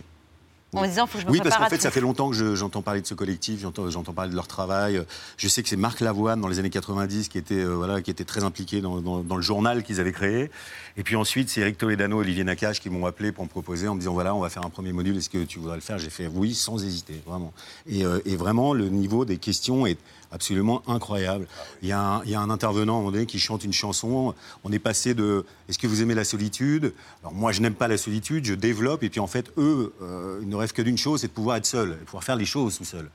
En 0.74 0.86
disant, 0.86 1.06
faut 1.06 1.18
que 1.18 1.22
je 1.22 1.26
me 1.26 1.32
Oui, 1.32 1.38
parce 1.42 1.56
qu'en 1.58 1.68
fait, 1.68 1.82
ça 1.82 1.90
fait 1.90 2.00
longtemps 2.00 2.30
que 2.30 2.34
je- 2.36 2.54
j'entends 2.54 2.80
parler 2.80 3.02
de 3.02 3.06
ce 3.06 3.12
collectif, 3.12 3.60
j'entends 3.60 4.12
parler 4.14 4.30
de 4.30 4.34
leur 4.36 4.46
travail. 4.46 5.04
Je 5.36 5.46
sais 5.48 5.62
que 5.62 5.68
c'est 5.68 5.76
Marc 5.76 6.00
Lavoine, 6.00 6.40
dans 6.40 6.48
les 6.48 6.58
années 6.58 6.70
90, 6.70 7.28
qui 7.28 7.36
était, 7.36 7.56
euh, 7.56 7.74
voilà, 7.74 8.00
qui 8.00 8.10
était 8.10 8.24
très 8.24 8.42
impliqué 8.42 8.80
dans, 8.80 9.02
dans- 9.02 9.20
dans 9.22 9.36
le 9.36 9.42
journal 9.42 9.82
qu'ils 9.82 10.00
avaient 10.00 10.12
créé. 10.12 10.50
Et 10.96 11.02
puis 11.02 11.14
ensuite, 11.14 11.50
c'est 11.50 11.60
Eric 11.60 11.76
Toledano, 11.76 12.18
Olivier 12.20 12.42
Nakache 12.44 12.80
qui 12.80 12.88
m'ont 12.88 13.04
appelé 13.04 13.32
pour 13.32 13.44
me 13.44 13.50
proposer 13.50 13.86
en 13.86 13.94
me 13.94 14.00
disant 14.00 14.14
voilà, 14.14 14.34
on 14.34 14.40
va 14.40 14.48
faire 14.48 14.64
un 14.64 14.70
premier 14.70 14.92
module, 14.94 15.14
est-ce 15.18 15.28
que 15.28 15.44
tu 15.44 15.58
voudrais 15.58 15.76
le 15.76 15.82
faire? 15.82 15.98
J'ai 15.98 16.08
fait 16.10 16.26
oui, 16.26 16.54
sans 16.54 16.82
hésiter, 16.82 17.20
vraiment. 17.26 17.52
Et, 17.86 18.06
euh, 18.06 18.20
et 18.24 18.36
vraiment, 18.36 18.72
le 18.72 18.88
niveau 18.88 19.26
des 19.26 19.36
questions 19.36 19.84
est 19.86 19.98
absolument 20.32 20.82
incroyable. 20.88 21.46
Il 21.82 21.88
y, 21.88 21.92
a 21.92 22.00
un, 22.00 22.24
il 22.24 22.30
y 22.30 22.34
a 22.34 22.40
un 22.40 22.50
intervenant 22.50 22.94
à 22.94 22.96
un 22.96 23.00
moment 23.00 23.12
donné 23.12 23.26
qui 23.26 23.38
chante 23.38 23.64
une 23.64 23.72
chanson. 23.72 24.34
On 24.64 24.72
est 24.72 24.78
passé 24.78 25.14
de 25.14 25.44
Est-ce 25.68 25.78
que 25.78 25.86
vous 25.86 26.02
aimez 26.02 26.14
la 26.14 26.24
solitude? 26.24 26.92
Alors 27.22 27.34
moi, 27.34 27.52
je 27.52 27.60
n'aime 27.60 27.74
pas 27.74 27.88
la 27.88 27.98
solitude, 27.98 28.44
je 28.44 28.54
développe. 28.54 29.02
Et 29.02 29.10
puis 29.10 29.20
en 29.20 29.26
fait, 29.26 29.52
eux, 29.58 29.92
euh, 30.02 30.38
ils 30.42 30.48
ne 30.48 30.56
rêvent 30.56 30.72
que 30.72 30.82
d'une 30.82 30.98
chose, 30.98 31.20
c'est 31.20 31.28
de 31.28 31.32
pouvoir 31.32 31.56
être 31.56 31.66
seuls, 31.66 31.90
de 31.90 32.04
pouvoir 32.04 32.24
faire 32.24 32.36
les 32.36 32.44
choses 32.46 32.78
tout 32.78 32.84
seul. 32.84 33.10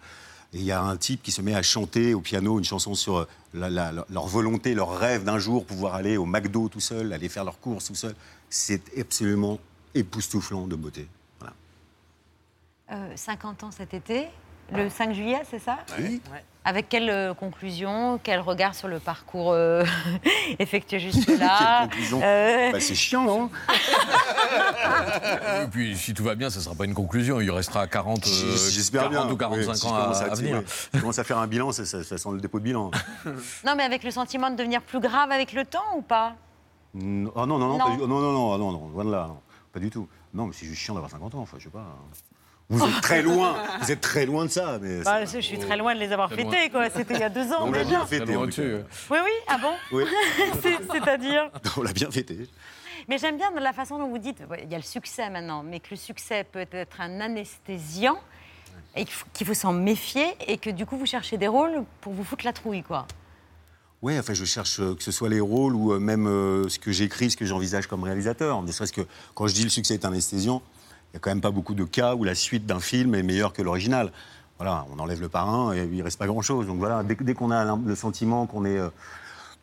Et 0.53 0.59
il 0.59 0.63
y 0.63 0.71
a 0.71 0.81
un 0.81 0.95
type 0.95 1.21
qui 1.23 1.31
se 1.31 1.41
met 1.41 1.53
à 1.55 1.61
chanter 1.61 2.13
au 2.13 2.21
piano 2.21 2.57
une 2.57 2.63
chanson 2.63 2.93
sur 2.95 3.17
euh, 3.17 3.27
la- 3.53 3.69
la- 3.69 4.05
leur 4.09 4.27
volonté, 4.27 4.73
leur 4.75 4.97
rêve 4.97 5.23
d'un 5.25 5.39
jour 5.39 5.65
pouvoir 5.65 5.95
aller 5.95 6.15
au 6.15 6.25
McDo 6.25 6.69
tout 6.69 6.79
seul, 6.79 7.11
aller 7.11 7.27
faire 7.27 7.43
leurs 7.43 7.59
courses 7.59 7.85
tout 7.85 7.95
seul. 7.95 8.15
C'est 8.49 8.81
absolument 8.97 9.59
époustouflant 9.93 10.67
de 10.67 10.75
beauté. 10.75 11.07
Voilà. 11.39 11.53
Euh, 12.93 13.11
50 13.15 13.63
ans 13.63 13.71
cet 13.71 13.93
été, 13.93 14.27
le 14.71 14.89
5 14.89 15.13
juillet, 15.13 15.41
c'est 15.51 15.59
ça? 15.59 15.79
Oui. 15.99 16.21
Avec 16.69 16.89
quelle 16.89 17.09
euh, 17.09 17.33
conclusion, 17.33 18.19
quel 18.21 18.41
regard 18.41 18.75
sur 18.75 18.89
le 18.89 18.99
parcours 18.99 19.53
euh, 19.53 19.85
effectué 20.59 20.99
jusque-là 21.11 21.79
Quelle 21.83 21.89
conclusion 21.89 22.19
Euh, 22.21 22.71
Bah, 22.73 22.79
C'est 22.81 22.93
chiant, 22.93 23.23
non 23.23 23.49
Et 25.63 25.67
puis, 25.71 25.95
si 25.97 26.13
tout 26.13 26.25
va 26.25 26.35
bien, 26.35 26.49
ça 26.49 26.59
ne 26.59 26.63
sera 26.65 26.75
pas 26.75 26.83
une 26.83 26.93
conclusion. 26.93 27.39
Il 27.39 27.49
restera 27.51 27.87
40, 27.87 28.27
euh, 28.27 28.57
J'espère 28.69 29.03
40 29.09 29.25
bien. 29.27 29.33
ou 29.33 29.37
45 29.37 29.71
Oui, 29.71 29.77
si 29.77 29.87
ans 29.87 29.95
à, 29.95 30.09
à 30.09 30.13
tirer- 30.31 30.35
venir. 30.35 30.63
si 30.67 30.89
je 30.93 30.99
commence 30.99 31.19
à 31.19 31.23
faire 31.23 31.37
un 31.37 31.47
bilan, 31.47 31.71
ça, 31.71 31.85
ça- 31.85 32.03
ça 32.03 32.17
sent 32.17 32.29
le 32.33 32.41
dépôt 32.41 32.59
de 32.59 32.65
bilan. 32.65 32.91
Non, 33.65 33.75
mais 33.77 33.83
avec 33.83 34.03
le 34.03 34.11
sentiment 34.11 34.49
de 34.49 34.57
devenir 34.57 34.81
plus 34.81 34.99
grave 34.99 35.31
avec 35.31 35.53
le 35.53 35.63
temps 35.65 35.95
ou 35.95 36.01
pas? 36.01 36.35
Oh 36.95 36.99
non, 36.99 37.31
non, 37.45 37.57
non, 37.59 37.77
Non. 37.77 37.85
pas 37.85 37.91
du- 37.91 37.97
non, 38.01 38.07
non, 38.07 38.31
non, 38.33 38.53
ah, 38.53 38.57
non, 38.57 38.71
non, 38.73 38.87
loin 38.89 39.05
de 39.05 39.11
là, 39.11 39.25
non. 39.29 39.39
pas 39.71 39.79
du 39.79 39.89
tout. 39.89 40.07
Non, 40.33 40.47
mais 40.47 40.53
c'est 40.53 40.65
juste 40.65 40.81
chiant 40.81 40.95
d'avoir 40.95 41.11
50 41.11 41.33
ans, 41.35 41.39
enfin, 41.39 41.55
je 41.59 41.63
sais 41.63 41.69
pas. 41.69 41.95
Vous 42.69 42.83
êtes 42.83 43.01
très 43.01 43.21
loin, 43.23 43.55
vous 43.81 43.91
êtes 43.91 44.01
très 44.01 44.25
loin 44.25 44.45
de 44.45 44.49
ça. 44.51 44.77
Mais 44.81 45.01
Bah, 45.01 45.25
Je 45.25 45.39
suis 45.39 45.57
très 45.57 45.77
loin 45.77 45.95
de 45.95 45.99
les 45.99 46.11
avoir 46.11 46.29
fêtés, 46.31 46.69
quoi. 46.69 46.89
C'était 46.89 47.13
il 47.15 47.19
y 47.21 47.23
a 47.23 47.29
deux 47.29 47.51
ans 47.53 47.61
On 47.67 47.71
l'a 47.71 47.83
bien 47.83 48.05
fêté. 48.05 48.35
en 48.35 48.45
tout 48.45 48.51
cas. 48.55 48.61
Oui, 49.09 49.17
oui, 49.23 49.31
ah 49.47 49.57
bon 49.57 49.73
Oui. 49.91 50.03
C'est- 50.61 50.77
C'est-à-dire 50.91 51.49
On 51.77 51.83
l'a 51.83 51.93
bien 51.93 52.11
fêté. 52.11 52.47
Mais 53.07 53.17
j'aime 53.17 53.37
bien 53.37 53.51
la 53.57 53.71
façon 53.71 53.97
dont 53.97 54.07
vous 54.09 54.17
dites, 54.17 54.39
il 54.63 54.69
y 54.69 54.75
a 54.75 54.77
le 54.77 54.83
succès 54.83 55.29
maintenant, 55.29 55.63
mais 55.63 55.79
que 55.79 55.87
le 55.91 55.95
succès 55.95 56.43
peut 56.43 56.65
être 56.71 56.99
un 56.99 57.21
anesthésiant 57.21 58.17
et 58.95 59.05
qu'il 59.33 59.45
faut, 59.47 59.53
s'en 59.53 59.71
méfier 59.71 60.25
et 60.47 60.57
que 60.57 60.69
du 60.69 60.85
coup 60.85 60.97
vous 60.97 61.05
cherchez 61.05 61.37
des 61.37 61.47
rôles 61.47 61.83
pour 62.01 62.11
vous 62.13 62.23
foutre 62.25 62.43
la 62.45 62.51
trouille, 62.53 62.83
quoi. 62.83 63.07
Oui, 64.01 64.17
enfin, 64.19 64.33
je 64.33 64.45
cherche 64.45 64.79
euh, 64.79 64.93
que 64.93 65.01
ce 65.03 65.11
soit 65.11 65.29
les 65.29 65.39
rôles 65.39 65.73
ou 65.73 65.93
euh, 65.93 65.99
même 65.99 66.27
euh, 66.27 66.67
ce 66.69 66.77
que 66.77 66.91
j'écris, 66.91 67.31
ce 67.31 67.37
que 67.37 67.45
j'envisage 67.45 67.87
comme 67.87 68.03
réalisateur. 68.03 68.61
Ne 68.61 68.71
serait-ce 68.71 68.93
que 68.93 69.01
quand 69.33 69.47
je 69.47 69.53
dis 69.55 69.63
le 69.63 69.69
succès 69.69 69.95
est 69.95 70.05
un 70.05 70.09
anesthésiant, 70.09 70.61
il 71.07 71.15
n'y 71.15 71.17
a 71.17 71.19
quand 71.19 71.29
même 71.29 71.41
pas 71.41 71.51
beaucoup 71.51 71.73
de 71.73 71.83
cas 71.83 72.15
où 72.15 72.23
la 72.23 72.35
suite 72.35 72.65
d'un 72.65 72.79
film 72.79 73.15
est 73.15 73.23
meilleure 73.23 73.53
que 73.53 73.61
l'original. 73.61 74.11
Voilà, 74.57 74.85
on 74.91 74.99
enlève 74.99 75.21
le 75.21 75.29
parrain 75.29 75.73
et 75.73 75.87
il 75.91 76.01
reste 76.01 76.19
pas 76.19 76.27
grand-chose. 76.27 76.67
Donc 76.67 76.79
voilà, 76.79 77.03
dès, 77.03 77.33
qu'on 77.33 77.51
a 77.51 77.75
le 77.75 77.95
sentiment 77.95 78.47
qu'on 78.47 78.65
est 78.65 78.77
euh, 78.77 78.89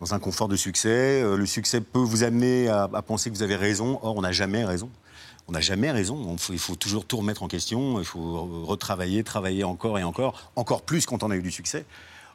dans 0.01 0.14
un 0.14 0.18
confort 0.18 0.49
de 0.49 0.57
succès, 0.57 1.22
euh, 1.22 1.36
le 1.36 1.47
succès 1.47 1.80
peut 1.80 1.99
vous 1.99 2.22
amener 2.22 2.68
à, 2.68 2.88
penser 3.07 3.30
que 3.30 3.36
vous 3.36 3.42
avez 3.42 3.57
raison. 3.57 3.99
Or, 4.03 4.16
on 4.16 4.22
n'a 4.22 4.32
jamais 4.32 4.64
raison. 4.64 4.88
On 5.49 5.53
n'a 5.53 5.61
jamais 5.61 5.90
raison. 5.90 6.36
Il 6.49 6.59
faut 6.59 6.76
toujours 6.76 7.05
tout 7.05 7.18
remettre 7.18 7.42
en 7.42 7.49
question. 7.49 7.99
Il 7.99 8.05
faut 8.05 8.20
re- 8.20 8.64
retravailler, 8.64 9.24
travailler 9.24 9.64
encore 9.64 9.99
et 9.99 10.05
encore, 10.05 10.51
encore 10.57 10.82
plus 10.82 11.07
quand 11.07 11.22
on 11.22 11.30
a 11.30 11.36
eu 11.36 11.42
du 11.42 11.51
succès. 11.51 11.84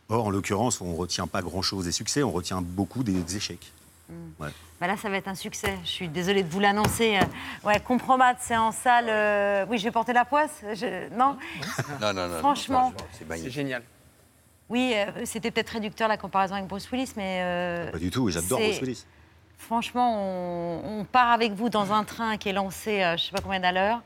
Or, 0.09 0.25
en 0.25 0.29
l'occurrence, 0.29 0.81
on 0.81 0.91
ne 0.91 0.97
retient 0.97 1.27
pas 1.27 1.41
grand-chose 1.41 1.85
des 1.85 1.91
succès, 1.91 2.23
on 2.23 2.31
retient 2.31 2.61
beaucoup 2.61 3.03
des 3.03 3.35
échecs. 3.35 3.71
Ouais. 4.39 4.49
Bah 4.81 4.87
là, 4.87 4.97
ça 4.97 5.09
va 5.09 5.17
être 5.17 5.27
un 5.27 5.35
succès. 5.35 5.77
Je 5.83 5.89
suis 5.89 6.07
désolée 6.07 6.43
de 6.43 6.49
vous 6.49 6.59
l'annoncer. 6.59 7.17
Euh, 7.17 7.23
Ouais, 7.67 7.79
Compromat, 7.79 8.35
c'est 8.39 8.57
en 8.57 8.71
salle. 8.71 9.05
euh, 9.09 9.65
Oui, 9.69 9.77
je 9.77 9.83
vais 9.83 9.91
porter 9.91 10.13
la 10.13 10.25
poisse. 10.25 10.61
Je- 10.73 11.09
Non? 11.15 11.37
Non, 12.01 12.13
non, 12.13 12.27
non. 12.27 12.39
Franchement. 12.39 12.93
C'est 13.31 13.49
génial. 13.49 13.83
Oui, 14.69 14.93
euh, 14.95 15.25
c'était 15.25 15.51
peut-être 15.51 15.69
réducteur 15.69 16.07
la 16.07 16.17
comparaison 16.17 16.55
avec 16.55 16.67
Bruce 16.67 16.89
Willis, 16.91 17.13
mais. 17.17 17.39
euh, 17.43 17.91
Pas 17.91 17.97
du 17.97 18.09
tout, 18.11 18.29
j'adore 18.29 18.59
Bruce 18.59 18.81
Willis. 18.81 19.05
Franchement, 19.57 20.15
on, 20.15 20.99
on 21.01 21.05
part 21.05 21.31
avec 21.31 21.51
vous 21.53 21.69
dans 21.69 21.91
un 21.91 22.03
train 22.03 22.37
qui 22.37 22.49
est 22.49 22.53
lancé, 22.53 23.01
à 23.03 23.17
je 23.17 23.25
sais 23.25 23.31
pas 23.31 23.41
combien 23.41 23.61
à 23.63 23.71
l'heure. 23.71 24.01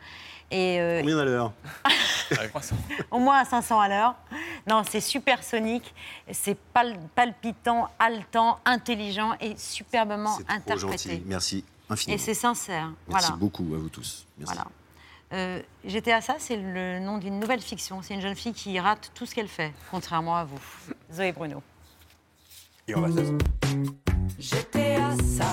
Et 0.56 0.80
euh, 0.80 1.00
Combien 1.02 1.18
à 1.20 1.26
l'heure 1.26 1.52
au 3.12 3.20
moins 3.20 3.40
à 3.40 3.46
500 3.46 3.80
à 3.80 3.88
l'heure. 3.90 4.16
Non, 4.68 4.84
c'est 4.88 5.02
supersonique, 5.02 5.94
c'est 6.32 6.56
pal- 6.74 7.00
palpitant, 7.16 7.90
haletant, 8.00 8.60
intelligent 8.66 9.34
et 9.42 9.56
superbement 9.58 10.36
C'est 10.38 10.44
trop 10.44 10.54
interprété. 10.56 11.10
gentil. 11.10 11.24
Merci 11.26 11.66
infiniment. 11.90 12.16
Et 12.16 12.20
c'est 12.20 12.34
sincère. 12.34 12.92
Merci 13.08 13.28
voilà. 13.28 13.36
beaucoup 13.38 13.64
à 13.74 13.78
vous 13.78 13.90
tous. 13.90 14.26
Merci. 14.38 14.54
Voilà. 14.54 14.70
Euh, 15.34 15.62
J'étais 15.86 16.12
à 16.12 16.22
ça, 16.22 16.36
c'est 16.38 16.56
le 16.58 17.00
nom 17.00 17.18
d'une 17.18 17.40
nouvelle 17.40 17.62
fiction. 17.62 18.02
C'est 18.04 18.14
une 18.14 18.22
jeune 18.22 18.36
fille 18.36 18.54
qui 18.54 18.80
rate 18.80 19.12
tout 19.16 19.26
ce 19.26 19.34
qu'elle 19.34 19.48
fait, 19.48 19.74
contrairement 19.90 20.36
à 20.38 20.44
vous. 20.46 20.60
Zoé 21.12 21.32
Bruno. 21.32 21.64
Et 22.88 22.96
on 22.96 23.02
va 23.02 23.10
se- 23.10 24.13
J'étais 24.40 24.96
à 24.96 25.16
ça. 25.24 25.46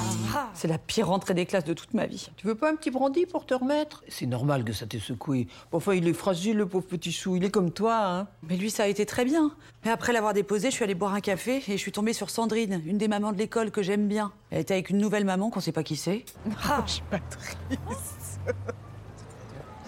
C'est 0.54 0.68
la 0.68 0.78
pire 0.78 1.08
rentrée 1.08 1.34
des 1.34 1.46
classes 1.46 1.64
de 1.64 1.72
toute 1.74 1.94
ma 1.94 2.06
vie. 2.06 2.28
Tu 2.36 2.46
veux 2.46 2.54
pas 2.54 2.70
un 2.70 2.76
petit 2.76 2.90
brandy 2.90 3.26
pour 3.26 3.46
te 3.46 3.54
remettre? 3.54 4.02
C'est 4.08 4.26
normal 4.26 4.64
que 4.64 4.72
ça 4.72 4.86
t'ait 4.86 4.98
secoué. 4.98 5.48
Enfin, 5.72 5.94
il 5.94 6.06
est 6.08 6.12
fragile, 6.12 6.56
le 6.56 6.66
pauvre 6.66 6.86
petit 6.86 7.12
chou. 7.12 7.36
Il 7.36 7.44
est 7.44 7.50
comme 7.50 7.70
toi, 7.72 7.96
hein 8.04 8.28
Mais 8.48 8.56
lui, 8.56 8.70
ça 8.70 8.84
a 8.84 8.86
été 8.86 9.06
très 9.06 9.24
bien. 9.24 9.52
Mais 9.84 9.90
après 9.90 10.12
l'avoir 10.12 10.34
déposé, 10.34 10.70
je 10.70 10.74
suis 10.74 10.84
allée 10.84 10.94
boire 10.94 11.14
un 11.14 11.20
café 11.20 11.56
et 11.68 11.72
je 11.72 11.76
suis 11.76 11.92
tombée 11.92 12.12
sur 12.12 12.30
Sandrine, 12.30 12.82
une 12.86 12.98
des 12.98 13.08
mamans 13.08 13.32
de 13.32 13.38
l'école 13.38 13.70
que 13.70 13.82
j'aime 13.82 14.06
bien. 14.08 14.32
Elle 14.50 14.60
était 14.60 14.74
avec 14.74 14.90
une 14.90 14.98
nouvelle 14.98 15.24
maman 15.24 15.50
qu'on 15.50 15.60
sait 15.60 15.72
pas 15.72 15.82
qui 15.82 15.96
c'est. 15.96 16.24
Ah, 16.68 16.82
je 16.86 16.92
suis 16.92 17.02
pas 17.10 17.18
triste. 17.18 18.40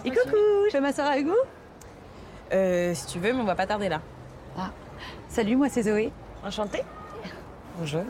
Et 0.05 0.09
coucou, 0.09 0.35
je 0.67 0.73
vais 0.73 0.81
m'asseoir 0.81 1.07
avec 1.11 1.25
vous 1.25 1.35
Euh, 2.51 2.93
si 2.93 3.05
tu 3.07 3.19
veux, 3.19 3.33
mais 3.33 3.39
on 3.41 3.45
va 3.45 3.55
pas 3.55 3.67
tarder 3.67 3.89
là. 3.89 4.01
Ah, 4.57 4.71
salut, 5.29 5.55
moi 5.55 5.69
c'est 5.69 5.83
Zoé. 5.83 6.11
Enchantée. 6.45 6.83
Bonjour. 7.79 8.03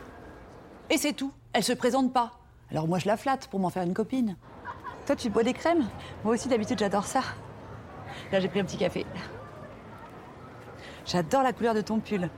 Et 0.90 0.98
c'est 0.98 1.14
tout. 1.14 1.32
Elle 1.54 1.64
se 1.64 1.74
présente 1.74 2.14
pas. 2.14 2.32
Alors 2.72 2.88
moi 2.88 3.00
je 3.00 3.08
la 3.08 3.18
flatte 3.18 3.48
pour 3.48 3.60
m'en 3.60 3.70
faire 3.70 3.84
une 3.84 3.94
copine. 3.94 4.36
Toi 5.06 5.16
tu 5.16 5.30
bois 5.30 5.44
des 5.44 5.54
crèmes? 5.54 5.88
Moi 6.24 6.34
aussi 6.34 6.48
d'habitude 6.48 6.80
j'adore 6.80 7.06
ça. 7.06 7.22
Là 8.32 8.40
j'ai 8.40 8.48
pris 8.48 8.60
un 8.60 8.66
petit 8.66 8.78
café. 8.78 9.06
J'adore 11.06 11.44
la 11.44 11.54
couleur 11.54 11.74
de 11.74 11.82
ton 11.82 12.00
pull. 12.00 12.30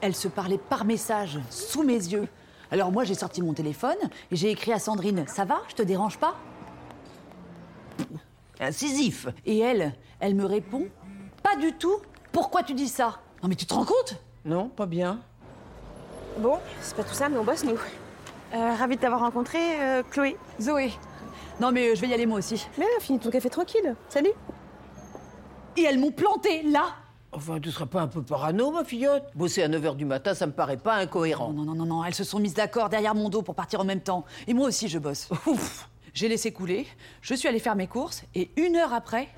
Elle 0.00 0.14
se 0.14 0.28
parlait 0.28 0.58
par 0.58 0.84
message, 0.84 1.38
sous 1.50 1.82
mes 1.82 1.92
yeux. 1.92 2.28
Alors 2.70 2.92
moi 2.92 3.04
j'ai 3.04 3.14
sorti 3.14 3.42
mon 3.42 3.52
téléphone 3.52 3.98
et 4.30 4.36
j'ai 4.36 4.50
écrit 4.50 4.72
à 4.72 4.78
Sandrine 4.78 5.26
Ça 5.26 5.44
va? 5.44 5.60
Je 5.68 5.74
te 5.74 5.82
dérange 5.82 6.18
pas? 6.18 6.36
Incisif. 8.60 9.26
Et 9.44 9.58
elle, 9.58 9.94
elle 10.20 10.34
me 10.34 10.44
répond 10.44 10.86
Pas 11.42 11.56
du 11.56 11.72
tout. 11.72 11.96
Pourquoi 12.32 12.62
tu 12.62 12.74
dis 12.74 12.88
ça 12.88 13.18
Non 13.42 13.48
mais 13.48 13.54
tu 13.54 13.66
te 13.66 13.74
rends 13.74 13.84
compte? 13.84 14.16
Non, 14.44 14.68
pas 14.68 14.86
bien. 14.86 15.20
Bon, 16.38 16.58
c'est 16.80 16.96
pas 16.96 17.04
tout 17.04 17.14
ça, 17.14 17.28
mais 17.28 17.38
on 17.38 17.44
bosse 17.44 17.64
nous. 17.64 17.78
Euh, 18.54 18.74
ravie 18.74 18.96
de 18.96 19.00
t'avoir 19.00 19.20
rencontré, 19.20 19.58
euh, 19.80 20.02
Chloé. 20.10 20.36
Zoé. 20.60 20.92
Non 21.60 21.72
mais 21.72 21.88
euh, 21.90 21.94
je 21.94 22.00
vais 22.00 22.08
y 22.08 22.14
aller 22.14 22.26
moi 22.26 22.38
aussi. 22.38 22.66
Mais 22.78 22.86
finis 23.00 23.18
ton 23.18 23.30
café 23.30 23.50
tranquille. 23.50 23.94
Salut. 24.08 24.32
Et 25.76 25.82
elles 25.82 25.98
m'ont 25.98 26.10
planté 26.10 26.62
là 26.62 26.86
Enfin, 27.32 27.60
tu 27.60 27.70
serais 27.70 27.86
pas 27.86 28.00
un 28.00 28.08
peu 28.08 28.22
parano, 28.22 28.72
ma 28.72 28.82
filleute 28.82 29.22
Bosser 29.36 29.62
à 29.62 29.68
9h 29.68 29.94
du 29.94 30.04
matin, 30.04 30.34
ça 30.34 30.48
me 30.48 30.52
paraît 30.52 30.76
pas 30.76 30.96
incohérent. 30.96 31.52
Non, 31.52 31.62
non, 31.62 31.74
non, 31.74 31.86
non, 31.86 32.04
elles 32.04 32.14
se 32.14 32.24
sont 32.24 32.40
mises 32.40 32.54
d'accord 32.54 32.88
derrière 32.88 33.14
mon 33.14 33.28
dos 33.28 33.42
pour 33.42 33.54
partir 33.54 33.78
en 33.80 33.84
même 33.84 34.00
temps. 34.00 34.24
Et 34.48 34.54
moi 34.54 34.66
aussi 34.66 34.88
je 34.88 34.98
bosse. 34.98 35.28
Ouf. 35.46 35.88
J'ai 36.12 36.26
laissé 36.28 36.52
couler, 36.52 36.88
je 37.22 37.34
suis 37.34 37.46
allée 37.46 37.60
faire 37.60 37.76
mes 37.76 37.86
courses 37.86 38.24
et 38.34 38.50
une 38.56 38.74
heure 38.74 38.92
après, 38.92 39.28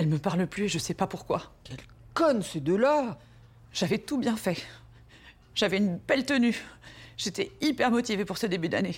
elle 0.00 0.08
me 0.08 0.18
parle 0.18 0.46
plus 0.46 0.64
et 0.64 0.68
je 0.68 0.78
sais 0.78 0.94
pas 0.94 1.06
pourquoi. 1.06 1.42
Conne, 2.14 2.42
ces 2.42 2.60
deux-là 2.60 3.18
J'avais 3.70 3.98
tout 3.98 4.16
bien 4.16 4.34
fait. 4.34 4.56
J'avais 5.54 5.76
une 5.76 5.98
belle 5.98 6.24
tenue. 6.24 6.56
J'étais 7.18 7.52
hyper 7.60 7.90
motivée 7.90 8.24
pour 8.24 8.38
ce 8.38 8.46
début 8.46 8.70
d'année. 8.70 8.96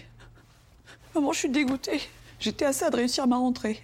Maman, 1.12 1.32
je 1.32 1.40
suis 1.40 1.50
dégoûtée. 1.50 2.00
J'étais 2.38 2.66
à 2.66 2.72
ça 2.72 2.88
de 2.88 2.94
réussir 2.94 3.26
ma 3.26 3.36
rentrée. 3.36 3.82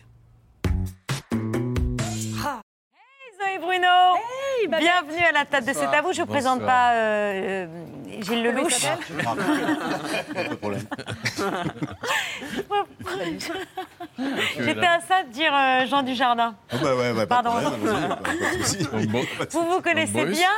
Zoé 3.40 3.58
Bruno 3.60 3.86
Babette. 4.68 4.80
Bienvenue 4.80 5.24
à 5.24 5.32
la 5.32 5.44
table 5.44 5.66
de. 5.66 5.72
C'est 5.72 5.86
à 5.86 6.02
vous. 6.02 6.12
Je 6.12 6.20
ne 6.20 6.26
vous 6.26 6.32
présente 6.32 6.60
pas 6.60 6.92
euh, 6.92 7.66
euh, 7.66 8.22
Gilles 8.22 8.44
Lelouch. 8.44 8.86
Pas 10.34 10.44
de 10.44 10.54
problème. 10.54 10.86
J'étais 14.58 14.86
à 14.86 15.00
ça 15.00 15.22
de 15.22 15.30
dire 15.32 15.52
euh, 15.54 15.86
Jean 15.86 16.02
Dujardin. 16.02 16.54
Ah 16.70 16.76
bah 16.82 16.94
ouais, 16.96 17.12
ouais, 17.12 17.26
pas 17.26 17.40
de 17.42 17.42
Pardon. 17.44 17.50
problème, 17.50 18.16
allons-y, 18.24 18.84
pas 18.86 19.44
de 19.44 19.50
souci. 19.50 19.58
Vous 19.58 19.70
vous 19.70 19.80
connaissez 19.80 20.24
bien 20.26 20.48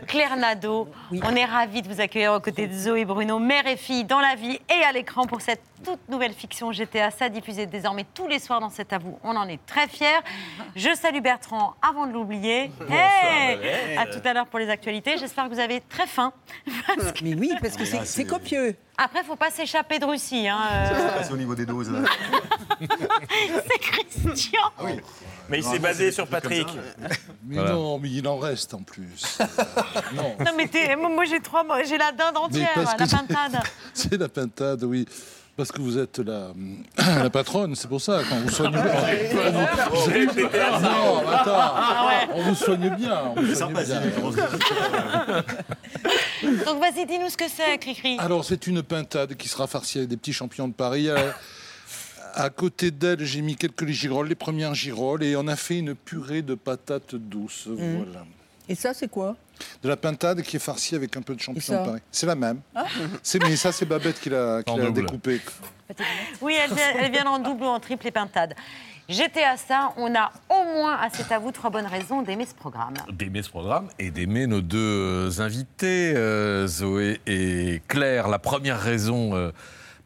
Claire 0.06 0.36
Nadeau. 0.36 0.88
On 1.22 1.34
est 1.36 1.44
ravis 1.44 1.82
de 1.82 1.88
vous 1.92 2.00
accueillir 2.00 2.32
aux 2.34 2.40
côtés 2.40 2.66
de 2.66 2.72
Zoé 2.74 3.04
Bruno, 3.04 3.38
mère 3.38 3.66
et 3.66 3.76
fille 3.76 4.04
dans 4.04 4.20
la 4.20 4.34
vie 4.34 4.58
et 4.70 4.84
à 4.84 4.92
l'écran 4.92 5.26
pour 5.26 5.40
cette 5.40 5.62
toute 5.84 6.08
nouvelle 6.08 6.32
fiction 6.32 6.70
GTA, 6.70 7.10
ça 7.10 7.28
diffusée 7.28 7.66
désormais 7.66 8.06
tous 8.14 8.28
les 8.28 8.38
soirs 8.38 8.60
dans 8.60 8.70
cet 8.70 8.92
à 8.92 8.98
vous. 8.98 9.18
On 9.24 9.34
en 9.34 9.48
est 9.48 9.58
très 9.66 9.88
fiers. 9.88 10.06
Je 10.76 10.94
salue 10.94 11.20
Bertrand 11.20 11.74
avant 11.82 12.06
de 12.06 12.12
l'oublier. 12.12 12.70
Hey 12.88 13.96
à 13.98 14.06
tout 14.06 14.20
à 14.24 14.32
l'heure 14.32 14.46
pour 14.46 14.60
les 14.60 14.70
actualités. 14.70 15.16
J'espère 15.18 15.48
que 15.48 15.54
vous 15.54 15.58
avez 15.60 15.80
très 15.80 16.06
faim. 16.06 16.32
Mais 17.22 17.34
oui, 17.34 17.50
parce 17.60 17.76
que 17.76 17.84
c'est- 17.84 18.04
c'est 18.04 18.24
copieux. 18.24 18.76
Après, 18.96 19.20
il 19.20 19.22
ne 19.22 19.26
faut 19.26 19.36
pas 19.36 19.50
s'échapper 19.50 19.98
de 19.98 20.04
Russie. 20.04 20.46
Hein, 20.46 20.58
Ça 20.88 20.94
euh. 20.94 21.08
se 21.08 21.14
passe 21.18 21.30
au 21.32 21.36
niveau 21.36 21.54
des 21.54 21.66
doses. 21.66 21.90
C'est 22.80 23.78
Christian. 23.78 24.60
Mais 25.52 25.58
il 25.58 25.64
s'est 25.64 25.78
basé 25.78 26.10
sur 26.10 26.26
Patrick. 26.26 26.66
Mais 27.46 27.56
Voilà. 27.56 27.72
non, 27.72 27.98
mais 27.98 28.08
il 28.10 28.26
en 28.26 28.38
reste 28.38 28.72
en 28.74 28.82
plus. 28.82 29.38
Euh, 29.40 30.00
non. 30.16 30.34
Non, 30.44 30.52
mais 30.56 30.66
t'es- 30.68 30.96
moi, 30.96 31.08
moi, 31.10 31.24
j'ai 31.24 31.40
trois, 31.40 31.64
j'ai 31.88 31.98
la 31.98 32.10
dinde 32.12 32.36
entière, 32.36 32.68
parce 32.74 32.98
la 32.98 33.06
c'est- 33.06 33.16
pintade. 33.16 33.62
C'est 33.94 34.16
la 34.16 34.28
pintade, 34.28 34.82
oui. 34.84 35.06
Parce 35.56 35.70
que 35.70 35.80
vous 35.82 35.98
êtes 35.98 36.18
la, 36.18 36.48
la 37.22 37.28
patronne, 37.30 37.74
c'est 37.74 37.88
pour 37.88 38.00
ça, 38.00 38.20
quand 38.28 38.36
vous 38.36 38.48
soignez 38.50 38.78
êtes- 38.78 39.34
Non, 39.34 41.28
attends, 41.28 41.52
Ah 41.54 42.20
on 42.34 42.42
vous 42.42 42.54
soigne 42.54 42.88
bien. 42.96 43.22
On 43.36 43.42
vous 43.42 43.54
soigne 43.54 43.74
bien. 43.84 44.00
Donc 46.66 46.80
vas-y, 46.80 47.06
dis-nous 47.06 47.28
ce 47.28 47.36
que 47.36 47.48
c'est, 47.48 47.78
Cricri. 47.78 48.16
Alors, 48.18 48.44
c'est 48.44 48.66
une 48.66 48.82
pintade 48.82 49.34
qui 49.36 49.48
sera 49.48 49.66
farcie 49.66 49.98
avec 49.98 50.08
des 50.10 50.16
petits 50.16 50.32
champions 50.32 50.68
de 50.68 50.74
Paris. 50.74 51.08
Euh, 51.08 51.30
À 52.34 52.50
côté 52.50 52.90
d'elle, 52.90 53.24
j'ai 53.24 53.42
mis 53.42 53.56
quelques 53.56 53.86
girolles, 53.88 54.28
les 54.28 54.34
premières 54.34 54.74
girolles, 54.74 55.22
et 55.22 55.36
on 55.36 55.46
a 55.48 55.56
fait 55.56 55.78
une 55.78 55.94
purée 55.94 56.42
de 56.42 56.54
patates 56.54 57.14
douces. 57.14 57.68
Voilà. 57.68 58.24
Et 58.68 58.74
ça, 58.74 58.94
c'est 58.94 59.08
quoi? 59.08 59.36
De 59.82 59.88
la 59.88 59.96
pintade 59.96 60.42
qui 60.42 60.56
est 60.56 60.60
farcie 60.60 60.94
avec 60.94 61.16
un 61.16 61.22
peu 61.22 61.34
de 61.34 61.40
de 61.40 61.76
Paris. 61.84 62.00
C'est 62.10 62.26
la 62.26 62.34
même. 62.34 62.60
Ah. 62.74 62.84
C'est 63.22 63.40
mais 63.42 63.56
ça, 63.56 63.70
c'est 63.70 63.84
Babette 63.86 64.20
qui 64.20 64.30
l'a 64.30 64.62
qui 64.62 64.72
En 64.72 64.76
l'a 64.76 64.86
double. 64.86 65.02
découpé. 65.02 65.40
Oui, 66.40 66.56
elle 66.58 66.74
vient, 66.74 66.92
elle 66.98 67.12
vient 67.12 67.26
en 67.26 67.38
double 67.38 67.64
ou 67.64 67.66
en 67.66 67.78
triple 67.80 68.06
et 68.06 68.10
pintade. 68.10 68.54
J'étais 69.08 69.42
à 69.42 69.56
ça, 69.56 69.92
on 69.96 70.14
a 70.14 70.32
au 70.48 70.64
moins, 70.74 70.94
à 70.96 71.10
c'est 71.12 71.30
à 71.32 71.38
vous, 71.38 71.50
trois 71.52 71.70
bonnes 71.70 71.86
raisons 71.86 72.22
d'aimer 72.22 72.46
ce 72.46 72.54
programme. 72.54 72.94
d'aimer 73.12 73.42
ce 73.42 73.50
programme 73.50 73.88
et 73.98 74.10
d'aimer 74.10 74.46
nos 74.46 74.60
deux 74.60 75.40
invités, 75.40 76.14
euh, 76.16 76.66
Zoé 76.66 77.20
et 77.26 77.82
Claire. 77.88 78.28
La 78.28 78.38
première 78.38 78.80
raison, 78.80 79.34
euh, 79.34 79.50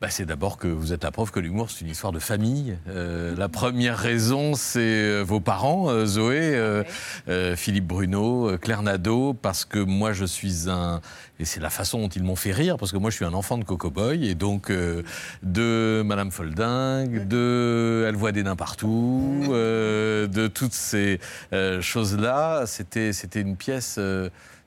bah, 0.00 0.08
c'est 0.10 0.26
d'abord 0.26 0.58
que 0.58 0.68
vous 0.68 0.92
êtes 0.92 1.04
la 1.04 1.10
preuve 1.10 1.30
que 1.30 1.40
l'humour, 1.40 1.70
c'est 1.70 1.82
une 1.82 1.90
histoire 1.90 2.12
de 2.12 2.18
famille. 2.18 2.76
Euh, 2.88 3.34
la 3.36 3.48
première 3.48 3.96
raison, 3.96 4.54
c'est 4.54 4.80
euh, 4.80 5.22
vos 5.22 5.40
parents, 5.40 5.88
euh, 5.88 6.04
Zoé, 6.04 6.54
euh, 6.54 6.84
euh, 7.28 7.56
Philippe 7.56 7.86
Bruno, 7.86 8.58
Claire 8.58 8.82
Nadeau, 8.82 9.32
parce 9.32 9.64
que 9.64 9.78
moi, 9.78 10.12
je 10.12 10.24
suis 10.26 10.68
un... 10.68 11.00
Et 11.38 11.44
c'est 11.44 11.60
la 11.60 11.70
façon 11.70 12.00
dont 12.00 12.08
ils 12.08 12.22
m'ont 12.22 12.36
fait 12.36 12.52
rire, 12.52 12.76
parce 12.76 12.92
que 12.92 12.98
moi, 12.98 13.10
je 13.10 13.16
suis 13.16 13.24
un 13.24 13.34
enfant 13.34 13.58
de 13.58 13.64
Coco 13.64 13.90
Boy, 13.90 14.28
et 14.28 14.34
donc 14.34 14.70
euh, 14.70 15.02
de 15.42 16.02
Madame 16.04 16.30
Folding, 16.30 17.26
de 17.26 18.04
Elle 18.06 18.16
voit 18.16 18.32
des 18.32 18.42
nains 18.42 18.56
partout, 18.56 19.44
euh, 19.48 20.26
de 20.26 20.46
toutes 20.46 20.74
ces 20.74 21.20
euh, 21.52 21.80
choses-là. 21.80 22.64
C'était, 22.66 23.12
c'était 23.12 23.40
une 23.40 23.56
pièce... 23.56 23.98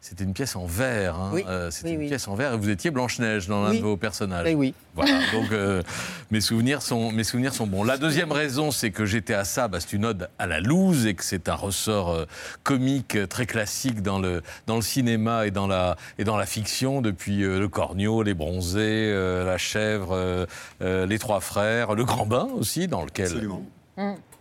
c'était 0.02 0.24
une 0.24 0.34
pièce 0.34 0.56
en 0.56 0.66
verre. 0.66 1.16
hein. 1.16 1.32
Oui. 1.34 1.44
Euh, 1.48 1.70
c'était 1.72 1.90
Oui, 1.90 1.96
une 1.96 2.00
oui. 2.02 2.08
pièce 2.08 2.28
en 2.30 2.36
verre. 2.36 2.54
Et 2.54 2.58
vous 2.58 2.70
étiez 2.70 2.90
Blanche-Neige 2.90 3.48
dans 3.48 3.64
l'un 3.64 3.72
Oui. 3.72 3.78
de 3.80 3.84
vos 3.84 3.98
personnages. 3.98 4.46
Eh 4.50 4.56
oui. 4.56 4.74
Voilà. 4.96 5.20
Donc 5.34 5.52
euh, 5.52 5.84
mes 6.32 6.40
souvenirs 6.42 6.82
sont 6.82 7.12
mes 7.12 7.24
souvenirs 7.26 7.54
sont 7.54 7.68
bons. 7.68 7.84
La 7.84 7.98
deuxième 7.98 8.32
raison, 8.32 8.72
c'est 8.72 8.92
que 8.92 9.06
j'étais 9.06 9.34
à 9.34 9.44
ça, 9.44 9.68
bah, 9.68 9.80
c'est 9.82 9.94
une 9.94 10.06
ode 10.06 10.30
à 10.40 10.48
la 10.48 10.62
loose 10.62 11.06
et 11.06 11.14
que 11.16 11.24
c'est 11.24 11.50
un 11.50 11.56
ressort 11.56 12.12
euh, 12.12 12.26
comique 12.64 13.18
très 13.30 13.46
classique 13.46 14.02
dans 14.02 14.20
le 14.20 14.42
dans 14.68 14.76
le 14.78 14.82
cinéma 14.82 15.46
et 15.48 15.52
dans 15.52 15.68
la 15.68 15.98
et 16.18 16.24
dans 16.24 16.38
la 16.38 16.46
fiction 16.46 17.02
depuis 17.02 17.44
euh, 17.44 17.60
le 17.60 17.68
Cornio, 17.68 18.24
les 18.24 18.34
Bronzés, 18.34 18.80
euh, 19.12 19.46
la 19.46 19.58
Chèvre, 19.58 20.12
euh, 20.14 20.46
euh, 20.82 21.06
les 21.06 21.20
Trois 21.20 21.42
Frères, 21.42 21.94
le 21.94 22.06
Grand 22.06 22.26
Bain 22.26 22.48
aussi, 22.58 22.88
dans 22.88 23.04
lequel 23.04 23.26
Absolument. 23.26 23.64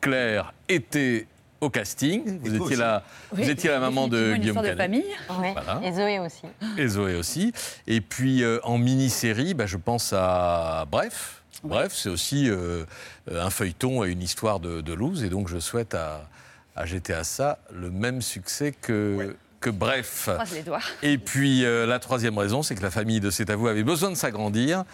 Claire 0.01 0.55
était 0.69 1.27
au 1.61 1.71
casting. 1.71 2.39
Vous 2.41 2.55
étiez 2.55 2.77
la 2.77 3.03
Oui, 3.33 3.43
vous 3.43 3.51
étiez 3.51 3.71
la 3.71 3.81
maman 3.81 4.09
de 4.09 4.33
une 4.35 4.41
Guillaume 4.41 4.57
de 4.59 4.63
Canet. 4.63 4.77
famille. 4.77 5.05
Ouais. 5.41 5.53
Voilà. 5.53 5.81
Et 5.85 5.93
Zoé 5.93 6.19
aussi. 6.19 6.43
Et 6.77 6.87
Zoé 6.89 7.15
aussi. 7.17 7.53
Et 7.87 8.01
puis 8.01 8.43
euh, 8.43 8.59
en 8.63 8.79
mini-série, 8.79 9.55
bah, 9.55 9.67
je 9.67 9.77
pense 9.77 10.13
à 10.17 10.85
Bref. 10.91 11.43
Bref, 11.65 11.93
c'est 11.93 12.09
aussi 12.09 12.49
euh, 12.49 12.85
un 13.33 13.51
feuilleton 13.51 14.05
et 14.05 14.11
une 14.11 14.23
histoire 14.23 14.61
de, 14.61 14.81
de 14.81 14.93
loose. 14.93 15.25
Et 15.25 15.29
donc 15.29 15.49
je 15.49 15.59
souhaite 15.59 15.95
à, 15.95 16.29
à 16.77 16.87
GTA 16.87 17.25
ça 17.25 17.59
le 17.73 17.91
même 17.91 18.23
succès 18.23 18.73
que, 18.81 19.37
que 19.61 19.71
Bref. 19.71 20.29
Croise 20.33 20.53
les 20.55 20.63
doigts. 20.63 20.79
Et 21.03 21.19
puis 21.19 21.65
euh, 21.65 21.85
la 21.87 21.99
troisième 21.99 22.39
raison, 22.39 22.63
c'est 22.63 22.77
que 22.77 22.83
la 22.83 22.93
famille 22.93 23.19
de 23.21 23.31
C'est 23.31 23.51
à 23.51 23.57
vous 23.57 23.67
avait 23.67 23.83
besoin 23.83 24.11
de 24.11 24.15
s'agrandir 24.17 24.85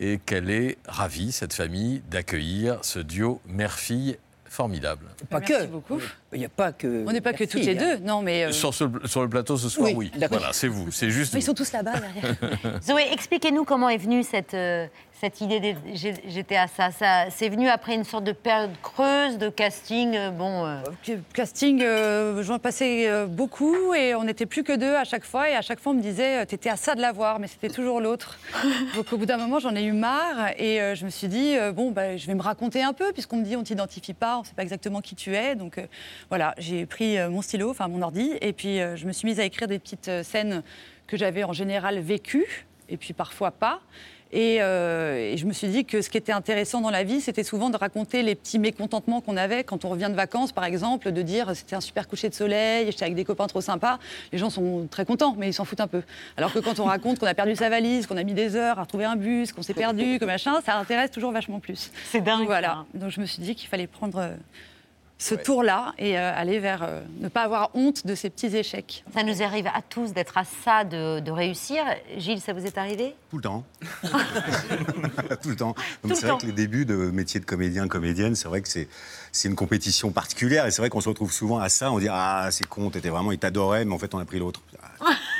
et 0.00 0.18
qu'elle 0.18 0.50
est 0.50 0.76
ravie, 0.86 1.32
cette 1.32 1.52
famille, 1.54 2.02
d'accueillir 2.10 2.78
ce 2.82 2.98
duo 2.98 3.40
mère-fille 3.46 4.16
formidable. 4.56 5.04
Pas 5.30 5.38
Merci 5.40 5.52
que. 5.52 5.66
beaucoup. 5.66 6.00
Il 6.32 6.38
n'y 6.40 6.44
a 6.46 6.48
pas 6.48 6.72
que. 6.72 7.04
On 7.06 7.12
n'est 7.12 7.20
pas 7.20 7.32
que 7.34 7.44
toutes 7.44 7.62
les 7.62 7.78
hein. 7.78 7.98
deux, 7.98 8.04
non, 8.04 8.22
mais. 8.22 8.44
euh, 8.46 8.52
Sur, 8.52 8.72
ce- 8.74 8.84
sur 9.04 9.22
le 9.22 9.28
plateau 9.28 9.56
ce 9.56 9.68
soir, 9.68 9.86
Oui, 9.88 9.94
oui. 9.94 10.18
d'accord. 10.18 10.38
Voilà, 10.38 10.52
c'est 10.52 10.66
vous, 10.68 10.90
c'est 10.90 11.10
juste 11.10 11.34
Ils 11.34 11.40
vous. 11.40 11.46
sont 11.46 11.54
tous 11.54 11.70
là-bas 11.72 11.92
derrière. 12.00 12.82
Zoé, 12.82 13.06
expliquez-nous 13.12 13.64
comment 13.64 13.88
est 13.90 13.98
venue 13.98 14.22
cette, 14.22 14.54
euh, 14.54 14.86
cette 15.20 15.40
idée 15.40 15.60
de 15.60 15.74
G- 15.94 16.14
GTA. 16.28 16.66
Ça, 16.68 16.90
ça, 16.90 17.30
c'est 17.30 17.48
venu 17.48 17.68
après 17.68 17.94
une 17.94 18.04
sorte 18.04 18.24
de 18.24 18.32
période 18.32 18.70
creuse 18.82 19.38
de 19.38 19.48
casting. 19.48 20.14
euh, 20.14 20.30
bon, 20.30 20.66
euh, 20.66 20.82
Que- 21.04 21.18
Casting, 21.32 21.80
euh, 21.82 22.42
j'en 22.42 22.58
passais 22.58 23.08
euh, 23.08 23.26
beaucoup 23.26 23.94
et 23.94 24.14
on 24.14 24.24
n'était 24.24 24.44
plus 24.46 24.62
que 24.62 24.76
deux 24.76 24.94
à 24.94 25.04
chaque 25.04 25.24
fois. 25.24 25.48
Et 25.48 25.54
à 25.54 25.62
chaque 25.62 25.80
fois, 25.80 25.92
on 25.92 25.96
me 25.96 26.02
disait, 26.02 26.42
euh, 26.42 26.44
t'étais 26.44 26.68
à 26.68 26.76
ça 26.76 26.94
de 26.94 27.00
l'avoir, 27.00 27.38
mais 27.38 27.46
c'était 27.46 27.70
toujours 27.70 28.00
l'autre. 28.00 28.38
Donc 28.94 29.12
au 29.12 29.16
bout 29.16 29.26
d'un 29.26 29.38
moment, 29.38 29.58
j'en 29.58 29.74
ai 29.74 29.84
eu 29.84 29.92
marre 29.92 30.50
et 30.58 30.80
euh, 30.80 30.94
je 30.94 31.04
me 31.06 31.10
suis 31.10 31.28
dit, 31.28 31.56
euh, 31.56 31.72
bon, 31.72 31.90
bah, 31.92 32.16
je 32.16 32.26
vais 32.26 32.34
me 32.34 32.42
raconter 32.42 32.82
un 32.82 32.92
peu, 32.92 33.12
puisqu'on 33.12 33.36
me 33.38 33.44
dit, 33.44 33.56
on 33.56 33.62
t'identifie 33.62 34.14
pas, 34.14 34.38
on 34.38 34.44
sait 34.44 34.54
pas 34.54 34.62
exactement 34.62 35.00
qui 35.00 35.14
tu 35.14 35.34
es. 35.34 35.54
Donc 35.54 35.78
euh, 35.78 35.86
voilà, 36.28 36.54
j'ai 36.58 36.84
pris 36.84 37.16
euh, 37.18 37.30
mon 37.30 37.40
stylo, 37.42 37.70
enfin 37.70 37.88
mon 37.88 38.02
ordi, 38.02 38.32
et 38.42 38.52
puis 38.52 38.80
euh, 38.80 38.96
je 38.96 39.06
me 39.06 39.12
suis 39.12 39.26
mise 39.26 39.40
à 39.40 39.44
écrire 39.44 39.66
des 39.68 39.78
petites 39.78 40.08
euh, 40.08 40.22
scènes 40.22 40.62
que 41.06 41.16
j'avais 41.16 41.44
en 41.44 41.52
général 41.54 41.98
vécues, 42.00 42.66
et 42.90 42.96
puis 42.96 43.12
parfois 43.14 43.50
pas. 43.50 43.80
Et, 44.32 44.58
euh, 44.60 45.32
et 45.32 45.36
je 45.36 45.46
me 45.46 45.52
suis 45.52 45.68
dit 45.68 45.84
que 45.84 46.02
ce 46.02 46.10
qui 46.10 46.18
était 46.18 46.32
intéressant 46.32 46.80
dans 46.80 46.90
la 46.90 47.04
vie, 47.04 47.20
c'était 47.20 47.44
souvent 47.44 47.70
de 47.70 47.76
raconter 47.76 48.22
les 48.22 48.34
petits 48.34 48.58
mécontentements 48.58 49.20
qu'on 49.20 49.36
avait 49.36 49.64
quand 49.64 49.84
on 49.84 49.88
revient 49.88 50.08
de 50.10 50.16
vacances, 50.16 50.52
par 50.52 50.64
exemple, 50.64 51.12
de 51.12 51.22
dire 51.22 51.54
c'était 51.54 51.76
un 51.76 51.80
super 51.80 52.08
coucher 52.08 52.28
de 52.28 52.34
soleil, 52.34 52.86
j'étais 52.90 53.04
avec 53.04 53.14
des 53.14 53.24
copains 53.24 53.46
trop 53.46 53.60
sympas. 53.60 53.98
Les 54.32 54.38
gens 54.38 54.50
sont 54.50 54.88
très 54.90 55.04
contents, 55.04 55.34
mais 55.38 55.48
ils 55.48 55.54
s'en 55.54 55.64
foutent 55.64 55.80
un 55.80 55.86
peu. 55.86 56.02
Alors 56.36 56.52
que 56.52 56.58
quand 56.58 56.80
on 56.80 56.84
raconte 56.84 57.18
qu'on 57.18 57.26
a 57.26 57.34
perdu 57.34 57.54
sa 57.54 57.68
valise, 57.68 58.06
qu'on 58.06 58.16
a 58.16 58.24
mis 58.24 58.34
des 58.34 58.56
heures 58.56 58.78
à 58.78 58.82
retrouver 58.82 59.04
un 59.04 59.16
bus, 59.16 59.52
qu'on 59.52 59.62
s'est 59.62 59.74
perdu, 59.74 60.18
que 60.18 60.24
machin, 60.24 60.60
ça 60.64 60.76
intéresse 60.76 61.10
toujours 61.10 61.32
vachement 61.32 61.60
plus. 61.60 61.90
C'est 62.04 62.20
dingue. 62.20 62.46
Voilà. 62.46 62.84
Donc 62.94 63.10
je 63.10 63.20
me 63.20 63.26
suis 63.26 63.42
dit 63.42 63.54
qu'il 63.54 63.68
fallait 63.68 63.86
prendre 63.86 64.30
ce 65.18 65.34
tour-là 65.34 65.94
et 65.98 66.18
euh, 66.18 66.32
aller 66.34 66.58
vers 66.58 66.82
euh, 66.82 67.02
ne 67.20 67.28
pas 67.28 67.42
avoir 67.42 67.70
honte 67.74 68.06
de 68.06 68.14
ces 68.14 68.28
petits 68.28 68.54
échecs. 68.54 69.02
ça 69.14 69.22
nous 69.22 69.42
arrive 69.42 69.66
à 69.68 69.80
tous 69.88 70.12
d'être 70.12 70.36
à 70.36 70.44
ça 70.44 70.84
de, 70.84 71.20
de 71.20 71.30
réussir. 71.30 71.82
Gilles, 72.18 72.40
ça 72.40 72.52
vous 72.52 72.66
est 72.66 72.76
arrivé? 72.76 73.14
Tout 73.30 73.36
le 73.36 73.42
temps. 73.42 73.64
Tout 75.42 75.48
le 75.48 75.56
temps. 75.56 75.74
Donc 76.02 76.14
c'est 76.14 76.20
vrai 76.20 76.28
temps. 76.28 76.38
que 76.38 76.46
les 76.46 76.52
débuts 76.52 76.84
de 76.84 76.96
métier 76.96 77.40
de 77.40 77.46
comédien, 77.46 77.88
comédienne, 77.88 78.34
c'est 78.34 78.48
vrai 78.48 78.60
que 78.60 78.68
c'est 78.68 78.88
c'est 79.32 79.48
une 79.48 79.54
compétition 79.54 80.10
particulière 80.12 80.66
et 80.66 80.70
c'est 80.70 80.80
vrai 80.82 80.90
qu'on 80.90 81.00
se 81.00 81.08
retrouve 81.08 81.32
souvent 81.32 81.58
à 81.58 81.68
ça. 81.68 81.90
On 81.92 81.98
dit 81.98 82.08
ah 82.10 82.48
c'est 82.50 82.66
con, 82.66 82.90
t'étais 82.90 83.08
vraiment, 83.08 83.32
il 83.32 83.38
t'adorait, 83.38 83.84
mais 83.84 83.94
en 83.94 83.98
fait 83.98 84.14
on 84.14 84.18
a 84.18 84.24
pris 84.24 84.38
l'autre. 84.38 84.60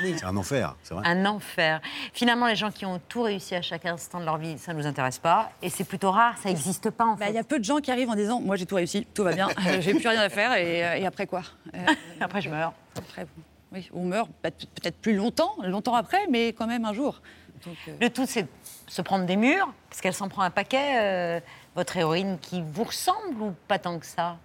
C'est 0.03 0.25
un 0.25 0.37
enfer, 0.37 0.75
c'est 0.83 0.95
vrai. 0.95 1.07
Un 1.07 1.25
enfer. 1.27 1.81
Finalement, 2.13 2.47
les 2.47 2.57
gens 2.57 2.71
qui 2.71 2.85
ont 2.87 3.01
tout 3.09 3.23
réussi 3.23 3.55
à 3.55 3.63
chaque 3.63 3.87
instant 3.87 4.21
de 4.21 4.25
leur 4.25 4.37
vie, 4.37 4.59
ça 4.59 4.73
ne 4.75 4.79
nous 4.79 4.87
intéresse 4.87 5.19
pas. 5.19 5.51
Et 5.63 5.71
c'est 5.71 5.85
plutôt 5.85 6.11
rare, 6.11 6.37
ça 6.39 6.49
n'existe 6.49 6.91
pas 6.91 7.05
en 7.05 7.15
Bah, 7.15 7.27
fait. 7.27 7.33
Il 7.33 7.35
y 7.35 7.39
a 7.39 7.45
peu 7.45 7.59
de 7.59 7.65
gens 7.65 7.79
qui 7.79 7.91
arrivent 7.91 8.11
en 8.11 8.15
disant 8.15 8.41
Moi 8.41 8.57
j'ai 8.57 8.67
tout 8.67 8.75
réussi, 8.77 9.07
tout 9.15 9.25
va 9.25 9.33
bien, 9.33 9.49
j'ai 9.81 9.95
plus 9.95 10.07
rien 10.09 10.21
à 10.21 10.29
faire 10.29 10.53
et, 10.55 10.85
euh, 10.85 10.95
et 10.97 11.07
après 11.07 11.27
quoi 11.27 11.43
Euh, 11.75 11.79
Après, 12.21 12.41
je 12.41 12.51
meurs. 12.51 12.73
Après, 12.97 13.27
oui, 13.73 13.89
on 13.93 14.05
meurt 14.05 14.31
peut-être 14.43 14.97
plus 15.01 15.15
longtemps, 15.17 15.55
longtemps 15.63 15.95
après, 15.95 16.27
mais 16.31 16.49
quand 16.49 16.67
même 16.67 16.85
un 16.85 16.93
jour. 16.93 17.21
Donc, 17.67 17.77
euh, 17.89 17.93
Le 18.01 18.11
tout, 18.11 18.27
c'est 18.27 18.47
se 18.87 19.03
prendre 19.03 19.25
des 19.27 19.37
murs, 19.37 19.73
parce 19.91 20.01
qu'elle 20.01 20.15
s'en 20.15 20.29
prend 20.29 20.43
un 20.43 20.51
paquet. 20.51 20.95
euh, 21.01 21.41
votre 21.75 21.97
héroïne 21.99 22.39
qui 22.41 22.63
vous 22.63 22.85
ressemble 22.85 23.43
ou 23.43 23.53
pas 23.69 23.79
tant 23.79 23.99
que 23.99 24.07
ça? 24.07 24.39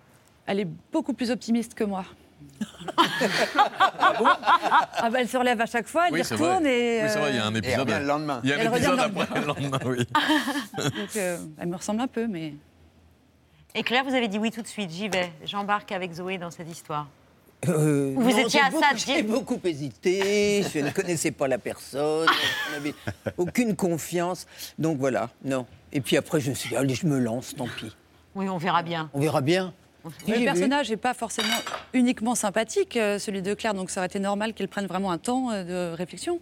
Elle 0.45 0.59
est 0.59 0.67
beaucoup 0.91 1.13
plus 1.13 1.31
optimiste 1.31 1.75
que 1.75 1.83
moi. 1.85 2.03
Ah 2.97 5.09
bah, 5.11 5.19
elle 5.21 5.27
se 5.29 5.37
relève 5.37 5.61
à 5.61 5.65
chaque 5.65 5.87
fois, 5.87 6.07
elle 6.07 6.13
Oui, 6.13 6.21
y 6.21 6.25
c'est 6.25 6.35
retourne 6.35 6.63
vrai. 6.63 6.97
et. 6.97 7.01
Oui, 7.03 7.09
c'est 7.09 7.19
vrai, 7.19 7.29
il 7.31 7.35
y 7.35 7.39
a 7.39 7.45
un 7.45 7.55
épisode. 7.55 7.79
revient 7.79 7.99
le 7.99 8.05
lendemain. 8.05 8.41
Il 8.43 8.49
y 8.49 8.53
a 8.53 8.55
un 8.55 8.59
Elle 8.59 8.67
revient 8.69 8.85
épisode 8.85 9.13
le 9.15 9.21
après 9.21 9.39
le 9.41 9.47
lendemain, 9.47 9.79
oui. 9.85 9.97
donc, 10.77 11.15
euh, 11.15 11.37
elle 11.59 11.67
me 11.67 11.75
ressemble 11.75 12.01
un 12.01 12.07
peu, 12.07 12.27
mais. 12.27 12.53
Et 13.73 13.83
Claire, 13.83 14.03
vous 14.03 14.13
avez 14.13 14.27
dit 14.27 14.37
oui 14.37 14.51
tout 14.51 14.61
de 14.61 14.67
suite, 14.67 14.91
j'y 14.91 15.07
vais. 15.07 15.31
J'embarque 15.45 15.91
avec 15.91 16.11
Zoé 16.13 16.37
dans 16.37 16.51
cette 16.51 16.69
histoire. 16.69 17.07
Euh, 17.69 18.13
Vous 18.17 18.31
non, 18.31 18.37
étiez 18.39 18.59
à 18.59 18.71
beaucoup- 18.71 18.81
ça, 18.83 18.89
J'ai 18.95 19.21
beaucoup 19.21 19.59
hésité, 19.63 20.63
je 20.73 20.79
ne 20.79 20.89
connaissais 20.89 21.29
pas 21.29 21.47
la 21.47 21.59
personne, 21.59 22.27
je 22.67 22.75
n'avais 22.75 22.95
aucune 23.37 23.75
confiance. 23.75 24.47
Donc 24.79 24.97
voilà, 24.97 25.29
non. 25.45 25.67
Et 25.93 26.01
puis 26.01 26.17
après, 26.17 26.39
je 26.41 26.49
me 26.49 26.55
suis 26.55 26.69
dit, 26.69 26.75
allez, 26.75 26.95
je 26.95 27.05
me 27.05 27.19
lance, 27.19 27.53
tant 27.55 27.67
pis. 27.67 27.95
Oui, 28.33 28.49
on 28.49 28.57
verra 28.57 28.81
bien. 28.81 29.11
On 29.13 29.19
verra 29.19 29.41
bien. 29.41 29.73
Le 30.27 30.43
personnage 30.43 30.89
n'est 30.89 30.97
pas 30.97 31.13
forcément 31.13 31.47
uniquement 31.93 32.35
sympathique, 32.35 32.97
euh, 32.97 33.19
celui 33.19 33.41
de 33.41 33.53
Claire, 33.53 33.73
donc 33.73 33.89
ça 33.89 33.99
aurait 34.01 34.07
été 34.07 34.19
normal 34.19 34.53
qu'elle 34.53 34.67
prenne 34.67 34.87
vraiment 34.87 35.11
un 35.11 35.17
temps 35.17 35.51
euh, 35.51 35.91
de 35.91 35.95
réflexion 35.95 36.39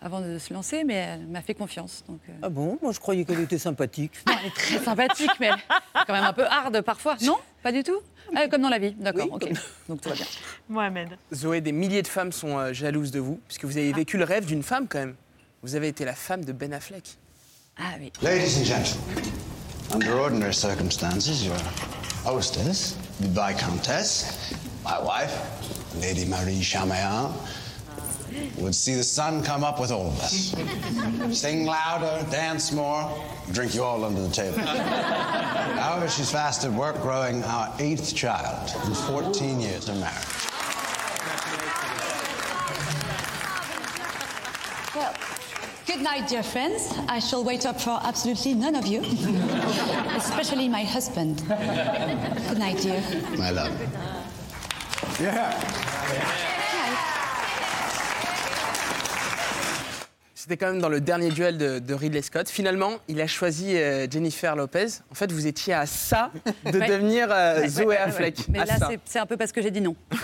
avant 0.00 0.20
de 0.20 0.38
se 0.38 0.52
lancer, 0.52 0.82
mais 0.84 0.94
elle 0.94 1.26
m'a 1.26 1.42
fait 1.42 1.54
confiance. 1.54 2.02
Donc, 2.08 2.18
euh. 2.28 2.32
Ah 2.42 2.48
bon? 2.48 2.78
Moi, 2.82 2.92
je 2.92 2.98
croyais 2.98 3.24
qu'elle 3.24 3.40
était 3.40 3.58
sympathique. 3.58 4.12
Non, 4.26 4.34
elle 4.40 4.46
est 4.48 4.54
très 4.54 4.78
sympathique, 4.84 5.30
mais 5.38 5.46
elle 5.46 5.54
est 5.54 6.04
quand 6.06 6.12
même 6.12 6.24
un 6.24 6.32
peu 6.32 6.44
hard 6.44 6.80
parfois. 6.82 7.16
Non? 7.22 7.36
Pas 7.62 7.70
du 7.70 7.82
tout? 7.84 7.98
Ah, 8.34 8.48
Comme 8.48 8.62
dans 8.62 8.68
la 8.68 8.78
vie, 8.78 8.92
d'accord, 8.92 9.28
ok. 9.30 9.48
Donc 9.88 10.00
tout 10.00 10.08
va 10.08 10.14
bien. 10.14 10.24
Mohamed. 10.68 11.10
Zoé, 11.34 11.60
des 11.60 11.72
milliers 11.72 12.02
de 12.02 12.08
femmes 12.08 12.32
sont 12.32 12.58
euh, 12.58 12.72
jalouses 12.72 13.10
de 13.10 13.20
vous, 13.20 13.38
puisque 13.46 13.64
vous 13.64 13.76
avez 13.76 13.92
vécu 13.92 14.16
le 14.16 14.24
rêve 14.24 14.46
d'une 14.46 14.62
femme 14.62 14.88
quand 14.88 14.98
même. 14.98 15.14
Vous 15.62 15.76
avez 15.76 15.88
été 15.88 16.04
la 16.04 16.14
femme 16.14 16.44
de 16.44 16.52
Ben 16.52 16.72
Affleck. 16.72 17.16
Ah 17.78 17.82
oui. 18.00 18.10
Ladies 18.22 18.58
and 18.58 18.64
gentlemen, 18.64 19.32
under 19.94 20.14
ordinary 20.16 20.54
circumstances, 20.54 21.44
your 21.44 21.54
hostess, 22.24 22.96
the 23.22 23.28
Viscountess, 23.28 24.52
my 24.84 25.00
wife, 25.00 25.94
Lady 26.00 26.24
Marie 26.24 26.60
Chaméan, 26.60 27.32
would 28.58 28.74
see 28.74 28.94
the 28.94 29.04
sun 29.04 29.42
come 29.42 29.62
up 29.62 29.78
with 29.80 29.92
all 29.92 30.08
of 30.08 30.20
us. 30.20 30.54
Sing 31.38 31.64
louder, 31.64 32.26
dance 32.30 32.72
more, 32.72 33.10
drink 33.52 33.74
you 33.74 33.84
all 33.84 34.04
under 34.04 34.22
the 34.22 34.30
table. 34.32 34.58
However, 34.58 36.08
she's 36.08 36.30
fast 36.30 36.64
at 36.64 36.72
work 36.72 37.00
growing 37.02 37.44
our 37.44 37.72
eighth 37.78 38.14
child 38.14 38.70
in 38.86 38.94
14 38.94 39.60
years 39.60 39.88
of 39.88 39.98
marriage. 40.00 40.26
Well, 44.94 45.14
good 45.92 46.02
night, 46.02 46.28
dear 46.28 46.42
friends. 46.42 46.92
I 47.08 47.18
shall 47.20 47.44
wait 47.44 47.66
up 47.66 47.80
for 47.80 47.98
absolutely 48.02 48.54
none 48.54 48.74
of 48.76 48.86
you, 48.86 49.00
especially 50.16 50.68
my 50.68 50.84
husband. 50.84 51.42
Good 52.48 52.58
night, 52.58 52.78
dear. 52.82 53.00
My 53.36 53.50
love. 53.50 53.72
C'était 60.34 60.56
quand 60.56 60.66
même 60.72 60.80
dans 60.80 60.88
le 60.88 61.00
dernier 61.00 61.28
duel 61.28 61.56
de, 61.56 61.78
de 61.78 61.94
Ridley 61.94 62.22
Scott. 62.22 62.48
Finalement, 62.48 62.94
il 63.06 63.20
a 63.20 63.28
choisi 63.28 63.76
euh, 63.76 64.08
Jennifer 64.10 64.56
Lopez. 64.56 64.86
En 65.10 65.14
fait, 65.14 65.30
vous 65.30 65.46
étiez 65.46 65.72
à 65.74 65.86
ça 65.86 66.30
de 66.64 66.78
Ouais. 66.80 66.88
devenir 66.88 67.28
euh, 67.30 67.60
Ouais, 67.60 67.68
Zoé 67.68 67.84
ouais, 67.84 67.94
ouais, 67.94 68.00
Affleck. 68.02 68.38
ouais. 68.38 68.44
Mais 68.48 68.58
À 68.60 68.64
là, 68.64 68.76
ça. 68.78 68.88
c'est- 68.90 68.98
c'est 69.04 69.18
un 69.20 69.26
peu 69.26 69.36
parce 69.36 69.52
que 69.52 69.62
j'ai 69.62 69.70
dit 69.70 69.80
non. 69.80 69.94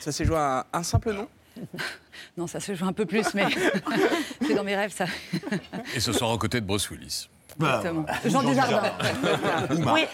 Ça 0.00 0.10
s'est 0.12 0.24
joué 0.24 0.36
à 0.36 0.60
un, 0.72 0.78
un 0.78 0.82
simple 0.82 1.12
nom 1.12 1.28
Non, 2.36 2.48
ça 2.48 2.58
se 2.58 2.74
joue 2.74 2.84
un 2.84 2.92
peu 2.92 3.06
plus, 3.06 3.32
mais 3.34 3.46
c'est 4.46 4.54
dans 4.54 4.64
mes 4.64 4.74
rêves, 4.74 4.92
ça. 4.92 5.06
Et 5.94 6.00
ce 6.00 6.12
soir 6.12 6.30
aux 6.30 6.38
côtés 6.38 6.60
de 6.60 6.66
Bruce 6.66 6.90
Willis. 6.90 7.28
Exactement. 7.60 8.06
Jean 8.24 8.42
Dujardin. 8.42 8.82
Oui. 9.94 10.06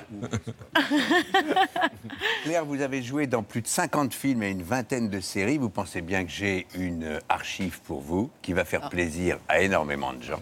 Claire, 2.45 2.65
vous 2.65 2.83
avez 2.83 3.03
joué 3.03 3.27
dans 3.27 3.43
plus 3.43 3.63
de 3.63 3.67
50 3.67 4.13
films 4.13 4.43
et 4.43 4.51
une 4.51 4.63
vingtaine 4.63 5.09
de 5.09 5.21
séries. 5.21 5.57
Vous 5.59 5.71
pensez 5.71 6.03
bien 6.03 6.25
que 6.25 6.31
j'ai 6.31 6.67
une 6.75 7.05
euh, 7.05 7.19
archive 7.29 7.81
pour 7.81 8.01
vous 8.01 8.31
qui 8.43 8.53
va 8.53 8.65
faire 8.65 8.89
plaisir 8.91 9.39
à 9.49 9.61
énormément 9.61 10.13
de 10.13 10.23
gens. 10.23 10.41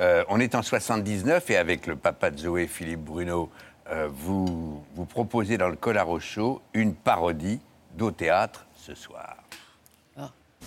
Euh, 0.00 0.24
on 0.28 0.40
est 0.40 0.54
en 0.54 0.62
79 0.62 1.50
et 1.50 1.56
avec 1.56 1.86
le 1.86 1.96
papa 1.96 2.30
de 2.30 2.38
Zoé, 2.38 2.66
Philippe 2.66 3.00
Bruno, 3.00 3.50
euh, 3.90 4.08
vous, 4.12 4.84
vous 4.94 5.04
proposez 5.06 5.56
dans 5.56 5.68
le 5.68 5.76
Colaro 5.76 6.20
Show 6.20 6.60
une 6.74 6.94
parodie 6.94 7.60
d'au 7.96 8.10
théâtre 8.10 8.66
ce 8.74 8.94
soir. 8.94 9.35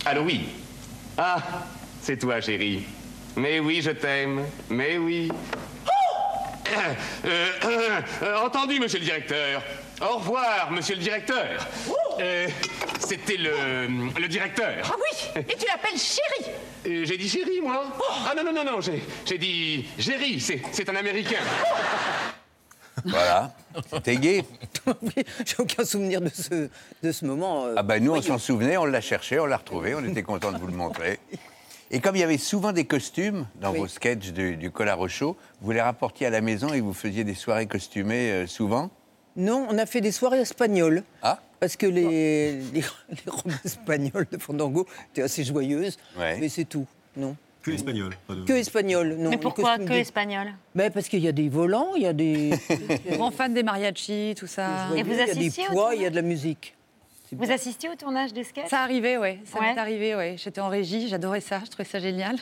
Allô, 0.04 0.22
oui. 0.22 0.46
Ah, 1.18 1.38
c'est 2.02 2.16
toi, 2.18 2.40
chérie. 2.40 2.84
Mais 3.36 3.60
oui, 3.60 3.80
je 3.82 3.90
t'aime. 3.90 4.44
Mais 4.68 4.96
oui. 4.98 5.30
Euh, 6.72 6.94
euh, 7.64 8.00
euh, 8.22 8.36
entendu, 8.38 8.78
monsieur 8.80 8.98
le 9.00 9.04
directeur. 9.04 9.62
Au 10.00 10.16
revoir, 10.18 10.70
monsieur 10.70 10.94
le 10.94 11.02
directeur. 11.02 11.66
Euh, 12.20 12.46
C'était 13.00 13.36
le, 13.36 13.88
le 14.18 14.28
directeur. 14.28 14.76
Ah 14.84 14.94
oui 14.96 15.42
Et 15.48 15.56
tu 15.56 15.66
l'appelles 15.66 15.98
chérie 15.98 16.52
Euh, 16.86 17.04
j'ai 17.04 17.16
dit 17.16 17.28
chérie, 17.28 17.60
moi 17.60 17.84
Ah 18.28 18.34
non, 18.36 18.44
non, 18.44 18.52
non, 18.52 18.64
non, 18.72 18.80
j'ai 18.80 19.02
j'ai 19.26 19.36
dit 19.38 19.86
Jerry, 19.98 20.40
c'est 20.40 20.62
c'est 20.72 20.88
un 20.88 20.96
Américain. 20.96 21.40
Voilà, 23.04 23.52
c'était 23.92 24.16
gay. 24.16 24.44
J'ai 25.44 25.56
aucun 25.58 25.84
souvenir 25.84 26.20
de 26.20 26.28
ce, 26.28 26.68
de 27.02 27.12
ce 27.12 27.24
moment. 27.24 27.66
euh, 27.66 27.74
Ah 27.76 27.82
ben 27.82 28.02
nous, 28.02 28.12
on 28.12 28.22
s'en 28.22 28.38
souvenait, 28.38 28.76
on 28.76 28.84
l'a 28.84 29.00
cherché, 29.00 29.38
on 29.38 29.46
l'a 29.46 29.56
retrouvé, 29.58 29.94
on 29.94 30.04
était 30.04 30.22
content 30.22 30.52
de 30.52 30.58
vous 30.58 30.66
le 30.66 30.72
montrer. 30.74 31.18
Et 31.92 31.98
comme 32.00 32.14
il 32.14 32.20
y 32.20 32.22
avait 32.22 32.38
souvent 32.38 32.70
des 32.72 32.84
costumes 32.84 33.46
dans 33.60 33.72
vos 33.72 33.88
sketchs 33.88 34.30
du, 34.30 34.56
du 34.56 34.70
Colaro 34.70 35.08
Show, 35.08 35.36
vous 35.60 35.72
les 35.72 35.80
rapportiez 35.80 36.24
à 36.28 36.30
la 36.30 36.40
maison 36.40 36.72
et 36.72 36.80
vous 36.80 36.92
faisiez 36.92 37.24
des 37.24 37.34
soirées 37.34 37.66
costumées 37.66 38.30
euh, 38.30 38.46
souvent? 38.46 38.90
Non, 39.34 39.66
on 39.68 39.76
a 39.76 39.86
fait 39.86 40.00
des 40.00 40.12
soirées 40.12 40.38
espagnoles. 40.40 41.02
Ah 41.22 41.40
Parce 41.58 41.74
que 41.76 41.86
les, 41.86 42.52
les, 42.72 42.80
les 42.82 42.82
robes 43.26 43.52
espagnoles 43.64 44.26
de 44.30 44.38
Fandango 44.38 44.86
étaient 45.12 45.22
assez 45.22 45.42
joyeuses. 45.42 45.98
Ouais. 46.16 46.38
Mais 46.38 46.48
c'est 46.48 46.64
tout, 46.64 46.86
non? 47.16 47.36
Que 47.62 47.70
espagnol. 47.72 48.16
de- 48.28 48.44
Que 48.44 48.52
espagnol, 48.54 49.16
non. 49.18 49.30
Mais 49.30 49.36
pourquoi 49.36 49.76
que 49.78 49.84
des- 49.84 49.98
espagnol 50.00 50.48
Ben, 50.74 50.90
Parce 50.90 51.08
qu'il 51.08 51.20
y 51.20 51.28
a 51.28 51.32
des 51.32 51.48
volants, 51.48 51.94
il 51.96 52.02
y 52.02 52.06
a 52.06 52.12
des. 52.12 52.50
Grand 53.10 53.30
fan 53.30 53.52
des 53.52 53.62
mariachis, 53.62 54.34
tout 54.38 54.46
ça. 54.46 54.88
Et 54.96 55.02
vous 55.02 55.12
il 55.12 55.18
y 55.18 55.20
a 55.20 55.26
des 55.26 55.30
assistiez 55.32 55.64
poids, 55.66 55.94
il 55.94 56.02
y 56.02 56.06
a 56.06 56.10
de 56.10 56.16
la 56.16 56.22
musique. 56.22 56.74
Vous 57.32 57.48
assistiez 57.52 57.88
au 57.88 57.94
tournage 57.94 58.32
des 58.32 58.42
sketchs 58.42 58.66
Ça 58.70 58.80
arrivait, 58.80 59.16
ouais. 59.16 59.38
Ça 59.44 59.60
Ouais. 59.60 59.72
m'est 59.72 59.78
arrivé, 59.78 60.16
ouais. 60.16 60.34
J'étais 60.36 60.60
en 60.60 60.66
régie, 60.68 61.06
j'adorais 61.06 61.40
ça, 61.40 61.60
je 61.64 61.70
trouvais 61.70 61.88
ça 61.88 62.00
génial. 62.00 62.34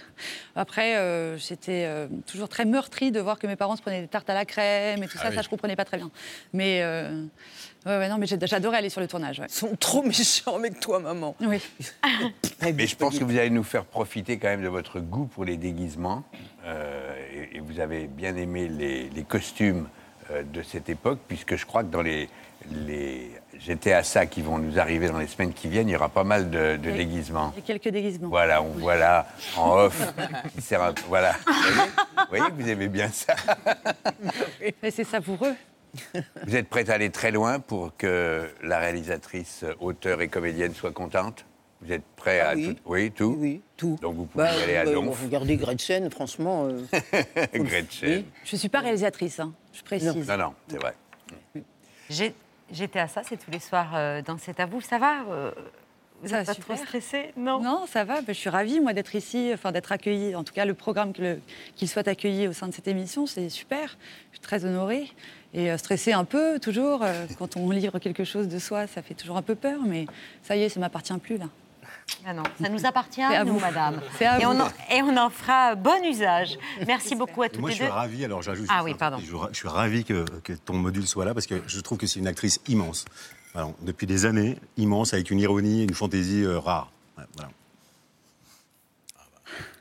Après, 0.56 0.96
euh, 0.96 1.36
j'étais 1.36 1.84
euh, 1.86 2.06
toujours 2.26 2.48
très 2.48 2.64
meurtrie 2.64 3.10
de 3.12 3.20
voir 3.20 3.38
que 3.38 3.46
mes 3.46 3.56
parents 3.56 3.76
se 3.76 3.82
prenaient 3.82 4.00
des 4.00 4.08
tartes 4.08 4.30
à 4.30 4.34
la 4.34 4.46
crème 4.46 5.02
et 5.02 5.06
tout 5.06 5.18
Ah 5.18 5.24
ça. 5.24 5.28
oui. 5.28 5.34
Ça, 5.34 5.42
je 5.42 5.48
comprenais 5.50 5.76
pas 5.76 5.84
très 5.84 5.98
bien. 5.98 6.10
Mais 6.54 6.80
euh, 6.82 7.26
ouais, 7.86 7.98
ouais, 7.98 8.08
non, 8.08 8.18
mais 8.18 8.26
j'ai- 8.26 8.38
j'adorais 8.42 8.78
aller 8.78 8.90
sur 8.90 9.00
le 9.00 9.08
tournage. 9.08 9.38
Ouais. 9.40 9.46
Ils 9.48 9.52
sont 9.54 9.76
trop 9.78 10.02
méchants 10.02 10.56
avec 10.56 10.80
toi, 10.80 10.98
maman. 11.00 11.34
Oui. 11.40 11.60
Mais 12.74 12.86
je 12.86 12.96
pense 12.96 13.18
que 13.18 13.24
vous 13.24 13.36
allez 13.38 13.50
nous 13.50 13.62
faire 13.62 13.84
profiter 13.84 14.38
quand 14.38 14.48
même 14.48 14.62
de 14.62 14.68
votre 14.68 14.98
goût 15.00 15.26
pour 15.26 15.44
les 15.44 15.56
déguisements. 15.56 16.24
Euh, 16.64 17.14
et, 17.52 17.56
et 17.56 17.60
vous 17.60 17.78
avez 17.80 18.06
bien 18.06 18.34
aimé 18.36 18.68
les, 18.68 19.08
les 19.10 19.22
costumes 19.22 19.88
euh, 20.30 20.42
de 20.42 20.62
cette 20.62 20.88
époque, 20.88 21.20
puisque 21.28 21.56
je 21.56 21.64
crois 21.64 21.82
que 21.84 21.88
dans 21.88 22.02
les, 22.02 22.28
les 22.86 23.30
GTA 23.60 24.02
ça 24.02 24.26
qui 24.26 24.42
vont 24.42 24.58
nous 24.58 24.78
arriver 24.78 25.08
dans 25.08 25.18
les 25.18 25.28
semaines 25.28 25.52
qui 25.54 25.68
viennent, 25.68 25.88
il 25.88 25.92
y 25.92 25.96
aura 25.96 26.08
pas 26.08 26.24
mal 26.24 26.50
de, 26.50 26.76
de 26.76 26.90
Oui. 26.90 26.96
déguisements. 26.96 27.52
J'ai 27.56 27.62
quelques 27.62 27.88
déguisements. 27.88 28.28
Voilà, 28.28 28.60
on 28.62 28.70
voit 28.70 28.96
là 28.96 29.26
en 29.56 29.70
off. 29.84 30.12
qui 30.54 30.60
sert 30.62 30.82
un- 30.82 30.94
voilà. 31.06 31.32
Vous 31.46 31.52
voyez, 31.52 31.80
vous 32.16 32.24
voyez 32.28 32.44
que 32.50 32.62
vous 32.62 32.68
aimez 32.68 32.88
bien 32.88 33.08
ça. 33.08 33.34
Mais 34.82 34.90
c'est 34.90 35.04
savoureux. 35.04 35.54
Vous 36.46 36.56
êtes 36.56 36.68
prête 36.68 36.90
à 36.90 36.94
aller 36.94 37.10
très 37.10 37.30
loin 37.30 37.60
pour 37.60 37.96
que 37.96 38.48
la 38.62 38.78
réalisatrice, 38.78 39.64
auteure 39.80 40.20
et 40.22 40.28
comédienne 40.28 40.74
soit 40.74 40.92
contente? 40.92 41.44
Vous 41.80 41.92
êtes 41.92 42.02
prêt 42.16 42.40
à 42.40 42.50
Ah 42.50 42.54
oui. 42.56 42.74
tout 42.74 42.80
Oui, 42.86 43.10
tout? 43.12 43.36
Oui, 43.38 43.60
tout. 43.76 43.98
Donc 44.02 44.16
vous 44.16 44.24
pouvez 44.24 44.44
Bah, 44.44 44.56
y 44.58 44.62
aller 44.64 44.76
à 44.76 44.84
bah, 44.84 44.92
Donf. 44.92 45.22
Regardez 45.22 45.56
Gretchen, 45.56 46.10
franchement. 46.10 46.66
euh, 46.68 46.82
Gretchen. 47.54 48.24
Je 48.44 48.56
suis 48.56 48.68
pas 48.68 48.80
réalisatrice, 48.80 49.38
hein, 49.38 49.52
je 49.72 49.82
précise. 49.82 50.28
Non, 50.28 50.36
non, 50.36 50.54
c'est 50.68 50.78
vrai. 50.78 50.94
J'ai- 52.10 52.34
J'étais 52.70 52.98
à 52.98 53.08
ça, 53.08 53.22
c'est 53.26 53.38
tous 53.38 53.50
les 53.50 53.60
soirs 53.60 53.92
euh, 53.94 54.20
dans 54.20 54.36
cet 54.36 54.60
à 54.60 54.66
vous. 54.66 54.82
Ça 54.82 54.98
va 54.98 55.22
euh, 55.30 55.50
Vous 56.20 56.28
Ça 56.28 56.38
n'êtes 56.38 56.46
pas 56.48 56.54
trop 56.54 56.62
super. 56.74 56.78
stressé 56.86 57.32
Non. 57.36 57.62
Non, 57.62 57.86
ça 57.86 58.04
va. 58.04 58.20
Ben, 58.20 58.34
je 58.34 58.38
suis 58.38 58.50
ravie, 58.50 58.80
moi, 58.80 58.92
d'être 58.92 59.14
ici, 59.14 59.50
enfin, 59.54 59.72
d'être 59.72 59.90
accueillie. 59.90 60.34
En 60.34 60.44
tout 60.44 60.52
cas, 60.52 60.66
le 60.66 60.74
programme, 60.74 61.12
qu'il 61.76 61.88
soit 61.88 62.06
accueilli 62.08 62.46
au 62.46 62.52
sein 62.52 62.68
de 62.68 62.74
cette 62.74 62.88
émission, 62.88 63.26
c'est 63.26 63.48
super. 63.48 63.96
Je 64.32 64.36
suis 64.36 64.42
très 64.42 64.66
honorée. 64.66 65.08
Et 65.54 65.70
euh, 65.70 65.78
stressée 65.78 66.12
un 66.12 66.24
peu, 66.24 66.58
toujours. 66.60 67.02
euh, 67.02 67.26
quand 67.38 67.56
on 67.56 67.70
livre 67.70 67.98
quelque 67.98 68.24
chose 68.24 68.48
de 68.48 68.58
soi, 68.58 68.86
ça 68.86 69.00
fait 69.02 69.14
toujours 69.14 69.36
un 69.36 69.42
peu 69.42 69.54
peur. 69.54 69.80
Mais 69.86 70.06
ça 70.42 70.56
y 70.56 70.62
est, 70.62 70.68
ça 70.68 70.78
m'appartient 70.80 71.16
plus, 71.18 71.38
là. 71.38 71.46
Ah 72.26 72.32
non, 72.32 72.42
ça 72.60 72.68
nous 72.70 72.86
appartient, 72.86 73.20
C'est 73.28 73.36
à 73.36 73.44
nous, 73.44 73.54
vous. 73.54 73.60
madame. 73.60 74.00
À 74.20 74.38
et, 74.40 74.44
vous. 74.44 74.50
On 74.50 74.60
en, 74.60 74.68
et 74.90 75.02
on 75.02 75.16
en 75.16 75.28
fera 75.30 75.74
bon 75.74 76.02
usage. 76.04 76.58
Merci 76.86 77.14
beaucoup 77.14 77.42
à 77.42 77.48
toutes 77.48 77.60
Moi, 77.60 77.68
les 77.70 77.76
je 77.76 77.82
suis 77.82 77.86
deux. 77.86 77.92
ravi, 77.92 78.24
alors 78.24 78.42
j'ajoute. 78.42 78.66
Ah 78.70 78.82
oui, 78.82 78.94
pardon. 78.94 79.18
Je, 79.18 79.34
je 79.52 79.56
suis 79.56 79.68
ravi 79.68 80.04
que, 80.04 80.24
que 80.40 80.52
ton 80.54 80.74
module 80.74 81.06
soit 81.06 81.24
là 81.26 81.34
parce 81.34 81.46
que 81.46 81.62
je 81.66 81.80
trouve 81.80 81.98
que 81.98 82.06
c'est 82.06 82.18
une 82.18 82.26
actrice 82.26 82.60
immense. 82.66 83.04
Alors, 83.54 83.74
depuis 83.82 84.06
des 84.06 84.24
années, 84.26 84.56
immense, 84.76 85.12
avec 85.14 85.30
une 85.30 85.38
ironie, 85.40 85.82
une 85.84 85.94
fantaisie 85.94 86.44
euh, 86.44 86.58
rare. 86.58 86.90
Ouais, 87.18 87.24
voilà. 87.36 87.50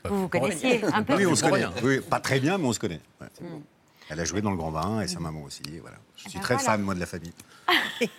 Vous 0.04 0.22
vous 0.22 0.28
connaissiez 0.28 0.82
un 0.84 1.02
peu 1.02 1.14
Oui, 1.16 1.26
on 1.26 1.34
se 1.34 1.42
connaît. 1.44 1.66
Oui, 1.82 2.00
pas 2.00 2.20
très 2.20 2.40
bien, 2.40 2.56
mais 2.58 2.66
on 2.66 2.72
se 2.72 2.78
connaît. 2.80 3.00
Ouais. 3.20 3.26
Mm. 3.40 3.46
Elle 4.10 4.20
a 4.20 4.24
joué 4.24 4.40
dans 4.40 4.50
le 4.50 4.56
Grand 4.56 4.70
Bain 4.70 5.00
et 5.02 5.08
sa 5.08 5.20
maman 5.20 5.42
aussi. 5.42 5.62
Voilà. 5.80 5.98
Je 6.16 6.22
suis 6.22 6.30
ah 6.34 6.38
ben 6.38 6.40
très 6.40 6.54
voilà. 6.54 6.70
fan, 6.70 6.82
moi, 6.82 6.94
de 6.94 7.00
la 7.00 7.06
famille. 7.06 7.32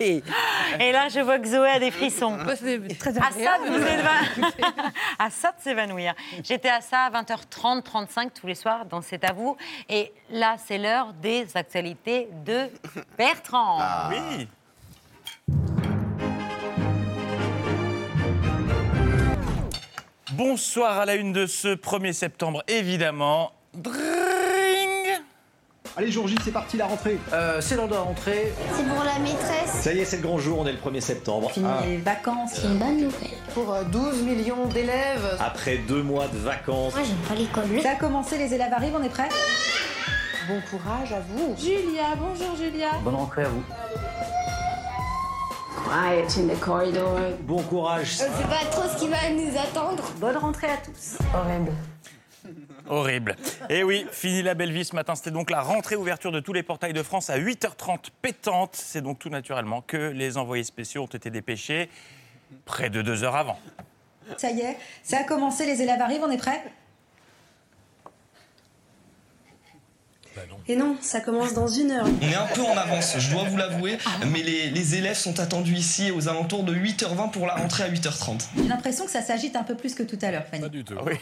et 0.00 0.92
là, 0.92 1.08
je 1.08 1.18
vois 1.20 1.38
que 1.40 1.48
Zoé 1.48 1.68
a 1.68 1.80
des 1.80 1.90
frissons. 1.90 2.36
Bah, 2.36 2.54
très 2.98 3.18
Assad, 3.18 3.60
vous 3.66 3.84
Assad 5.18 5.54
s'évanouir. 5.58 6.14
J'étais 6.44 6.68
à 6.68 6.80
ça 6.80 7.06
à 7.06 7.10
20h30, 7.10 7.82
35 7.82 8.34
tous 8.34 8.46
les 8.46 8.54
soirs 8.54 8.86
dans 8.86 9.00
C'est 9.00 9.24
à 9.24 9.32
vous. 9.32 9.56
Et 9.88 10.12
là, 10.30 10.56
c'est 10.64 10.78
l'heure 10.78 11.12
des 11.14 11.46
actualités 11.56 12.28
de 12.44 12.68
Bertrand. 13.18 13.78
Ah. 13.80 14.10
Oui. 14.12 14.48
Bonsoir 20.32 20.98
à 21.00 21.04
la 21.04 21.16
une 21.16 21.32
de 21.32 21.46
ce 21.46 21.74
1er 21.74 22.12
septembre, 22.12 22.62
évidemment. 22.68 23.52
Allez, 25.96 26.10
jour 26.10 26.28
J, 26.28 26.36
c'est 26.44 26.52
parti 26.52 26.76
la 26.76 26.86
rentrée. 26.86 27.18
Euh, 27.32 27.60
c'est 27.60 27.74
l'heure 27.76 27.88
de 27.88 27.94
la 27.94 28.00
rentrée. 28.00 28.52
C'est 28.76 28.86
pour 28.86 29.02
la 29.04 29.18
maîtresse. 29.18 29.70
Ça 29.82 29.92
y 29.92 29.98
est, 29.98 30.04
c'est 30.04 30.16
le 30.16 30.22
grand 30.22 30.38
jour, 30.38 30.58
on 30.60 30.66
est 30.66 30.72
le 30.72 30.78
1er 30.78 31.00
septembre. 31.00 31.50
Fini 31.50 31.66
Ah. 31.68 31.82
les 31.84 31.96
vacances. 31.98 32.50
C'est 32.54 32.62
une 32.68 32.78
bonne 32.78 32.96
nouvelle. 32.96 33.30
Pour 33.54 33.72
euh, 33.74 33.82
12 33.84 34.22
millions 34.22 34.66
d'élèves. 34.66 35.36
Après 35.40 35.78
deux 35.78 36.02
mois 36.02 36.28
de 36.28 36.38
vacances. 36.38 36.94
Moi, 36.94 37.02
j'aime 37.04 37.16
pas 37.28 37.34
l'école. 37.34 37.82
Ça 37.82 37.90
a 37.90 37.94
commencé, 37.96 38.38
les 38.38 38.54
élèves 38.54 38.72
arrivent, 38.72 38.96
on 38.98 39.02
est 39.02 39.08
prêts 39.08 39.28
Bon 40.48 40.60
courage 40.70 41.12
à 41.12 41.20
vous. 41.28 41.54
Julia, 41.58 42.14
bonjour 42.18 42.56
Julia. 42.56 42.90
Bonne 43.04 43.14
rentrée 43.16 43.42
à 43.44 43.48
vous. 43.48 43.62
Quiet 45.84 46.26
in 46.38 46.54
the 46.54 46.58
corridor. 46.60 47.18
Bon 47.42 47.62
courage. 47.62 48.14
On 48.20 48.38
sait 48.38 48.48
pas 48.48 48.64
trop 48.70 48.88
ce 48.88 48.98
qui 49.00 49.08
va 49.08 49.16
nous 49.32 49.50
attendre. 49.58 50.02
Bonne 50.16 50.36
rentrée 50.36 50.68
à 50.68 50.76
tous. 50.76 51.18
Horrible. 51.34 51.72
Horrible. 52.90 53.36
Et 53.68 53.84
oui, 53.84 54.04
fini 54.10 54.42
la 54.42 54.54
belle 54.54 54.72
vie 54.72 54.84
ce 54.84 54.96
matin. 54.96 55.14
C'était 55.14 55.30
donc 55.30 55.50
la 55.50 55.62
rentrée 55.62 55.94
ouverture 55.94 56.32
de 56.32 56.40
tous 56.40 56.52
les 56.52 56.64
portails 56.64 56.92
de 56.92 57.02
France 57.02 57.30
à 57.30 57.38
8h30 57.38 58.06
pétante. 58.20 58.74
C'est 58.74 59.00
donc 59.00 59.20
tout 59.20 59.30
naturellement 59.30 59.80
que 59.80 60.10
les 60.10 60.36
envoyés 60.36 60.64
spéciaux 60.64 61.04
ont 61.04 61.06
été 61.06 61.30
dépêchés 61.30 61.88
près 62.64 62.90
de 62.90 63.00
deux 63.00 63.22
heures 63.22 63.36
avant. 63.36 63.58
Ça 64.36 64.50
y 64.50 64.60
est, 64.60 64.76
ça 65.02 65.18
a 65.18 65.24
commencé, 65.24 65.66
les 65.66 65.82
élèves 65.82 66.00
arrivent, 66.00 66.22
on 66.24 66.30
est 66.30 66.36
prêts? 66.36 66.62
Et 70.68 70.76
non, 70.76 70.96
ça 71.00 71.20
commence 71.20 71.52
dans 71.54 71.66
une 71.66 71.90
heure. 71.90 72.06
On 72.06 72.26
est 72.26 72.34
un 72.34 72.46
peu 72.46 72.62
en 72.62 72.76
avance, 72.76 73.18
je 73.18 73.30
dois 73.30 73.44
vous 73.44 73.56
l'avouer, 73.56 73.98
mais 74.28 74.42
les, 74.42 74.70
les 74.70 74.94
élèves 74.94 75.16
sont 75.16 75.38
attendus 75.40 75.74
ici 75.74 76.12
aux 76.12 76.28
alentours 76.28 76.62
de 76.62 76.74
8h20 76.74 77.30
pour 77.30 77.46
la 77.46 77.54
rentrée 77.54 77.82
à 77.82 77.90
8h30. 77.90 78.46
J'ai 78.56 78.62
l'impression 78.68 79.04
que 79.04 79.10
ça 79.10 79.22
s'agite 79.22 79.56
un 79.56 79.64
peu 79.64 79.74
plus 79.74 79.94
que 79.94 80.04
tout 80.04 80.18
à 80.22 80.30
l'heure, 80.30 80.46
Fanny. 80.46 80.62
Pas 80.62 80.68
du 80.68 80.84
tout. 80.84 80.94
Oui. 81.04 81.14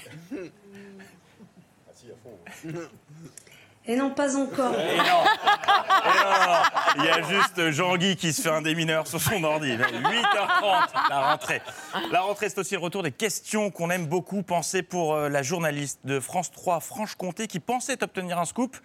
Et 3.87 3.97
non, 3.97 4.11
pas 4.11 4.37
encore. 4.37 4.75
Et 4.75 4.99
non. 4.99 5.03
Et 5.03 6.19
non, 6.19 6.47
non. 6.47 6.63
Il 6.99 7.05
y 7.05 7.09
a 7.09 7.23
juste 7.23 7.71
Jean-Guy 7.71 8.17
qui 8.17 8.35
se 8.35 8.43
fait 8.43 8.51
un 8.51 8.61
démineur 8.61 9.07
sur 9.07 9.19
son 9.21 9.43
ordi. 9.45 9.69
8h30, 9.77 10.89
la 11.09 11.31
rentrée. 11.31 11.63
La 12.11 12.21
rentrée, 12.21 12.51
c'est 12.51 12.59
aussi 12.59 12.75
le 12.75 12.81
retour 12.81 13.03
des 13.03 13.13
questions 13.13 13.71
qu'on 13.71 13.89
aime 13.91 14.07
beaucoup. 14.07 14.43
Penser 14.43 14.83
pour 14.83 15.15
euh, 15.15 15.31
la 15.31 15.43
journaliste 15.43 16.01
de 16.05 16.21
France 16.21 16.51
3 16.51 16.81
Franche-Comté 16.81 17.47
qui 17.47 17.61
pensait 17.61 18.03
obtenir 18.03 18.39
un 18.39 18.45
scoop. 18.45 18.77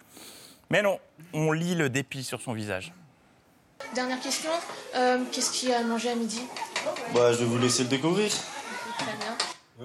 Mais 0.70 0.80
non, 0.80 0.98
on 1.34 1.52
lit 1.52 1.74
le 1.74 1.90
dépit 1.90 2.24
sur 2.24 2.40
son 2.40 2.54
visage. 2.54 2.94
Dernière 3.94 4.20
question. 4.20 4.50
Euh, 4.96 5.18
Qu'est-ce 5.30 5.50
qu'il 5.50 5.68
y 5.68 5.74
a 5.74 5.80
à 5.80 5.82
manger 5.82 6.10
à 6.10 6.14
midi? 6.14 6.40
Bah, 7.14 7.32
je 7.32 7.38
vais 7.38 7.44
vous 7.44 7.58
laisser 7.58 7.82
le 7.82 7.90
découvrir. 7.90 8.30
Très 8.98 9.16
bien. 9.18 9.33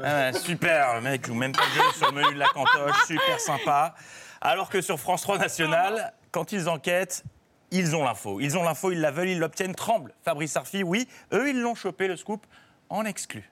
Ah 0.04 0.32
super, 0.34 0.96
le 0.96 1.02
mec 1.02 1.26
joue 1.26 1.34
même 1.34 1.52
pas 1.52 1.64
le 1.66 1.82
jeu 1.82 1.98
sur 1.98 2.12
le 2.12 2.22
menu 2.22 2.34
de 2.36 2.40
la 2.40 2.48
cantoche, 2.50 3.06
super 3.08 3.40
sympa. 3.40 3.96
Alors 4.40 4.70
que 4.70 4.82
sur 4.82 5.00
France 5.00 5.24
3 5.24 5.40
National, 5.40 6.14
quand 6.32 6.52
ils 6.52 6.70
enquêtent, 6.70 7.24
ils 7.72 7.96
ont 7.96 8.04
l'info. 8.04 8.40
Ils 8.40 8.58
ont 8.58 8.64
l'info, 8.64 8.92
ils 8.92 9.02
la 9.02 9.12
veulent, 9.12 9.30
ils 9.30 9.40
l'obtiennent, 9.40 9.76
tremble. 9.76 10.14
Fabrice 10.24 10.56
Arfi, 10.56 10.84
oui, 10.84 11.08
eux, 11.34 11.50
ils 11.50 11.60
l'ont 11.60 11.76
chopé, 11.76 12.08
le 12.08 12.16
scoop, 12.16 12.46
en 12.90 13.04
exclu. 13.06 13.50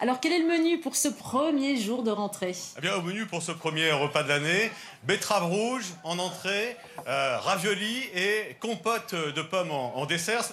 Alors, 0.00 0.18
quel 0.20 0.32
est 0.32 0.38
le 0.38 0.46
menu 0.46 0.80
pour 0.80 0.96
ce 0.96 1.08
premier 1.08 1.76
jour 1.76 2.02
de 2.02 2.10
rentrée? 2.10 2.56
Eh 2.78 2.80
bien, 2.80 2.94
au 2.94 3.02
menu 3.02 3.26
pour 3.26 3.42
ce 3.42 3.52
premier 3.52 3.92
repas 3.92 4.22
de 4.22 4.28
l'année, 4.28 4.70
betterave 5.02 5.44
rouge 5.44 5.84
en 6.04 6.18
entrée, 6.18 6.76
euh, 7.06 7.38
ravioli 7.38 8.04
et 8.14 8.56
compote 8.60 9.14
de 9.14 9.42
pommes 9.42 9.70
en, 9.70 9.96
en 9.96 10.06
dessert. 10.06 10.44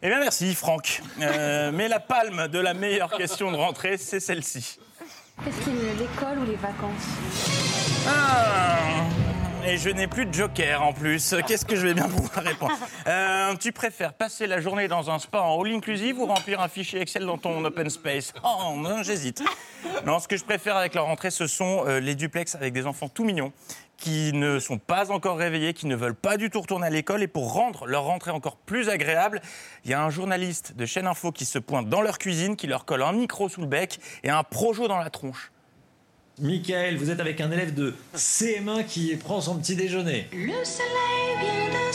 Eh 0.00 0.08
bien, 0.08 0.20
merci, 0.20 0.54
Franck. 0.54 1.02
Euh, 1.20 1.72
mais 1.72 1.88
la 1.88 1.98
palme 1.98 2.46
de 2.46 2.60
la 2.60 2.72
meilleure 2.72 3.10
question 3.10 3.50
de 3.50 3.56
rentrée, 3.56 3.98
c'est 3.98 4.20
celle-ci. 4.20 4.78
Qu'est-ce 5.44 5.60
qui 5.64 5.70
l'école 5.70 6.38
ou 6.38 6.44
les 6.44 6.56
vacances? 6.56 7.04
Ah, 8.06 8.78
et 9.64 9.76
je 9.76 9.90
n'ai 9.90 10.06
plus 10.06 10.26
de 10.26 10.32
joker 10.32 10.82
en 10.82 10.92
plus. 10.92 11.34
Qu'est-ce 11.46 11.64
que 11.64 11.76
je 11.76 11.86
vais 11.86 11.94
bien 11.94 12.08
pouvoir 12.08 12.44
répondre 12.44 12.72
Euh, 13.06 13.54
Tu 13.60 13.72
préfères 13.72 14.12
passer 14.14 14.46
la 14.46 14.60
journée 14.60 14.88
dans 14.88 15.10
un 15.10 15.18
spa 15.18 15.40
en 15.40 15.60
all 15.62 15.72
inclusive 15.74 16.18
ou 16.18 16.26
remplir 16.26 16.60
un 16.60 16.68
fichier 16.68 17.00
Excel 17.00 17.26
dans 17.26 17.38
ton 17.38 17.64
open 17.64 17.90
space? 17.90 18.32
Oh, 18.44 18.74
non, 18.76 19.02
j'hésite. 19.02 19.42
Non, 20.06 20.18
ce 20.18 20.28
que 20.28 20.36
je 20.36 20.44
préfère 20.44 20.76
avec 20.76 20.94
leur 20.94 21.04
rentrée, 21.06 21.30
ce 21.30 21.46
sont 21.46 21.84
euh, 21.86 22.00
les 22.00 22.14
duplex 22.14 22.54
avec 22.54 22.72
des 22.72 22.86
enfants 22.86 23.08
tout 23.08 23.24
mignons 23.24 23.52
qui 23.96 24.32
ne 24.32 24.60
sont 24.60 24.78
pas 24.78 25.10
encore 25.10 25.36
réveillés, 25.38 25.74
qui 25.74 25.86
ne 25.86 25.96
veulent 25.96 26.14
pas 26.14 26.36
du 26.36 26.50
tout 26.50 26.60
retourner 26.60 26.86
à 26.86 26.90
l'école. 26.90 27.22
Et 27.22 27.26
pour 27.28 27.52
rendre 27.52 27.86
leur 27.86 28.04
rentrée 28.04 28.30
encore 28.30 28.56
plus 28.56 28.88
agréable, 28.88 29.40
il 29.84 29.90
y 29.90 29.94
a 29.94 30.02
un 30.02 30.10
journaliste 30.10 30.76
de 30.76 30.86
chaîne 30.86 31.06
info 31.08 31.32
qui 31.32 31.44
se 31.44 31.58
pointe 31.58 31.88
dans 31.88 32.00
leur 32.00 32.18
cuisine, 32.18 32.54
qui 32.56 32.68
leur 32.68 32.84
colle 32.84 33.02
un 33.02 33.12
micro 33.12 33.48
sous 33.48 33.60
le 33.60 33.66
bec 33.66 33.98
et 34.22 34.30
un 34.30 34.44
projo 34.44 34.86
dans 34.86 34.98
la 34.98 35.10
tronche. 35.10 35.50
Michael, 36.40 36.96
vous 36.96 37.10
êtes 37.10 37.18
avec 37.18 37.40
un 37.40 37.50
élève 37.50 37.74
de 37.74 37.94
CM1 38.14 38.84
qui 38.84 39.16
prend 39.16 39.40
son 39.40 39.56
petit 39.58 39.74
déjeuner. 39.74 40.28
Le 40.32 40.64
soleil 40.64 41.36
vient 41.40 41.68
de 41.68 41.88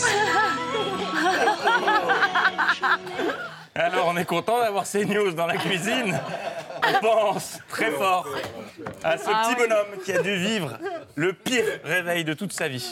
Alors, 3.76 4.08
on 4.08 4.18
est 4.18 4.26
content 4.26 4.60
d'avoir 4.60 4.86
ces 4.86 5.06
news 5.06 5.32
dans 5.32 5.48
la 5.48 5.56
cuisine. 5.58 6.20
On 6.86 7.00
pense 7.00 7.60
très 7.70 7.91
fort 7.91 8.28
à 9.04 9.18
ce 9.18 9.30
Ah 9.34 9.44
petit 9.46 9.56
bonhomme 9.56 10.04
qui 10.04 10.12
a 10.12 10.22
dû 10.22 10.36
vivre 10.36 10.78
le 11.16 11.32
pire 11.32 11.64
réveil 11.86 12.26
de 12.26 12.34
toute 12.34 12.52
sa 12.52 12.68
vie. 12.68 12.91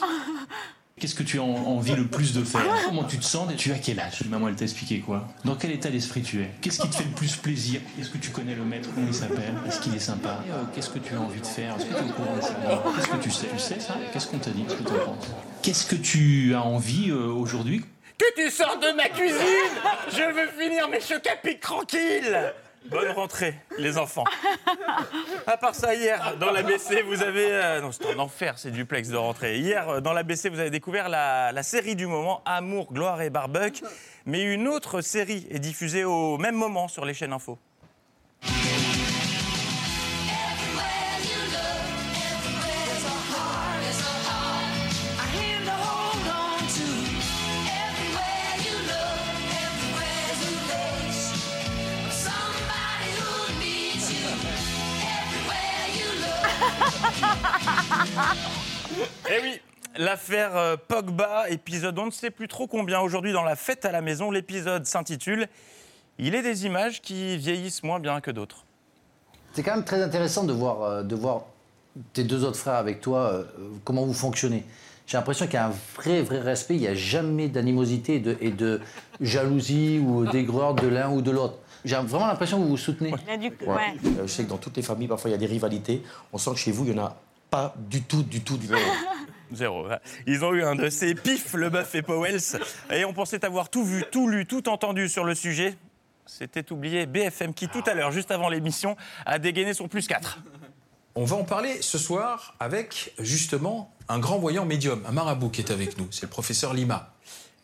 Qu'est-ce 1.01 1.15
que 1.15 1.23
tu 1.23 1.39
as 1.39 1.43
en- 1.43 1.47
envie 1.65 1.95
le 1.95 2.05
plus 2.05 2.31
de 2.33 2.43
faire 2.43 2.61
Comment 2.85 3.03
tu 3.05 3.17
te 3.17 3.23
sens 3.25 3.49
Tu 3.57 3.71
as 3.71 3.79
quel 3.79 3.99
âge? 3.99 4.21
Maman, 4.29 4.49
elle 4.49 4.55
t'a 4.55 4.65
expliqué 4.65 4.99
quoi? 4.99 5.27
Dans 5.43 5.55
quel 5.55 5.71
état 5.71 5.89
d'esprit 5.89 6.21
tu 6.21 6.41
es? 6.43 6.51
Qu'est-ce 6.61 6.79
qui 6.79 6.89
te 6.89 6.95
fait 6.95 7.05
le 7.05 7.09
plus 7.15 7.35
plaisir? 7.37 7.81
Est-ce 7.99 8.11
que 8.11 8.19
tu 8.19 8.29
connais 8.29 8.53
le 8.53 8.63
maître 8.63 8.87
Comment 8.93 9.07
il 9.07 9.13
s'appelle? 9.15 9.55
Est-ce 9.67 9.81
qu'il 9.81 9.95
est 9.95 9.99
sympa? 9.99 10.43
Euh, 10.47 10.63
Qu'est-ce 10.75 10.91
que 10.91 10.99
tu 10.99 11.15
as 11.15 11.19
envie 11.19 11.41
de 11.41 11.45
faire? 11.47 11.75
Est-ce 11.75 11.85
que 11.85 11.93
tu 11.95 11.99
es 12.05 12.09
au 12.09 12.13
courant 12.13 12.35
de 12.37 12.41
ça? 12.41 12.55
Qu'est-ce 12.95 13.07
que 13.07 13.17
tu 13.23 13.31
sais 13.31 13.47
Tu 13.51 13.59
sais 13.59 13.79
ça? 13.79 13.95
Qu'est-ce 14.13 14.27
qu'on 14.27 14.37
t'a 14.37 14.51
dit? 14.51 14.63
Qu'est-ce 14.63 14.77
que 14.77 14.83
tu 14.87 14.93
en 14.93 15.05
penses? 15.05 15.27
Qu'est-ce 15.63 15.85
que 15.87 15.95
tu 15.95 16.53
as 16.53 16.61
envie 16.61 17.09
euh, 17.09 17.25
aujourd'hui? 17.33 17.83
Que 18.19 18.43
tu 18.43 18.51
sors 18.51 18.77
de 18.77 18.95
ma 18.95 19.09
cuisine! 19.09 19.35
Je 20.11 20.21
veux 20.35 20.47
finir 20.63 20.87
mes 20.87 21.01
chocs 21.01 21.25
à 21.25 21.35
pic 21.37 21.59
tranquilles 21.59 22.53
Bonne 22.89 23.11
rentrée, 23.11 23.55
les 23.77 23.97
enfants. 23.97 24.23
À 25.47 25.55
part 25.57 25.75
ça, 25.75 25.93
hier, 25.95 26.35
dans 26.39 26.51
l'ABC, 26.51 27.03
vous 27.05 27.21
avez... 27.21 27.47
euh, 27.51 27.79
non, 27.81 27.91
c'est 27.91 28.11
un 28.11 28.19
enfer, 28.19 28.57
ces 28.57 28.71
duplex 28.71 29.09
de 29.09 29.17
rentrée. 29.17 29.59
Hier, 29.59 29.87
euh, 29.87 30.01
dans 30.01 30.13
l'ABC, 30.13 30.49
vous 30.49 30.59
avez 30.59 30.71
découvert 30.71 31.07
la, 31.07 31.51
la 31.51 31.63
série 31.63 31.95
du 31.95 32.07
moment, 32.07 32.41
Amour, 32.45 32.91
Gloire 32.91 33.21
et 33.21 33.29
Barbuck. 33.29 33.81
Mais 34.25 34.41
une 34.41 34.67
autre 34.67 35.01
série 35.01 35.47
est 35.51 35.59
diffusée 35.59 36.03
au 36.03 36.37
même 36.37 36.55
moment 36.55 36.87
sur 36.87 37.05
les 37.05 37.13
chaînes 37.13 37.33
info. 37.33 37.57
Eh 59.29 59.41
oui, 59.41 59.59
l'affaire 59.97 60.55
euh, 60.57 60.75
Pogba, 60.75 61.49
épisode 61.49 61.97
on 61.97 62.07
ne 62.07 62.11
sait 62.11 62.31
plus 62.31 62.47
trop 62.47 62.67
combien 62.67 62.99
aujourd'hui 62.99 63.31
dans 63.31 63.43
la 63.43 63.55
fête 63.55 63.85
à 63.85 63.91
la 63.91 64.01
maison. 64.01 64.31
L'épisode 64.31 64.85
s'intitule 64.85 65.47
Il 66.19 66.35
est 66.35 66.41
des 66.41 66.65
images 66.65 67.01
qui 67.01 67.37
vieillissent 67.37 67.83
moins 67.83 67.99
bien 67.99 68.19
que 68.21 68.31
d'autres. 68.31 68.65
C'est 69.53 69.63
quand 69.63 69.75
même 69.75 69.85
très 69.85 70.01
intéressant 70.01 70.43
de 70.43 70.53
voir, 70.53 70.81
euh, 70.83 71.03
de 71.03 71.15
voir 71.15 71.43
tes 72.13 72.23
deux 72.23 72.43
autres 72.43 72.57
frères 72.57 72.75
avec 72.75 73.01
toi, 73.01 73.31
euh, 73.33 73.43
comment 73.83 74.05
vous 74.05 74.13
fonctionnez. 74.13 74.65
J'ai 75.07 75.17
l'impression 75.17 75.45
qu'il 75.45 75.55
y 75.55 75.57
a 75.57 75.67
un 75.67 75.73
vrai, 75.95 76.21
vrai 76.21 76.39
respect. 76.39 76.75
Il 76.75 76.81
n'y 76.81 76.87
a 76.87 76.95
jamais 76.95 77.49
d'animosité 77.49 78.15
et 78.15 78.19
de, 78.19 78.37
et 78.39 78.51
de 78.51 78.79
jalousie 79.19 79.99
ou 79.99 80.25
d'aigreur 80.25 80.73
de 80.73 80.87
l'un 80.87 81.09
ou 81.11 81.21
de 81.21 81.31
l'autre. 81.31 81.57
J'ai 81.83 81.95
vraiment 81.95 82.27
l'impression 82.27 82.57
que 82.57 82.63
vous 82.63 82.69
vous 82.69 82.77
soutenez. 82.77 83.11
Ouais. 83.11 83.19
ouais. 83.67 83.95
Euh, 84.05 84.21
Je 84.23 84.27
sais 84.27 84.43
que 84.43 84.49
dans 84.49 84.57
toutes 84.57 84.77
les 84.77 84.83
familles, 84.83 85.07
parfois, 85.07 85.29
il 85.29 85.33
y 85.33 85.35
a 85.35 85.39
des 85.39 85.47
rivalités. 85.47 86.03
On 86.31 86.37
sent 86.37 86.51
que 86.51 86.57
chez 86.57 86.71
vous, 86.71 86.85
il 86.85 86.93
n'y 86.93 86.99
en 86.99 87.05
a 87.05 87.17
pas 87.51 87.75
du 87.77 88.01
tout, 88.01 88.23
du 88.23 88.41
tout, 88.41 88.57
du 88.57 88.67
tout. 88.67 88.73
Zéro. 89.51 89.85
Ils 90.25 90.43
ont 90.45 90.53
eu 90.53 90.63
un 90.63 90.75
de 90.75 90.89
ces 90.89 91.13
pifs, 91.13 91.53
le 91.53 91.69
bœuf 91.69 91.93
et 91.93 92.01
Powells. 92.01 92.57
Et 92.89 93.03
on 93.03 93.13
pensait 93.13 93.43
avoir 93.43 93.69
tout 93.69 93.83
vu, 93.83 94.05
tout 94.09 94.29
lu, 94.29 94.45
tout 94.45 94.69
entendu 94.69 95.09
sur 95.09 95.25
le 95.25 95.35
sujet. 95.35 95.75
C'était 96.25 96.71
oublié 96.71 97.05
BFM 97.05 97.53
qui, 97.53 97.67
tout 97.67 97.83
à 97.85 97.93
l'heure, 97.93 98.11
juste 98.11 98.31
avant 98.31 98.47
l'émission, 98.47 98.95
a 99.25 99.37
dégainé 99.37 99.73
son 99.73 99.89
plus 99.89 100.07
4. 100.07 100.39
On 101.15 101.25
va 101.25 101.35
en 101.35 101.43
parler 101.43 101.81
ce 101.81 101.97
soir 101.97 102.55
avec 102.61 103.13
justement 103.19 103.93
un 104.07 104.19
grand 104.19 104.39
voyant 104.39 104.63
médium, 104.63 105.03
un 105.05 105.11
marabout 105.11 105.49
qui 105.49 105.59
est 105.59 105.71
avec 105.71 105.97
nous. 105.97 106.07
C'est 106.11 106.23
le 106.23 106.29
professeur 106.29 106.73
Lima. 106.73 107.13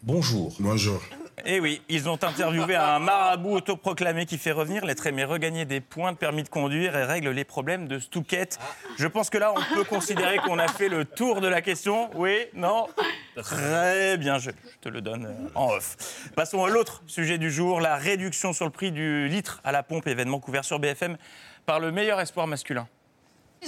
Bonjour. 0.04 0.54
Bonjour. 0.60 1.02
Eh 1.46 1.60
oui, 1.60 1.82
ils 1.88 2.10
ont 2.10 2.14
interviewé 2.24 2.76
un 2.76 3.00
marabout 3.00 3.54
autoproclamé 3.58 4.26
qui 4.26 4.38
fait 4.38 4.52
revenir 4.52 4.86
l'être 4.86 5.06
aimé 5.06 5.24
regagner 5.24 5.66
des 5.66 5.82
points 5.82 6.12
de 6.12 6.18
permis 6.18 6.44
de 6.44 6.50
conduire 6.50 6.96
et 6.98 7.04
règle 7.04 7.30
les 7.30 7.44
problèmes 7.46 7.88
de 7.88 8.00
Stouquette. 8.00 8.58
Je 8.98 9.08
pense 9.08 9.30
que 9.30 9.38
là, 9.38 9.54
on 9.56 9.76
peut 9.76 9.84
considérer 9.84 10.38
qu'on 10.40 10.58
a 10.60 10.68
fait 10.68 10.90
le 10.90 11.06
tour 11.06 11.40
de 11.40 11.48
la 11.48 11.62
question. 11.62 12.10
Oui 12.16 12.38
Non? 12.54 12.88
Très 13.36 14.18
bien, 14.18 14.40
je, 14.40 14.50
je 14.50 14.78
te 14.82 14.90
le 14.90 15.02
donne 15.02 15.26
euh, 15.26 15.50
en 15.56 15.70
off. 15.74 16.30
Passons 16.36 16.64
à 16.66 16.70
l'autre 16.70 17.04
sujet 17.06 17.38
du 17.38 17.52
jour, 17.52 17.82
la 17.82 17.96
réduction 17.98 18.52
sur 18.52 18.66
le 18.66 18.72
prix 18.72 18.92
du 18.92 19.28
litre 19.28 19.62
à 19.64 19.72
la 19.72 19.84
pompe, 19.84 20.08
événement 20.08 20.40
couvert 20.40 20.66
sur 20.66 20.80
BFM 20.80 21.18
par 21.66 21.80
le 21.80 21.92
meilleur 21.92 22.20
espoir 22.20 22.48
masculin. 22.48 22.88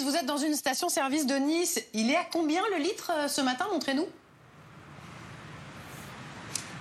Vous 0.04 0.16
êtes 0.16 0.26
dans 0.26 0.38
une 0.38 0.54
station-service 0.56 1.28
de 1.28 1.36
Nice. 1.36 1.80
Il 1.94 2.10
est 2.10 2.16
à 2.16 2.26
combien 2.32 2.62
le 2.76 2.78
litre 2.84 3.12
euh, 3.16 3.28
ce 3.28 3.42
matin? 3.42 3.66
Montrez-nous. 3.72 4.08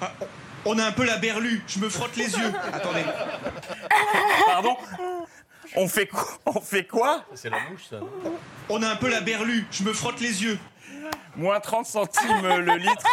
Ah, 0.01 0.13
On 0.65 0.79
a 0.79 0.85
un 0.85 0.93
peu 0.93 1.05
la 1.05 1.17
berlue, 1.17 1.63
je 1.67 1.79
me 1.79 1.89
frotte 1.89 2.17
les 2.17 2.33
yeux. 2.33 2.53
Attendez. 2.73 3.05
Pardon 4.47 4.77
On 5.77 5.89
fait 5.89 6.07
quoi 6.07 6.25
On 6.47 6.61
fait 6.61 6.85
quoi 6.85 7.25
C'est 7.35 7.51
la 7.51 7.59
mouche, 7.71 7.87
ça. 7.91 8.01
On 8.69 8.83
a 8.83 8.89
un 8.89 8.97
peu 8.97 9.09
la 9.11 9.21
berlue, 9.21 9.67
je 9.71 9.83
me 9.83 9.93
frotte 9.93 10.21
les 10.21 10.43
yeux. 10.43 10.59
Moins 11.37 11.61
30 11.61 11.87
centimes 11.87 12.47
le 12.47 12.77
litre. 12.77 13.05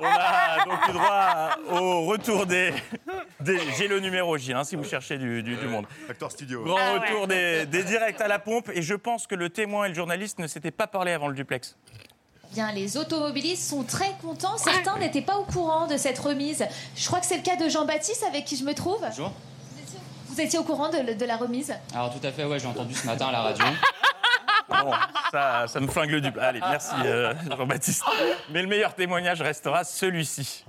On 0.00 0.06
a 0.06 0.64
donc 0.64 0.86
le 0.88 0.92
droit 0.94 1.50
au 1.70 2.06
retour 2.06 2.46
des. 2.46 2.72
des- 3.40 3.60
J'ai 3.76 3.86
le 3.86 4.00
numéro 4.00 4.36
J, 4.38 4.52
hein, 4.52 4.64
si 4.64 4.74
vous 4.76 4.82
cherchez 4.84 5.18
du, 5.18 5.42
du- 5.42 5.56
du 5.56 5.66
monde. 5.68 5.86
Acteur 6.08 6.32
studio. 6.32 6.64
Grand 6.64 6.76
Ah 6.78 6.98
retour 6.98 7.28
des, 7.28 7.66
des 7.66 7.84
directs 7.84 8.20
à 8.20 8.28
la 8.28 8.38
pompe. 8.40 8.70
Et 8.74 8.82
je 8.82 8.94
pense 8.94 9.26
que 9.28 9.34
le 9.36 9.50
témoin 9.50 9.84
et 9.84 9.88
le 9.90 9.94
journaliste 9.94 10.38
ne 10.40 10.46
s'étaient 10.48 10.70
pas 10.72 10.86
parlé 10.88 11.12
avant 11.12 11.28
le 11.28 11.34
duplex. 11.34 11.76
Bien, 12.52 12.72
les 12.72 12.96
automobilistes 12.96 13.68
sont 13.68 13.84
très 13.84 14.12
contents. 14.20 14.56
Certains 14.58 14.98
n'étaient 14.98 15.22
pas 15.22 15.36
au 15.36 15.44
courant 15.44 15.86
de 15.86 15.96
cette 15.96 16.18
remise. 16.18 16.64
Je 16.96 17.06
crois 17.06 17.20
que 17.20 17.26
c'est 17.26 17.36
le 17.36 17.42
cas 17.42 17.56
de 17.56 17.68
Jean-Baptiste 17.68 18.24
avec 18.26 18.44
qui 18.44 18.56
je 18.56 18.64
me 18.64 18.74
trouve. 18.74 19.00
Bonjour. 19.00 19.32
Vous 20.28 20.40
étiez 20.40 20.58
au 20.58 20.64
courant 20.64 20.88
de, 20.88 21.12
de 21.14 21.24
la 21.24 21.36
remise? 21.36 21.72
Alors 21.94 22.12
tout 22.12 22.24
à 22.26 22.32
fait, 22.32 22.44
ouais, 22.44 22.58
j'ai 22.58 22.66
entendu 22.66 22.94
ce 22.94 23.06
matin 23.06 23.28
à 23.28 23.32
la 23.32 23.42
radio. 23.42 23.64
Bon, 24.84 24.92
ça, 25.32 25.66
ça 25.66 25.80
me 25.80 25.88
flingue 25.88 26.10
le 26.10 26.20
dupe. 26.20 26.38
Allez, 26.38 26.60
merci 26.60 26.94
euh, 27.04 27.34
Jean-Baptiste. 27.50 28.04
Mais 28.50 28.62
le 28.62 28.68
meilleur 28.68 28.94
témoignage 28.94 29.42
restera 29.42 29.82
celui-ci. 29.82 30.64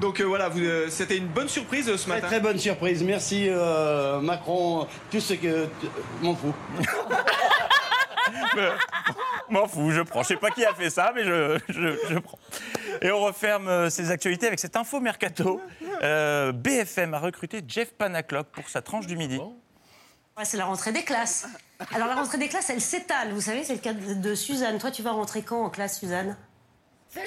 Donc 0.00 0.20
euh, 0.20 0.24
voilà, 0.24 0.50
euh, 0.56 0.88
c'était 0.90 1.16
une 1.16 1.28
bonne 1.28 1.48
surprise 1.48 1.88
euh, 1.88 1.96
ce 1.96 2.08
matin. 2.08 2.26
Très 2.26 2.40
bonne 2.40 2.58
surprise, 2.58 3.02
merci 3.04 3.46
euh, 3.48 4.20
Macron, 4.20 4.88
tout 5.12 5.20
ce 5.20 5.34
que... 5.34 5.68
M'en 6.22 6.34
fous. 6.34 6.52
Me- 9.48 9.54
M'en 9.60 9.66
fous, 9.68 9.90
je 9.90 10.00
prends. 10.02 10.22
Je 10.22 10.28
sais 10.28 10.36
pas 10.36 10.50
qui 10.50 10.64
a 10.64 10.74
fait 10.74 10.90
ça, 10.90 11.12
mais 11.14 11.24
je, 11.24 11.58
je- 11.68 11.96
je 12.10 12.18
prends. 12.18 12.38
Et 13.02 13.10
on 13.10 13.20
referme 13.20 13.68
euh, 13.68 13.90
ces 13.90 14.10
actualités 14.10 14.46
avec 14.46 14.58
cette 14.58 14.76
info 14.76 15.00
mercato. 15.00 15.60
Euh, 16.02 16.52
BFM 16.52 17.14
a 17.14 17.18
recruté 17.18 17.62
Jeff 17.66 17.92
Panaclock 17.94 18.48
pour 18.48 18.68
sa 18.68 18.82
tranche 18.82 19.06
du 19.06 19.16
midi. 19.16 19.38
Ouais, 20.36 20.44
c'est 20.44 20.56
la 20.56 20.66
rentrée 20.66 20.92
des 20.92 21.02
classes. 21.04 21.46
Alors 21.94 22.06
la 22.08 22.14
rentrée 22.14 22.38
des 22.38 22.48
classes, 22.48 22.70
elle 22.70 22.80
s'étale. 22.80 23.32
Vous 23.32 23.40
savez, 23.40 23.64
c'est 23.64 23.72
le 23.74 23.80
cas 23.80 23.92
de, 23.92 24.14
de 24.14 24.34
Suzanne. 24.34 24.78
Toi, 24.78 24.90
tu 24.90 25.02
vas 25.02 25.10
rentrer 25.12 25.42
quand 25.42 25.62
en 25.64 25.70
classe, 25.70 25.98
Suzanne? 25.98 26.36
Salut 27.10 27.26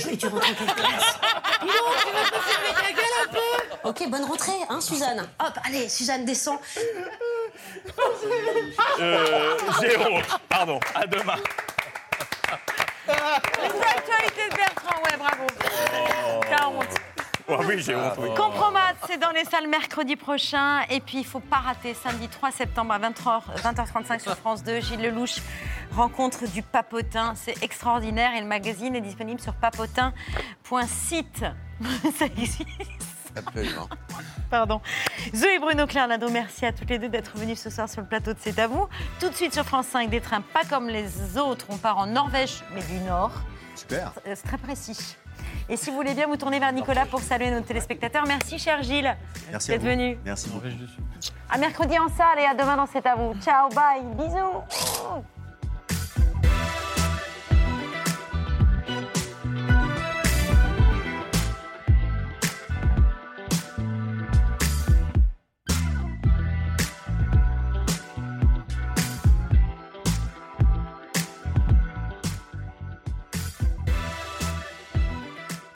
Trudu 0.00 0.14
Et 0.14 0.16
tu 0.16 0.26
rentres 0.28 0.48
en 0.50 0.54
quelle 0.54 0.74
classe 0.74 1.18
donc, 1.60 1.70
tu 1.70 2.12
vas 2.12 2.38
te 2.38 2.44
fermer 2.44 2.74
ta 2.74 2.92
gueule 2.92 3.04
un 3.24 3.32
peu 3.32 3.88
Ok, 3.88 4.08
bonne 4.10 4.24
rentrée, 4.24 4.52
hein, 4.68 4.80
Suzanne? 4.80 5.20
Hop, 5.40 5.52
allez, 5.64 5.88
Suzanne, 5.88 6.24
descends. 6.24 6.60
Euh, 9.00 9.56
Jérôme, 9.80 10.22
pardon, 10.48 10.80
à 10.94 11.06
demain. 11.06 11.36
Les 13.06 13.12
actualités 13.64 14.48
de 14.50 14.56
Bertrand, 14.56 15.02
ouais, 15.02 15.16
bravo. 15.18 15.46
T'as 16.48 16.68
honte. 16.68 16.86
Oh 17.46 17.58
oui, 17.66 17.74
j'ai 17.78 17.94
honte, 17.94 18.14
oui. 18.18 18.28
Compromat, 18.34 18.94
c'est 19.06 19.18
dans 19.18 19.30
les 19.30 19.44
salles 19.44 19.68
mercredi 19.68 20.16
prochain. 20.16 20.80
Et 20.88 21.00
puis, 21.00 21.18
il 21.18 21.26
faut 21.26 21.40
pas 21.40 21.58
rater, 21.58 21.92
samedi 21.92 22.28
3 22.28 22.50
septembre 22.50 22.94
à 22.94 22.98
20h, 22.98 23.42
20h35 23.62 24.20
sur 24.20 24.34
France 24.36 24.64
2, 24.64 24.80
Gilles 24.80 25.02
Lelouch, 25.02 25.42
rencontre 25.94 26.46
du 26.46 26.62
papotin. 26.62 27.34
C'est 27.36 27.62
extraordinaire 27.62 28.34
et 28.34 28.40
le 28.40 28.46
magazine 28.46 28.96
est 28.96 29.02
disponible 29.02 29.40
sur 29.40 29.54
papotin.site. 29.54 31.44
Ça 32.18 32.24
existe. 32.24 32.64
Absolument. 33.36 33.88
Pardon. 34.50 34.80
Zoé 35.34 35.58
Bruno 35.58 35.86
Claire 35.86 36.06
Lado, 36.06 36.28
merci 36.30 36.64
à 36.66 36.72
toutes 36.72 36.90
les 36.90 36.98
deux 36.98 37.08
d'être 37.08 37.36
venues 37.36 37.56
ce 37.56 37.70
soir 37.70 37.88
sur 37.88 38.00
le 38.00 38.06
plateau 38.06 38.32
de 38.32 38.38
C'est 38.40 38.58
à 38.58 38.66
vous. 38.66 38.86
Tout 39.20 39.28
de 39.28 39.34
suite 39.34 39.52
sur 39.54 39.64
France 39.64 39.86
5, 39.88 40.08
des 40.10 40.20
trains 40.20 40.40
pas 40.42 40.64
comme 40.68 40.88
les 40.88 41.36
autres. 41.38 41.66
On 41.70 41.76
part 41.76 41.98
en 41.98 42.06
Norvège, 42.06 42.62
mais 42.74 42.82
du 42.82 42.98
Nord. 43.00 43.32
Super. 43.74 44.12
Euh, 44.26 44.34
C'est 44.36 44.46
très 44.46 44.58
précis. 44.58 45.16
Et 45.68 45.76
si 45.76 45.90
vous 45.90 45.96
voulez 45.96 46.14
bien 46.14 46.26
vous 46.26 46.36
tourner 46.36 46.60
vers 46.60 46.72
Nicolas 46.72 47.06
pour 47.06 47.20
saluer 47.20 47.50
nos 47.50 47.60
téléspectateurs, 47.62 48.24
merci 48.26 48.58
cher 48.58 48.82
Gilles 48.82 49.16
Merci 49.50 49.70
à 49.72 49.74
d'être 49.74 49.82
vous. 49.82 49.88
venu. 49.90 50.18
Merci 50.24 50.48
beaucoup. 50.50 50.66
À 51.50 51.58
mercredi 51.58 51.98
en 51.98 52.08
salle 52.08 52.38
et 52.38 52.46
à 52.46 52.54
demain 52.54 52.76
dans 52.76 52.86
C'est 52.86 53.04
à 53.06 53.14
vous. 53.16 53.34
Ciao, 53.42 53.68
bye, 53.70 54.02
bisous. 54.16 55.24